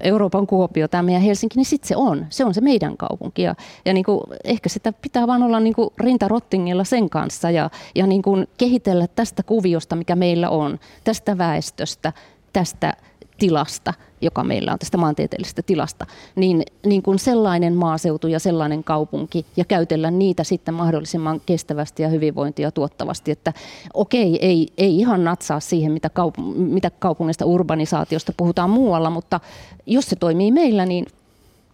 Euroopan 0.00 0.46
Kuopio, 0.46 0.88
tämä 0.88 1.02
meidän 1.02 1.22
Helsinki, 1.22 1.56
niin 1.56 1.64
sitten 1.64 1.88
se 1.88 1.96
on. 1.96 2.26
Se 2.30 2.44
on 2.44 2.54
se 2.54 2.60
meidän 2.60 2.96
kaupunki. 2.96 3.42
Ja, 3.42 3.54
ja 3.84 3.92
niin 3.92 4.04
kuin, 4.04 4.20
ehkä 4.44 4.68
sitä 4.68 4.92
pitää 4.92 5.26
vaan 5.26 5.42
olla 5.42 5.60
niin 5.60 5.74
kuin 5.74 5.90
rintarottingilla 5.98 6.84
sen 6.84 7.10
kanssa 7.10 7.50
ja, 7.50 7.70
ja 7.94 8.06
niin 8.06 8.22
kuin 8.22 8.46
kehitellä 8.58 9.06
tästä 9.06 9.42
kuviosta, 9.42 9.96
mikä 9.96 10.16
meillä 10.16 10.50
on, 10.50 10.78
tästä 11.04 11.38
väestöstä, 11.38 12.12
tästä 12.52 12.92
tilasta, 13.38 13.94
joka 14.20 14.44
meillä 14.44 14.72
on 14.72 14.78
tästä 14.78 14.96
maantieteellisestä 14.96 15.62
tilasta, 15.62 16.06
niin, 16.36 16.62
niin 16.86 17.02
kuin 17.02 17.18
sellainen 17.18 17.74
maaseutu 17.74 18.26
ja 18.26 18.38
sellainen 18.38 18.84
kaupunki 18.84 19.46
ja 19.56 19.64
käytellä 19.64 20.10
niitä 20.10 20.44
sitten 20.44 20.74
mahdollisimman 20.74 21.40
kestävästi 21.46 22.02
ja 22.02 22.08
hyvinvointia 22.08 22.70
tuottavasti, 22.70 23.30
että 23.30 23.52
okei, 23.94 24.38
ei, 24.46 24.68
ei 24.78 24.98
ihan 24.98 25.24
natsaa 25.24 25.60
siihen, 25.60 25.92
mitä, 25.92 26.10
kaup- 26.18 26.44
mitä 26.56 26.90
kaupungista 26.90 27.44
urbanisaatiosta 27.44 28.32
puhutaan 28.36 28.70
muualla, 28.70 29.10
mutta 29.10 29.40
jos 29.86 30.04
se 30.04 30.16
toimii 30.16 30.52
meillä, 30.52 30.86
niin 30.86 31.06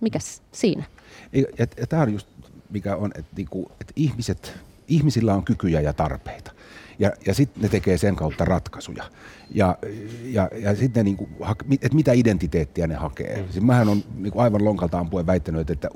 mikä 0.00 0.18
siinä? 0.52 0.84
Ja, 1.32 1.44
ja 1.58 1.86
tämä 1.86 2.02
on 2.02 2.12
just 2.12 2.26
mikä 2.70 2.96
on, 2.96 3.10
että, 3.14 3.36
niinku, 3.36 3.72
että 3.80 3.92
ihmiset, 3.96 4.52
ihmisillä 4.88 5.34
on 5.34 5.44
kykyjä 5.44 5.80
ja 5.80 5.92
tarpeita 5.92 6.52
ja, 7.00 7.12
ja 7.26 7.34
sitten 7.34 7.62
ne 7.62 7.68
tekee 7.68 7.98
sen 7.98 8.16
kautta 8.16 8.44
ratkaisuja. 8.44 9.04
Ja, 9.50 9.78
ja, 10.24 10.48
ja 10.62 10.76
sitten 10.76 11.04
niin 11.04 11.16
että 11.72 11.94
mitä 11.94 12.12
identiteettiä 12.12 12.86
ne 12.86 12.94
hakee. 12.94 13.36
Mm. 13.36 13.52
Siis 13.52 13.64
mähän 13.64 13.88
on 13.88 14.02
niin 14.16 14.32
kuin 14.32 14.42
aivan 14.42 14.64
lonkalta 14.64 14.98
ampuen 14.98 15.26
väittänyt, 15.26 15.70
että 15.70 15.88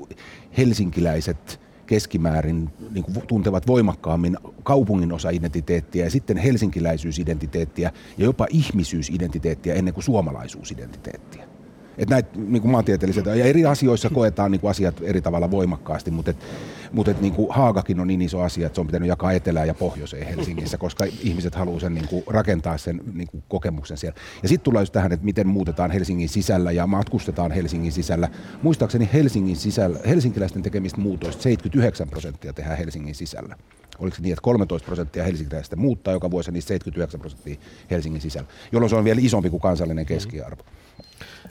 helsinkiläiset 0.57 1.59
keskimäärin 1.85 2.69
niin 2.91 3.03
kuin 3.03 3.27
tuntevat 3.27 3.67
voimakkaammin 3.67 4.37
kaupungin 4.63 5.13
osa-identiteettiä 5.13 6.05
ja 6.05 6.11
sitten 6.11 6.37
helsinkiläisyysidentiteettiä 6.37 7.91
ja 8.17 8.25
jopa 8.25 8.47
ihmisyysidentiteettiä 8.49 9.73
ennen 9.73 9.93
kuin 9.93 10.03
suomalaisuusidentiteettiä. 10.03 11.54
Että 11.97 12.15
näitä 12.15 12.29
niin 12.35 12.61
kuin 12.61 12.71
maantieteelliset, 12.71 13.25
ja 13.25 13.45
eri 13.45 13.65
asioissa 13.65 14.09
koetaan 14.09 14.51
niin 14.51 14.61
kuin 14.61 14.71
asiat 14.71 14.95
eri 15.01 15.21
tavalla 15.21 15.51
voimakkaasti, 15.51 16.11
mutta, 16.11 16.31
et, 16.31 16.37
mutta 16.91 17.11
et, 17.11 17.21
niin 17.21 17.33
kuin 17.33 17.47
Haagakin 17.51 17.99
on 17.99 18.07
niin 18.07 18.21
iso 18.21 18.41
asia, 18.41 18.65
että 18.65 18.75
se 18.75 18.81
on 18.81 18.87
pitänyt 18.87 19.09
jakaa 19.09 19.31
etelään 19.31 19.67
ja 19.67 19.73
pohjoiseen 19.73 20.27
Helsingissä, 20.27 20.77
koska 20.77 21.05
ihmiset 21.21 21.55
haluaa 21.55 21.79
sen 21.79 21.93
niin 21.93 22.07
kuin, 22.07 22.23
rakentaa 22.27 22.77
sen 22.77 23.01
niin 23.13 23.27
kuin, 23.27 23.43
kokemuksen 23.47 23.97
siellä. 23.97 24.19
Ja 24.43 24.49
sitten 24.49 24.63
tulee 24.63 24.81
just 24.81 24.93
tähän, 24.93 25.11
että 25.11 25.25
miten 25.25 25.47
muutetaan 25.47 25.91
Helsingin 25.91 26.29
sisällä 26.29 26.71
ja 26.71 26.87
matkustetaan 26.87 27.51
Helsingin 27.51 27.91
sisällä. 27.91 28.29
Muistaakseni 28.61 29.09
Helsingin 29.13 29.55
sisällä, 29.55 29.99
helsinkiläisten 30.07 30.63
tekemistä 30.63 31.01
muutoista 31.01 31.43
79 31.43 32.09
prosenttia 32.09 32.53
tehdään 32.53 32.77
Helsingin 32.77 33.15
sisällä 33.15 33.55
oliko 33.99 34.15
se 34.15 34.21
niin, 34.21 34.33
että 34.33 34.41
13 34.41 34.85
prosenttia 34.85 35.23
helsinkiläistä 35.23 35.75
muuttaa 35.75 36.13
joka 36.13 36.31
vuosi, 36.31 36.51
niin 36.51 36.61
79 36.61 37.19
prosenttia 37.19 37.55
Helsingin 37.91 38.21
sisällä, 38.21 38.47
jolloin 38.71 38.89
se 38.89 38.95
on 38.95 39.03
vielä 39.03 39.19
isompi 39.23 39.49
kuin 39.49 39.61
kansallinen 39.61 40.05
keskiarvo. 40.05 40.63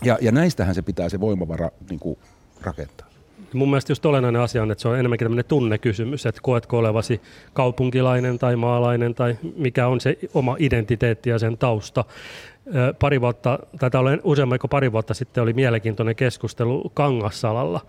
Ja, 0.04 0.18
ja 0.20 0.32
näistähän 0.32 0.74
se 0.74 0.82
pitää 0.82 1.08
se 1.08 1.20
voimavara 1.20 1.70
niin 1.90 2.00
kuin, 2.00 2.18
rakentaa. 2.62 3.08
Mun 3.52 3.70
mielestä 3.70 3.92
just 3.92 4.06
olennainen 4.06 4.42
asia 4.42 4.62
on, 4.62 4.70
että 4.70 4.82
se 4.82 4.88
on 4.88 4.98
enemmänkin 4.98 5.24
tämmöinen 5.24 5.44
tunnekysymys, 5.44 6.26
että 6.26 6.40
koetko 6.42 6.78
olevasi 6.78 7.20
kaupunkilainen 7.52 8.38
tai 8.38 8.56
maalainen 8.56 9.14
tai 9.14 9.38
mikä 9.56 9.88
on 9.88 10.00
se 10.00 10.18
oma 10.34 10.56
identiteetti 10.58 11.30
ja 11.30 11.38
sen 11.38 11.58
tausta. 11.58 12.04
Pari 12.98 13.20
vuotta, 13.20 13.58
tai 13.80 13.90
useamman 14.24 14.58
pari 14.70 14.92
vuotta 14.92 15.14
sitten 15.14 15.42
oli 15.42 15.52
mielenkiintoinen 15.52 16.16
keskustelu 16.16 16.90
Kangassalalla, 16.94 17.80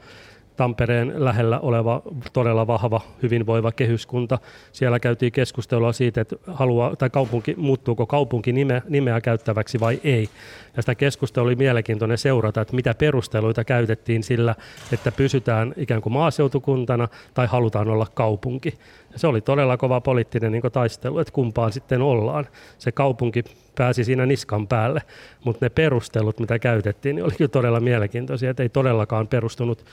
Tampereen 0.56 1.14
lähellä 1.18 1.60
oleva 1.60 2.02
todella 2.34 2.68
vahva, 2.68 3.02
hyvinvoiva 3.24 3.72
kehyskunta. 3.72 4.40
Siellä 4.72 5.00
käytiin 5.00 5.32
keskustelua 5.32 5.94
siitä, 5.94 6.22
että 6.22 6.36
haluaa, 6.48 6.96
tai 6.96 7.10
kaupunki, 7.10 7.56
muuttuuko 7.58 8.06
kaupunki 8.06 8.54
nimeä, 8.54 8.82
nimeä 8.90 9.22
käyttäväksi 9.22 9.80
vai 9.80 10.00
ei. 10.04 10.30
Ja 10.76 10.82
sitä 10.82 10.96
keskustelua 10.96 11.48
oli 11.48 11.56
mielenkiintoinen 11.56 12.18
seurata, 12.18 12.62
että 12.62 12.76
mitä 12.76 12.94
perusteluita 12.94 13.64
käytettiin 13.64 14.24
sillä, 14.24 14.56
että 14.92 15.12
pysytään 15.12 15.74
ikään 15.78 16.02
kuin 16.02 16.14
maaseutukuntana 16.14 17.08
tai 17.34 17.48
halutaan 17.48 17.90
olla 17.90 18.08
kaupunki. 18.14 18.78
Ja 19.14 19.20
se 19.20 19.28
oli 19.28 19.42
todella 19.42 19.78
kova 19.78 20.02
poliittinen 20.02 20.52
niin 20.52 20.64
taistelu, 20.72 21.20
että 21.20 21.34
kumpaan 21.34 21.72
sitten 21.72 22.02
ollaan. 22.02 22.48
Se 22.78 22.92
kaupunki 22.92 23.44
pääsi 23.78 24.04
siinä 24.04 24.26
niskan 24.26 24.68
päälle, 24.68 25.02
mutta 25.44 25.66
ne 25.66 25.70
perustelut, 25.70 26.40
mitä 26.40 26.60
käytettiin, 26.60 27.16
niin 27.16 27.24
oli 27.24 27.34
kyllä 27.38 27.50
todella 27.50 27.80
mielenkiintoisia, 27.80 28.50
että 28.50 28.64
ei 28.64 28.70
todellakaan 28.70 29.28
perustunut 29.28 29.86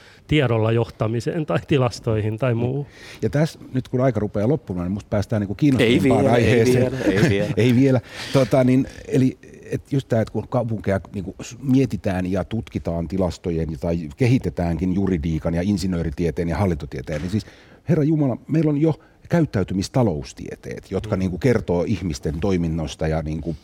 tiedolla 0.53 0.73
johtamiseen 0.73 1.47
tai 1.47 1.59
tilastoihin 1.69 2.39
tai 2.39 2.55
muu. 2.55 2.87
Ja 3.23 3.31
tässä 3.31 3.59
nyt 3.75 3.89
kun 3.89 4.01
aika 4.01 4.21
rupeaa 4.21 4.49
loppumaan, 4.49 4.87
niin 4.87 4.93
musta 4.93 5.09
päästään 5.11 5.43
niin 5.43 5.57
kiinnostavimpaan 5.57 6.27
aiheeseen. 6.27 6.95
Ei 6.95 7.01
vielä, 7.01 7.23
ei 7.23 7.31
vielä. 7.31 7.55
ei 7.67 7.75
vielä. 7.77 8.01
Tota, 8.33 8.65
niin, 8.65 8.87
eli 9.09 9.39
et 9.71 9.93
just 9.93 10.09
tämä, 10.09 10.23
että 10.23 10.33
kun 10.33 10.49
kaupunkeja 10.49 11.01
niin 11.15 11.25
kuin 11.25 11.37
mietitään 11.63 12.33
ja 12.33 12.45
tutkitaan 12.45 13.09
tilastojen 13.09 13.69
tai 13.81 14.09
kehitetäänkin 14.17 14.95
juridiikan 14.95 15.55
ja 15.55 15.63
insinööritieteen 15.63 16.49
ja 16.49 16.57
hallintotieteen, 16.57 17.21
niin 17.21 17.31
siis 17.31 17.47
Herra 17.89 18.05
Jumala, 18.05 18.37
meillä 18.49 18.71
on 18.71 18.81
jo 18.81 18.95
käyttäytymistaloustieteet, 19.33 20.91
jotka 20.91 21.16
mm. 21.16 21.18
niin 21.18 21.30
kuin 21.30 21.41
kertoo 21.41 21.85
ihmisten 21.87 22.41
toiminnosta 22.41 23.09
ja 23.09 23.22
niin 23.22 23.41
kuin, 23.41 23.57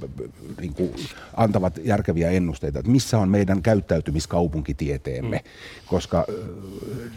niin 0.60 0.74
kuin 0.74 0.90
antavat 1.36 1.80
järkeviä 1.84 2.30
ennusteita, 2.30 2.78
että 2.78 2.90
missä 2.90 3.18
on 3.18 3.28
meidän 3.28 3.62
käyttäytymiskaupunkitieteemme, 3.62 5.36
mm. 5.36 5.88
koska 5.88 6.24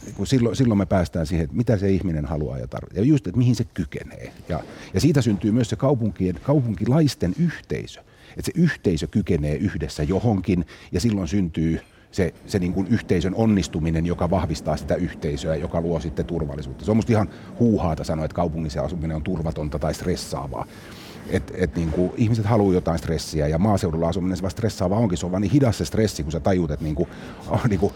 niin 0.05 0.15
kuin 0.15 0.27
silloin, 0.27 0.55
silloin 0.55 0.77
me 0.77 0.85
päästään 0.85 1.27
siihen, 1.27 1.43
että 1.43 1.57
mitä 1.57 1.77
se 1.77 1.89
ihminen 1.89 2.25
haluaa 2.25 2.57
ja 2.57 2.67
tarvitsee, 2.67 3.03
ja 3.03 3.07
just, 3.07 3.27
että 3.27 3.37
mihin 3.37 3.55
se 3.55 3.63
kykenee. 3.63 4.33
Ja, 4.49 4.63
ja 4.93 5.01
siitä 5.01 5.21
syntyy 5.21 5.51
myös 5.51 5.69
se 5.69 5.75
kaupunkien, 5.75 6.35
kaupunkilaisten 6.43 7.35
yhteisö, 7.39 7.99
että 8.37 8.45
se 8.45 8.51
yhteisö 8.55 9.07
kykenee 9.07 9.55
yhdessä 9.55 10.03
johonkin, 10.03 10.65
ja 10.91 10.99
silloin 10.99 11.27
syntyy 11.27 11.79
se, 12.11 12.33
se 12.45 12.59
niin 12.59 12.73
kuin 12.73 12.87
yhteisön 12.87 13.35
onnistuminen, 13.35 14.05
joka 14.05 14.29
vahvistaa 14.29 14.77
sitä 14.77 14.95
yhteisöä, 14.95 15.55
joka 15.55 15.81
luo 15.81 15.99
sitten 15.99 16.25
turvallisuutta. 16.25 16.85
Se 16.85 16.91
on 16.91 16.97
musta 16.97 17.11
ihan 17.11 17.29
huuhaata 17.59 18.03
sanoa, 18.03 18.25
että 18.25 18.35
kaupungissa 18.35 18.81
asuminen 18.81 19.15
on 19.15 19.23
turvatonta 19.23 19.79
tai 19.79 19.93
stressaavaa. 19.93 20.65
Et, 21.29 21.51
et 21.55 21.75
niin 21.75 21.91
kuin, 21.91 22.11
ihmiset 22.17 22.45
haluaa 22.45 22.73
jotain 22.73 22.99
stressiä 22.99 23.47
ja 23.47 23.57
maaseudulla 23.57 24.07
asuminen 24.07 24.37
se 24.37 24.43
vaan 24.43 24.51
stressaavaa 24.51 24.99
onkin. 24.99 25.17
Se 25.17 25.25
on 25.25 25.31
vaan 25.31 25.41
niin 25.41 25.51
hidas 25.51 25.77
se 25.77 25.85
stressi, 25.85 26.23
kun 26.23 26.31
sä 26.31 26.39
tajuut, 26.39 26.71
että 26.71 26.83
niin 26.83 26.95
kuin, 26.95 27.09
niin 27.69 27.79
kuin, 27.79 27.93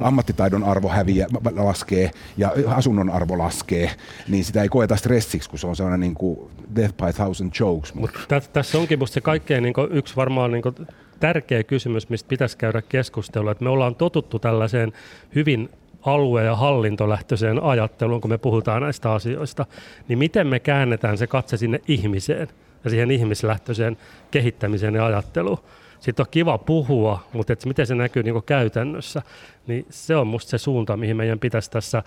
ammattitaidon 0.00 0.64
arvo 0.64 0.88
häviää, 0.88 1.28
laskee 1.56 2.10
ja 2.36 2.52
asunnon 2.66 3.10
arvo 3.10 3.38
laskee, 3.38 3.90
niin 4.28 4.44
sitä 4.44 4.62
ei 4.62 4.68
koeta 4.68 4.96
stressiksi, 4.96 5.50
kun 5.50 5.58
se 5.58 5.66
on 5.66 5.76
sellainen 5.76 6.00
niin 6.00 6.14
kuin 6.14 6.38
death 6.76 6.94
by 6.94 7.12
thousand 7.12 7.52
jokes. 7.60 7.94
Mut 7.94 8.10
tässä 8.52 8.78
onkin 8.78 8.98
musta 8.98 9.14
se 9.14 9.20
kaikkein 9.20 9.62
niin 9.62 9.74
kuin, 9.74 9.92
yksi 9.92 10.16
varmaan 10.16 10.50
niin 10.50 10.62
kuin, 10.62 10.74
tärkeä 11.22 11.62
kysymys, 11.62 12.08
mistä 12.08 12.28
pitäisi 12.28 12.58
käydä 12.58 12.82
keskustelua, 12.82 13.52
että 13.52 13.64
me 13.64 13.70
ollaan 13.70 13.94
totuttu 13.94 14.38
tällaiseen 14.38 14.92
hyvin 15.34 15.68
alue- 16.02 16.44
ja 16.44 16.56
hallintolähtöiseen 16.56 17.62
ajatteluun, 17.62 18.20
kun 18.20 18.30
me 18.30 18.38
puhutaan 18.38 18.82
näistä 18.82 19.12
asioista, 19.12 19.66
niin 20.08 20.18
miten 20.18 20.46
me 20.46 20.60
käännetään 20.60 21.18
se 21.18 21.26
katse 21.26 21.56
sinne 21.56 21.80
ihmiseen 21.88 22.48
ja 22.84 22.90
siihen 22.90 23.10
ihmislähtöiseen 23.10 23.96
kehittämiseen 24.30 24.94
ja 24.94 25.06
ajatteluun. 25.06 25.58
Sitten 26.00 26.22
on 26.22 26.30
kiva 26.30 26.58
puhua, 26.58 27.24
mutta 27.32 27.52
että 27.52 27.68
miten 27.68 27.86
se 27.86 27.94
näkyy 27.94 28.22
niin 28.22 28.42
käytännössä, 28.42 29.22
niin 29.66 29.86
se 29.90 30.16
on 30.16 30.26
musta 30.26 30.50
se 30.50 30.58
suunta, 30.58 30.96
mihin 30.96 31.16
meidän 31.16 31.38
pitäisi 31.38 31.70
tässä 31.70 32.02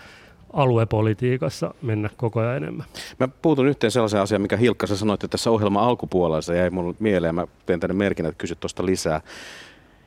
aluepolitiikassa 0.55 1.73
mennä 1.81 2.09
koko 2.17 2.39
ajan 2.39 2.57
enemmän. 2.57 2.85
Mä 3.19 3.27
puutun 3.27 3.67
yhteen 3.67 3.91
sellaisen 3.91 4.21
asian, 4.21 4.41
mikä 4.41 4.57
Hilkka 4.57 4.87
sä 4.87 4.97
sanoit, 4.97 5.23
että 5.23 5.31
tässä 5.31 5.51
ohjelman 5.51 5.83
alkupuolella 5.83 6.41
se 6.41 6.57
jäi 6.57 6.69
mulle 6.69 6.95
mieleen. 6.99 7.35
Mä 7.35 7.47
teen 7.65 7.79
tänne 7.79 7.93
merkin, 7.93 8.25
että 8.25 8.37
kysyt 8.37 8.59
tuosta 8.59 8.85
lisää. 8.85 9.21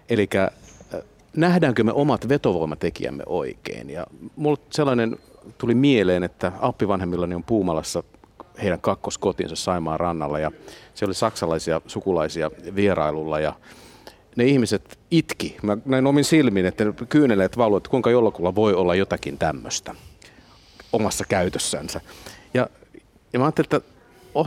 Eli 0.09 0.29
äh, 0.37 0.51
nähdäänkö 1.37 1.85
me 1.85 1.93
omat 1.93 2.29
vetovoimatekijämme 2.29 3.23
oikein? 3.27 3.91
Ja 3.91 4.07
mulle 4.37 4.59
sellainen 4.71 5.17
tuli 5.59 5.75
mieleen, 5.75 6.25
että 6.25 6.53
appivanhemmillani 6.61 7.35
on 7.35 7.45
Puumalassa 7.45 8.03
heidän 8.63 8.81
kakkoskotinsa 8.81 9.57
Saimaan 9.57 10.01
rannalla 10.01 10.39
ja 10.39 10.51
siellä 10.95 11.11
oli 11.11 11.15
saksalaisia 11.15 11.81
sukulaisia 11.87 12.51
vierailulla 12.75 13.41
ja 13.41 13.53
ne 14.37 14.45
ihmiset 14.45 14.99
itki. 15.11 15.57
Mä 15.63 15.77
näin 15.85 16.07
omin 16.07 16.25
silmin, 16.25 16.67
että 16.67 16.85
ne 16.85 16.93
kyyneleet 17.09 17.59
valuivat, 17.59 17.81
että 17.81 17.91
kuinka 17.91 18.11
jollakulla 18.11 18.55
voi 18.55 18.75
olla 18.75 18.95
jotakin 18.95 19.39
tämmöistä 19.39 19.95
omassa 20.93 21.25
käytössänsä. 21.29 22.01
Ja, 22.55 22.69
ja 23.33 23.39
mä 23.39 23.45
ajattelin, 23.45 23.67
että 23.67 23.81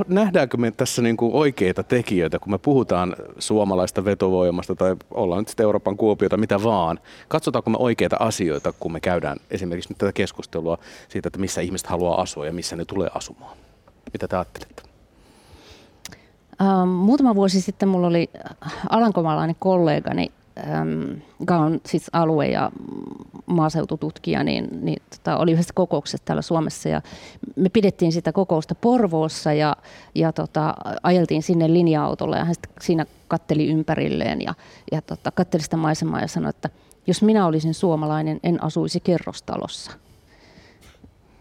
nähdäänkö 0.08 0.58
me 0.58 0.72
tässä 0.72 1.02
niin 1.02 1.18
kuin 1.18 1.34
oikeita 1.34 1.84
tekijöitä, 1.84 2.40
kun 2.40 2.52
me 2.52 2.58
puhutaan 2.58 3.16
suomalaista 3.40 4.06
vetovoimasta 4.06 4.76
tai 4.76 4.96
ollaan 5.12 5.40
nyt 5.42 5.48
sitten 5.48 5.64
Euroopan 5.64 5.98
kuopiota, 5.98 6.38
mitä 6.38 6.64
vaan. 6.64 7.00
Katsotaanko 7.28 7.70
me 7.70 7.78
oikeita 7.80 8.16
asioita, 8.20 8.74
kun 8.80 8.92
me 8.92 9.00
käydään 9.00 9.38
esimerkiksi 9.52 9.90
nyt 9.90 9.98
tätä 9.98 10.14
keskustelua 10.14 10.78
siitä, 11.10 11.28
että 11.28 11.40
missä 11.40 11.62
ihmiset 11.62 11.88
haluaa 11.88 12.22
asua 12.22 12.46
ja 12.46 12.54
missä 12.54 12.76
ne 12.76 12.86
tulee 12.86 13.10
asumaan. 13.16 13.58
Mitä 14.14 14.28
te 14.28 14.36
ajattelette? 14.36 14.84
Ähm, 16.62 16.90
muutama 16.90 17.36
vuosi 17.36 17.62
sitten 17.62 17.90
mulla 17.90 18.08
oli 18.08 18.30
alankomaalainen 18.90 19.56
kollegani, 19.60 20.32
joka 21.40 21.58
on 21.58 21.80
siis 21.86 22.10
alue- 22.14 22.48
ja 22.48 22.72
maaseutututkija, 23.46 24.44
niin, 24.44 24.68
niin 24.82 25.02
tota, 25.10 25.38
oli 25.38 25.52
yhdessä 25.52 25.74
kokouksessa 25.74 26.26
täällä 26.26 26.42
Suomessa 26.42 26.90
ja 26.90 27.02
me 27.56 27.70
pidettiin 27.70 28.12
sitä 28.12 28.32
kokousta 28.32 28.76
Porvoossa 28.76 29.54
ja, 29.54 29.76
ja 30.16 30.34
tota, 30.34 30.74
ajeltiin 31.04 31.44
sinne 31.44 31.74
linja-autolla 31.74 32.38
ja 32.38 32.46
hän 32.46 32.56
siinä 32.82 33.06
katteli 33.28 33.68
ympärilleen 33.68 34.42
ja, 34.42 34.54
ja 34.92 35.02
tota, 35.02 35.32
katteli 35.32 35.64
sitä 35.64 35.78
maisemaa 35.78 36.22
ja 36.22 36.28
sanoi, 36.28 36.50
että 36.50 36.70
jos 37.08 37.22
minä 37.22 37.46
olisin 37.46 37.74
suomalainen, 37.74 38.40
en 38.44 38.64
asuisi 38.64 39.00
kerrostalossa. 39.00 39.92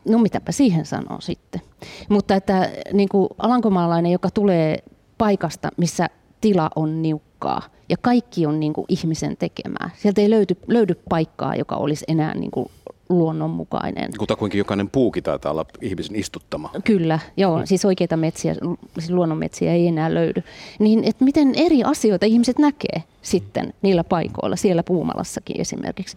No 0.08 0.18
mitäpä 0.18 0.52
siihen 0.52 0.86
sanoo 0.86 1.20
sitten. 1.20 1.60
Mutta 2.08 2.34
että 2.34 2.70
niin 2.92 3.08
kuin 3.08 3.28
alankomaalainen, 3.38 4.12
joka 4.12 4.30
tulee 4.30 4.78
paikasta, 5.18 5.68
missä 5.76 6.08
tila 6.40 6.70
on 6.76 7.02
niukkaa 7.40 7.62
ja 7.88 7.96
kaikki 7.96 8.46
on 8.46 8.60
niin 8.60 8.72
kuin 8.72 8.84
ihmisen 8.88 9.36
tekemää. 9.36 9.90
Sieltä 9.96 10.20
ei 10.20 10.30
löydy, 10.30 10.56
löydy 10.66 10.94
paikkaa, 11.08 11.56
joka 11.56 11.76
olisi 11.76 12.04
enää 12.08 12.34
niin 12.34 12.50
kuin 12.50 12.70
luonnonmukainen. 13.08 14.10
Kutakuinkin 14.18 14.58
jokainen 14.58 14.90
puukin 14.90 15.22
taitaa 15.22 15.52
olla 15.52 15.66
ihmisen 15.80 16.16
istuttama. 16.16 16.70
Kyllä, 16.84 17.18
joo, 17.36 17.58
mm. 17.58 17.66
siis 17.66 17.84
oikeita 17.84 18.16
metsiä, 18.16 18.54
siis 18.98 19.10
luonnonmetsiä 19.10 19.72
ei 19.72 19.86
enää 19.86 20.14
löydy. 20.14 20.42
Niin, 20.78 21.04
että 21.04 21.24
miten 21.24 21.54
eri 21.54 21.84
asioita 21.84 22.26
ihmiset 22.26 22.58
näkee 22.58 23.02
sitten 23.22 23.74
niillä 23.82 24.04
paikoilla, 24.04 24.56
siellä 24.56 24.82
Puumalassakin 24.82 25.60
esimerkiksi. 25.60 26.16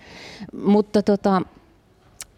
Mutta 0.64 1.02
tota, 1.04 1.42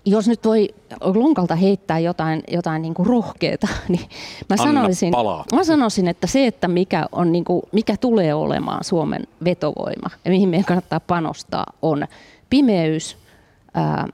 jos 0.05 0.27
nyt 0.27 0.45
voi 0.45 0.69
lunkalta 1.01 1.55
heittää 1.55 1.99
jotain, 1.99 2.43
jotain 2.51 2.81
niin 2.81 2.93
kuin 2.93 3.05
rohkeata, 3.05 3.67
niin 3.89 4.09
mä 4.49 4.57
sanoisin, 4.57 5.13
mä 5.55 5.63
sanoisin, 5.63 6.07
että 6.07 6.27
se, 6.27 6.47
että 6.47 6.67
mikä, 6.67 7.05
on 7.11 7.31
niin 7.31 7.45
kuin, 7.45 7.61
mikä 7.71 7.97
tulee 7.97 8.33
olemaan 8.33 8.83
Suomen 8.83 9.27
vetovoima 9.43 10.09
ja 10.25 10.31
mihin 10.31 10.49
meidän 10.49 10.65
kannattaa 10.65 10.99
panostaa, 10.99 11.65
on 11.81 12.07
pimeys 12.49 13.17
ää, 13.73 14.07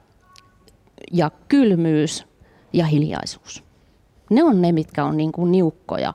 ja 1.12 1.30
kylmyys 1.48 2.26
ja 2.72 2.86
hiljaisuus. 2.86 3.64
Ne 4.30 4.44
on 4.44 4.62
ne, 4.62 4.72
mitkä 4.72 5.04
on 5.04 5.16
niin 5.16 5.32
kuin 5.32 5.52
niukkoja 5.52 6.14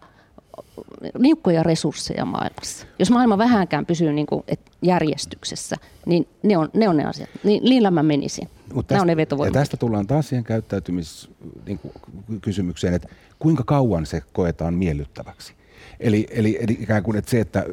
niukkoja 1.20 1.64
resursseja 1.64 2.26
maailmassa. 2.26 2.88
Jos 2.99 3.12
maailma 3.12 3.38
vähänkään 3.38 3.86
pysyy 3.86 4.14
niin 4.14 4.28
kuin, 4.28 4.43
et 4.47 4.60
järjestyksessä, 4.82 5.76
niin 6.05 6.28
ne 6.43 6.58
on, 6.58 6.70
ne 6.74 6.89
on 6.89 6.97
ne 6.97 7.05
asiat. 7.05 7.30
Niin, 7.43 7.64
niillä 7.64 7.91
mä 7.91 8.03
menisin. 8.03 8.49
Mut 8.74 8.88
tästä, 8.88 9.01
on 9.01 9.08
ne 9.08 9.16
ja 9.45 9.51
tästä 9.51 9.78
tullaan 9.78 10.08
taas 10.08 10.30
siihen 10.30 10.43
käyttäytymiskysymykseen, 10.43 12.91
niin 12.91 13.03
että 13.03 13.16
kuinka 13.39 13.64
kauan 13.64 14.05
se 14.05 14.22
koetaan 14.34 14.74
miellyttäväksi. 14.74 15.53
Eli, 15.99 16.28
eli, 16.30 16.58
eli 16.62 16.78
ikään 16.80 17.03
kuin 17.03 17.18
että 17.18 17.32
se, 17.32 17.39
että 17.39 17.66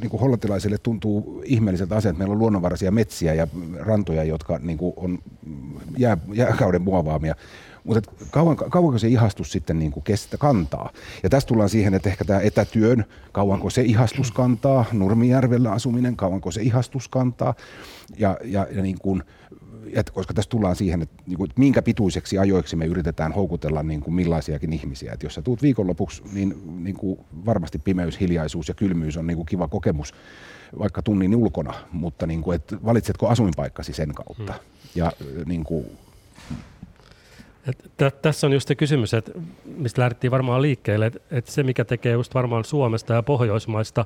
niin 0.00 0.10
kuin 0.10 0.20
hollantilaisille 0.20 0.78
tuntuu 0.78 1.42
ihmeelliseltä 1.44 1.96
asiat, 1.96 2.10
että 2.10 2.18
meillä 2.18 2.32
on 2.32 2.38
luonnonvaraisia 2.38 2.90
metsiä 2.90 3.34
ja 3.34 3.46
rantoja, 3.78 4.24
jotka 4.24 4.58
niin 4.58 4.78
kuin 4.78 4.92
on 4.96 5.18
jää, 5.98 6.16
jääkauden 6.32 6.82
muovaamia, 6.82 7.34
mutta 7.88 8.10
kauan, 8.30 8.56
kauanko 8.56 8.98
se 8.98 9.08
ihastus 9.08 9.52
sitten 9.52 9.78
niin 9.78 9.92
kuin 9.92 10.04
kestä, 10.04 10.38
kantaa? 10.38 10.90
Ja 11.22 11.30
tästä 11.30 11.48
tullaan 11.48 11.68
siihen, 11.68 11.94
että 11.94 12.08
ehkä 12.08 12.24
tämä 12.24 12.40
etätyön, 12.40 13.04
kauanko 13.32 13.70
se 13.70 13.82
ihastus 13.82 14.32
kantaa, 14.32 14.84
Nurmijärvellä 14.92 15.72
asuminen, 15.72 16.16
kauanko 16.16 16.50
se 16.50 16.62
ihastus 16.62 17.08
kantaa. 17.08 17.54
Ja, 18.18 18.38
ja, 18.44 18.66
ja 18.70 18.82
niin 18.82 18.98
kuin, 18.98 19.22
että 19.92 20.12
koska 20.12 20.34
tässä 20.34 20.50
tullaan 20.50 20.76
siihen, 20.76 21.02
että, 21.02 21.22
niin 21.26 21.36
kuin, 21.36 21.50
että 21.50 21.60
minkä 21.60 21.82
pituiseksi 21.82 22.38
ajoiksi 22.38 22.76
me 22.76 22.86
yritetään 22.86 23.32
houkutella 23.32 23.82
niin 23.82 24.00
kuin 24.00 24.14
millaisiakin 24.14 24.72
ihmisiä. 24.72 25.12
Että 25.12 25.26
jos 25.26 25.34
sä 25.34 25.42
tuut 25.42 25.62
viikonlopuksi, 25.62 26.22
niin, 26.32 26.54
niin 26.84 26.96
kuin 26.96 27.20
varmasti 27.46 27.78
pimeys, 27.78 28.20
hiljaisuus 28.20 28.68
ja 28.68 28.74
kylmyys 28.74 29.16
on 29.16 29.26
niin 29.26 29.36
kuin 29.36 29.46
kiva 29.46 29.68
kokemus 29.68 30.14
vaikka 30.78 31.02
tunnin 31.02 31.36
ulkona, 31.36 31.74
mutta 31.92 32.26
niin 32.26 32.42
kuin, 32.42 32.56
että 32.56 32.76
valitsetko 32.84 33.28
asuinpaikkasi 33.28 33.92
sen 33.92 34.14
kautta. 34.14 34.52
Hmm. 34.52 34.60
Ja 34.94 35.12
niin 35.46 35.64
kuin, 35.64 35.86
et 37.68 38.22
tässä 38.22 38.46
on 38.46 38.52
just 38.52 38.68
se 38.68 38.74
kysymys, 38.74 39.14
että 39.14 39.32
mistä 39.76 40.00
lähdettiin 40.00 40.30
varmaan 40.30 40.62
liikkeelle, 40.62 41.06
että, 41.06 41.20
että 41.30 41.52
se 41.52 41.62
mikä 41.62 41.84
tekee 41.84 42.12
just 42.12 42.34
varmaan 42.34 42.64
Suomesta 42.64 43.14
ja 43.14 43.22
Pohjoismaista 43.22 44.04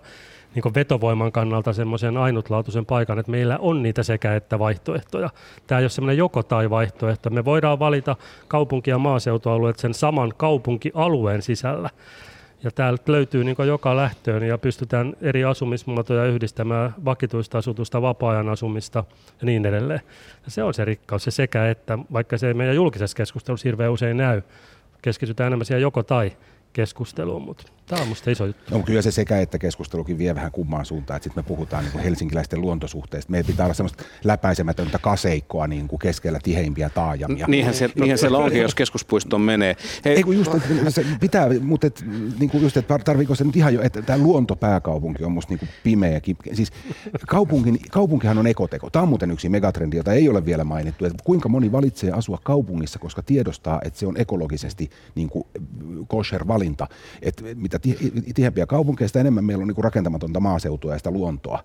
niin 0.54 0.74
vetovoiman 0.74 1.32
kannalta 1.32 1.72
semmoisen 1.72 2.16
ainutlaatuisen 2.16 2.86
paikan, 2.86 3.18
että 3.18 3.30
meillä 3.30 3.58
on 3.58 3.82
niitä 3.82 4.02
sekä 4.02 4.36
että 4.36 4.58
vaihtoehtoja. 4.58 5.30
Tämä 5.66 5.78
ei 5.78 5.84
ole 5.84 5.90
semmoinen 5.90 6.18
joko 6.18 6.42
tai 6.42 6.70
vaihtoehto. 6.70 7.30
Me 7.30 7.44
voidaan 7.44 7.78
valita 7.78 8.16
kaupunki- 8.48 8.90
ja 8.90 8.98
maaseutualueet 8.98 9.78
sen 9.78 9.94
saman 9.94 10.32
kaupunkialueen 10.36 11.42
sisällä. 11.42 11.90
Ja 12.64 12.70
täältä 12.70 13.12
löytyy 13.12 13.44
niin 13.44 13.56
joka 13.66 13.96
lähtöön 13.96 14.42
ja 14.42 14.58
pystytään 14.58 15.14
eri 15.20 15.44
asumismuotoja 15.44 16.24
yhdistämään, 16.24 16.94
vakituista 17.04 17.58
asutusta, 17.58 18.02
vapaa-ajan 18.02 18.48
asumista 18.48 19.04
ja 19.40 19.46
niin 19.46 19.66
edelleen. 19.66 20.00
Ja 20.44 20.50
se 20.50 20.62
on 20.62 20.74
se 20.74 20.84
rikkaus, 20.84 21.24
se 21.24 21.30
sekä 21.30 21.70
että, 21.70 21.98
vaikka 22.12 22.38
se 22.38 22.48
ei 22.48 22.54
meidän 22.54 22.76
julkisessa 22.76 23.16
keskustelussa 23.16 23.68
hirveän 23.68 23.92
usein 23.92 24.16
näy, 24.16 24.42
keskitytään 25.02 25.46
enemmän 25.46 25.66
siihen 25.66 25.82
joko 25.82 26.02
tai 26.02 26.32
keskusteluun, 26.72 27.42
mutta 27.42 27.64
tämä 27.86 28.02
on 28.02 28.08
minusta 28.08 28.30
iso 28.30 28.46
juttu. 28.46 28.78
No, 28.78 28.84
kyllä 28.84 29.02
se 29.02 29.10
sekä 29.10 29.40
että 29.40 29.58
keskustelukin 29.58 30.18
vie 30.18 30.34
vähän 30.34 30.52
kummaan 30.52 30.84
suuntaan, 30.84 31.16
että 31.16 31.24
sitten 31.24 31.44
me 31.44 31.48
puhutaan 31.48 31.84
niin 31.84 31.92
kuin 31.92 32.04
helsinkiläisten 32.04 32.60
luontosuhteista. 32.60 33.30
Meidän 33.30 33.46
pitää 33.46 33.66
olla 33.66 33.74
semmoista 33.74 34.04
läpäisemätöntä 34.24 34.98
kaseikkoa 34.98 35.66
niin 35.66 35.88
kuin 35.88 35.98
keskellä 35.98 36.38
tiheimpiä 36.42 36.90
taajamia. 36.90 37.46
Niinhän, 37.48 37.74
se, 37.74 37.90
niinhän 37.94 38.18
siellä 38.18 38.38
onkin, 38.38 38.62
jos 38.62 38.74
keskuspuistoon 38.74 39.42
menee. 39.42 39.76
Hei. 40.04 40.16
Ei 40.16 40.22
kun 40.22 40.36
just, 40.36 40.54
että 40.54 40.90
se 40.90 41.06
pitää, 41.20 41.48
mutta 41.60 41.86
et, 41.86 42.04
niin 42.40 42.50
kuin 42.50 42.62
just, 42.62 42.76
että 42.76 42.98
tarviiko 42.98 43.34
se 43.34 43.44
nyt 43.44 43.56
ihan 43.56 43.74
jo, 43.74 43.82
että 43.82 44.02
tämä 44.02 44.18
luontopääkaupunki 44.18 45.24
on 45.24 45.32
musta 45.32 45.52
niin 45.52 45.58
kuin 45.58 45.68
pimeä. 45.82 46.20
Siis 46.52 46.72
kaupunkin, 47.28 47.78
kaupunkihan 47.90 48.38
on 48.38 48.46
ekoteko. 48.46 48.90
Tämä 48.90 49.02
on 49.02 49.08
muuten 49.08 49.30
yksi 49.30 49.48
megatrendi, 49.48 49.96
jota 49.96 50.12
ei 50.12 50.28
ole 50.28 50.44
vielä 50.44 50.64
mainittu. 50.64 51.04
Että 51.04 51.24
kuinka 51.24 51.48
moni 51.48 51.72
valitsee 51.72 52.10
asua 52.10 52.38
kaupungissa, 52.42 52.98
koska 52.98 53.22
tiedostaa, 53.22 53.80
että 53.84 53.98
se 53.98 54.06
on 54.06 54.16
ekologisesti 54.16 54.90
niin 55.14 55.28
kuin 55.28 55.44
kosher 56.08 56.48
valinta. 56.62 56.86
Että 57.22 57.42
mitä 57.54 57.78
tiheämpiä 58.34 58.66
sitä 59.06 59.20
enemmän 59.20 59.44
meillä 59.44 59.62
on 59.62 59.68
niin 59.68 59.74
kuin 59.74 59.84
rakentamatonta 59.84 60.40
maaseutua 60.40 60.92
ja 60.92 60.98
sitä 60.98 61.10
luontoa. 61.10 61.64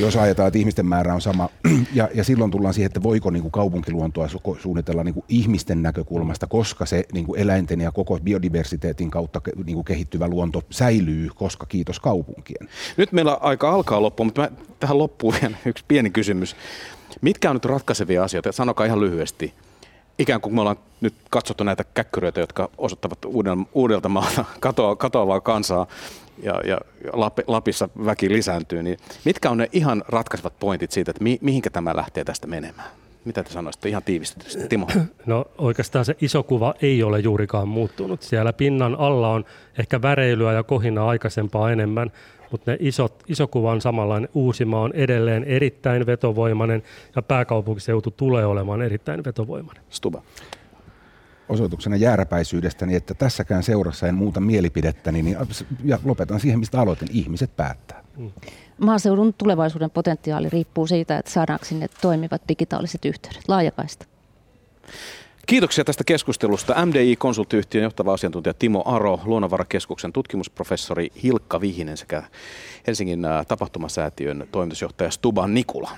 Jos 0.00 0.16
ajatellaan, 0.16 0.48
että 0.48 0.58
ihmisten 0.58 0.86
määrä 0.86 1.14
on 1.14 1.20
sama, 1.20 1.48
ja, 1.94 2.08
ja 2.14 2.24
silloin 2.24 2.50
tullaan 2.50 2.74
siihen, 2.74 2.86
että 2.86 3.02
voiko 3.02 3.30
niin 3.30 3.42
kuin 3.42 3.52
kaupunkiluontoa 3.52 4.26
su- 4.26 4.60
suunnitella 4.60 5.04
niin 5.04 5.14
kuin 5.14 5.24
ihmisten 5.28 5.82
näkökulmasta, 5.82 6.46
koska 6.46 6.86
se 6.86 7.04
niin 7.12 7.26
kuin 7.26 7.40
eläinten 7.40 7.80
ja 7.80 7.92
koko 7.92 8.18
biodiversiteetin 8.20 9.10
kautta 9.10 9.40
niin 9.64 9.74
kuin 9.74 9.84
kehittyvä 9.84 10.28
luonto 10.28 10.62
säilyy, 10.70 11.28
koska 11.34 11.66
kiitos 11.66 12.00
kaupunkien. 12.00 12.68
Nyt 12.96 13.12
meillä 13.12 13.34
aika 13.34 13.70
alkaa 13.70 14.02
loppua, 14.02 14.24
mutta 14.24 14.40
mä, 14.42 14.50
tähän 14.80 14.98
loppuun 14.98 15.34
vielä 15.40 15.56
yksi 15.66 15.84
pieni 15.88 16.10
kysymys. 16.10 16.56
Mitkä 17.20 17.50
on 17.50 17.56
nyt 17.56 17.64
ratkaisevia 17.64 18.24
asioita? 18.24 18.52
Sanokaa 18.52 18.86
ihan 18.86 19.00
lyhyesti 19.00 19.54
ikään 20.18 20.40
kuin 20.40 20.54
me 20.54 20.60
ollaan 20.60 20.76
nyt 21.00 21.14
katsottu 21.30 21.64
näitä 21.64 21.84
käkkyröitä, 21.94 22.40
jotka 22.40 22.70
osoittavat 22.78 23.18
uudelta 23.72 24.08
maalta 24.08 24.44
katoa, 24.60 24.96
katoavaa 24.96 25.40
kansaa 25.40 25.86
ja, 26.42 26.60
ja 26.64 26.78
Lapissa 27.46 27.88
väki 28.04 28.28
lisääntyy, 28.28 28.82
niin 28.82 28.98
mitkä 29.24 29.50
on 29.50 29.58
ne 29.58 29.68
ihan 29.72 30.04
ratkaisevat 30.08 30.58
pointit 30.58 30.92
siitä, 30.92 31.10
että 31.10 31.22
mi, 31.22 31.38
mihinkä 31.40 31.70
tämä 31.70 31.96
lähtee 31.96 32.24
tästä 32.24 32.46
menemään? 32.46 32.88
Mitä 33.24 33.42
te 33.42 33.50
sanoisitte 33.50 33.88
ihan 33.88 34.02
tiivistetysti, 34.02 34.68
Timo? 34.68 34.86
No 35.26 35.44
oikeastaan 35.58 36.04
se 36.04 36.16
iso 36.20 36.42
kuva 36.42 36.74
ei 36.82 37.02
ole 37.02 37.20
juurikaan 37.20 37.68
muuttunut. 37.68 38.22
Siellä 38.22 38.52
pinnan 38.52 38.96
alla 38.98 39.28
on 39.28 39.44
ehkä 39.78 40.02
väreilyä 40.02 40.52
ja 40.52 40.62
kohinaa 40.62 41.08
aikaisempaa 41.08 41.72
enemmän, 41.72 42.12
mutta 42.50 42.70
ne 42.70 42.76
isot, 42.80 43.22
iso 43.28 43.46
kuva 43.46 43.72
on 43.72 43.80
samanlainen. 43.80 44.28
Uusimaa 44.34 44.80
on 44.80 44.92
edelleen 44.94 45.44
erittäin 45.44 46.06
vetovoimainen 46.06 46.82
ja 47.16 47.22
pääkaupunkiseutu 47.22 48.10
tulee 48.10 48.46
olemaan 48.46 48.82
erittäin 48.82 49.24
vetovoimainen. 49.24 49.84
Stuba 49.90 50.22
osoituksena 51.48 51.96
jääräpäisyydestäni, 51.96 52.94
että 52.94 53.14
tässäkään 53.14 53.62
seurassa 53.62 54.06
en 54.06 54.14
muuta 54.14 54.40
mielipidettäni, 54.40 55.22
niin 55.22 55.36
ja 55.84 55.98
lopetan 56.04 56.40
siihen, 56.40 56.58
mistä 56.58 56.80
aloitin. 56.80 57.08
Ihmiset 57.10 57.56
päättää. 57.56 58.04
Mm. 58.16 58.30
Maaseudun 58.78 59.34
tulevaisuuden 59.34 59.90
potentiaali 59.90 60.48
riippuu 60.48 60.86
siitä, 60.86 61.18
että 61.18 61.30
saadaanko 61.30 61.64
sinne 61.64 61.88
toimivat 62.00 62.42
digitaaliset 62.48 63.04
yhteydet, 63.04 63.48
laajakaista. 63.48 64.06
Kiitoksia 65.46 65.84
tästä 65.84 66.04
keskustelusta. 66.04 66.86
MDI-konsulttiyhtiön 66.86 67.82
johtava 67.82 68.12
asiantuntija 68.12 68.54
Timo 68.54 68.82
Aro, 68.84 69.20
Luonnonvarakeskuksen 69.24 70.12
tutkimusprofessori 70.12 71.08
Hilkka 71.22 71.60
Vihinen 71.60 71.96
sekä 71.96 72.22
Helsingin 72.86 73.26
tapahtumasäätiön 73.48 74.48
toimitusjohtaja 74.52 75.10
Stuban 75.10 75.54
Nikula. 75.54 75.90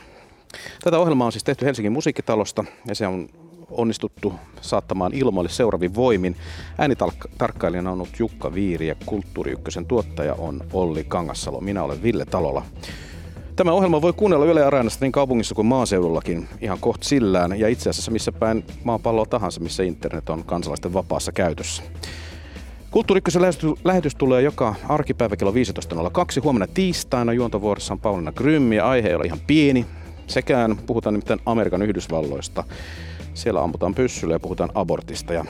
Tätä 0.84 0.98
ohjelmaa 0.98 1.26
on 1.26 1.32
siis 1.32 1.44
tehty 1.44 1.66
Helsingin 1.66 1.92
musiikkitalosta 1.92 2.64
ja 2.86 2.94
se 2.94 3.06
on 3.06 3.28
onnistuttu 3.70 4.34
saattamaan 4.60 5.14
ilmoille 5.14 5.50
seuraavin 5.50 5.94
voimin. 5.94 6.36
Äänitarkkailijana 6.78 7.90
on 7.90 7.94
ollut 7.94 8.18
Jukka 8.18 8.54
Viiri 8.54 8.86
ja 8.86 8.94
Kulttuuri 9.06 9.52
Ykkösen 9.52 9.86
tuottaja 9.86 10.34
on 10.34 10.60
Olli 10.72 11.04
Kangassalo. 11.04 11.60
Minä 11.60 11.82
olen 11.82 12.02
Ville 12.02 12.24
Talola. 12.24 12.66
Tämä 13.58 13.72
ohjelma 13.72 14.02
voi 14.02 14.12
kuunnella 14.12 14.44
Yle 14.44 14.64
Areenasta 14.64 15.04
niin 15.04 15.12
kaupungissa 15.12 15.54
kuin 15.54 15.66
maaseudullakin 15.66 16.48
ihan 16.60 16.78
kohta 16.80 17.08
sillään 17.08 17.60
ja 17.60 17.68
itse 17.68 17.90
asiassa 17.90 18.10
missä 18.10 18.32
päin 18.32 18.64
maapalloa 18.84 19.26
tahansa, 19.26 19.60
missä 19.60 19.82
internet 19.82 20.30
on 20.30 20.44
kansalaisten 20.44 20.92
vapaassa 20.92 21.32
käytössä. 21.32 21.82
Kulttuurikkösen 22.90 23.42
lähetys 23.84 24.14
tulee 24.14 24.42
joka 24.42 24.74
arkipäivä 24.88 25.36
kello 25.36 25.52
15.02. 25.52 25.56
Huomenna 26.42 26.66
tiistaina 26.74 27.32
juontovuorossa 27.32 27.94
on 27.94 28.00
Pauliina 28.00 28.32
Grym 28.32 28.72
ja 28.72 28.88
aihe 28.88 29.08
ei 29.08 29.14
ole 29.14 29.24
ihan 29.24 29.40
pieni. 29.46 29.86
Sekään 30.26 30.76
puhutaan 30.86 31.14
nimittäin 31.14 31.40
Amerikan 31.46 31.82
Yhdysvalloista. 31.82 32.64
Siellä 33.34 33.62
ammutaan 33.62 33.94
pyssyllä 33.94 34.34
ja 34.34 34.40
puhutaan 34.40 34.70
abortista. 34.74 35.32
Ja 35.32 35.44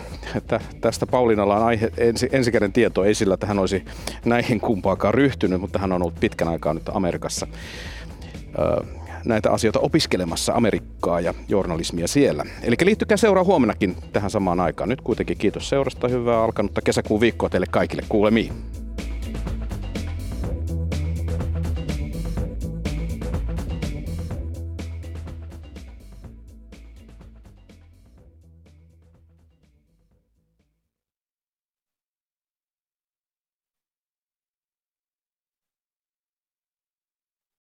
tästä 0.80 1.06
Pauliinalla 1.06 1.56
on 1.56 1.66
aihe, 1.66 1.90
ensi, 1.96 2.28
ensikäden 2.32 2.72
tieto, 2.72 3.04
ei 3.04 3.14
sillä, 3.14 3.34
että 3.34 3.46
hän 3.46 3.58
olisi 3.58 3.84
näihin 4.24 4.60
kumpaakaan 4.60 5.14
ryhtynyt, 5.14 5.60
mutta 5.60 5.78
hän 5.78 5.92
on 5.92 6.02
ollut 6.02 6.20
pitkän 6.20 6.48
aikaa 6.48 6.74
nyt 6.74 6.88
Amerikassa 6.88 7.46
näitä 9.24 9.50
asioita 9.50 9.80
opiskelemassa 9.80 10.52
Amerikkaa 10.52 11.20
ja 11.20 11.34
journalismia 11.48 12.08
siellä. 12.08 12.44
Eli 12.62 12.76
liittykää 12.84 13.16
seuraa 13.16 13.44
huomenakin 13.44 13.96
tähän 14.12 14.30
samaan 14.30 14.60
aikaan. 14.60 14.88
Nyt 14.88 15.00
kuitenkin 15.00 15.38
kiitos 15.38 15.68
seurasta, 15.68 16.08
hyvää 16.08 16.42
alkanutta 16.42 16.80
kesäkuun 16.80 17.20
viikkoa 17.20 17.48
teille 17.48 17.66
kaikille. 17.70 18.02
Kuulemiin. 18.08 18.77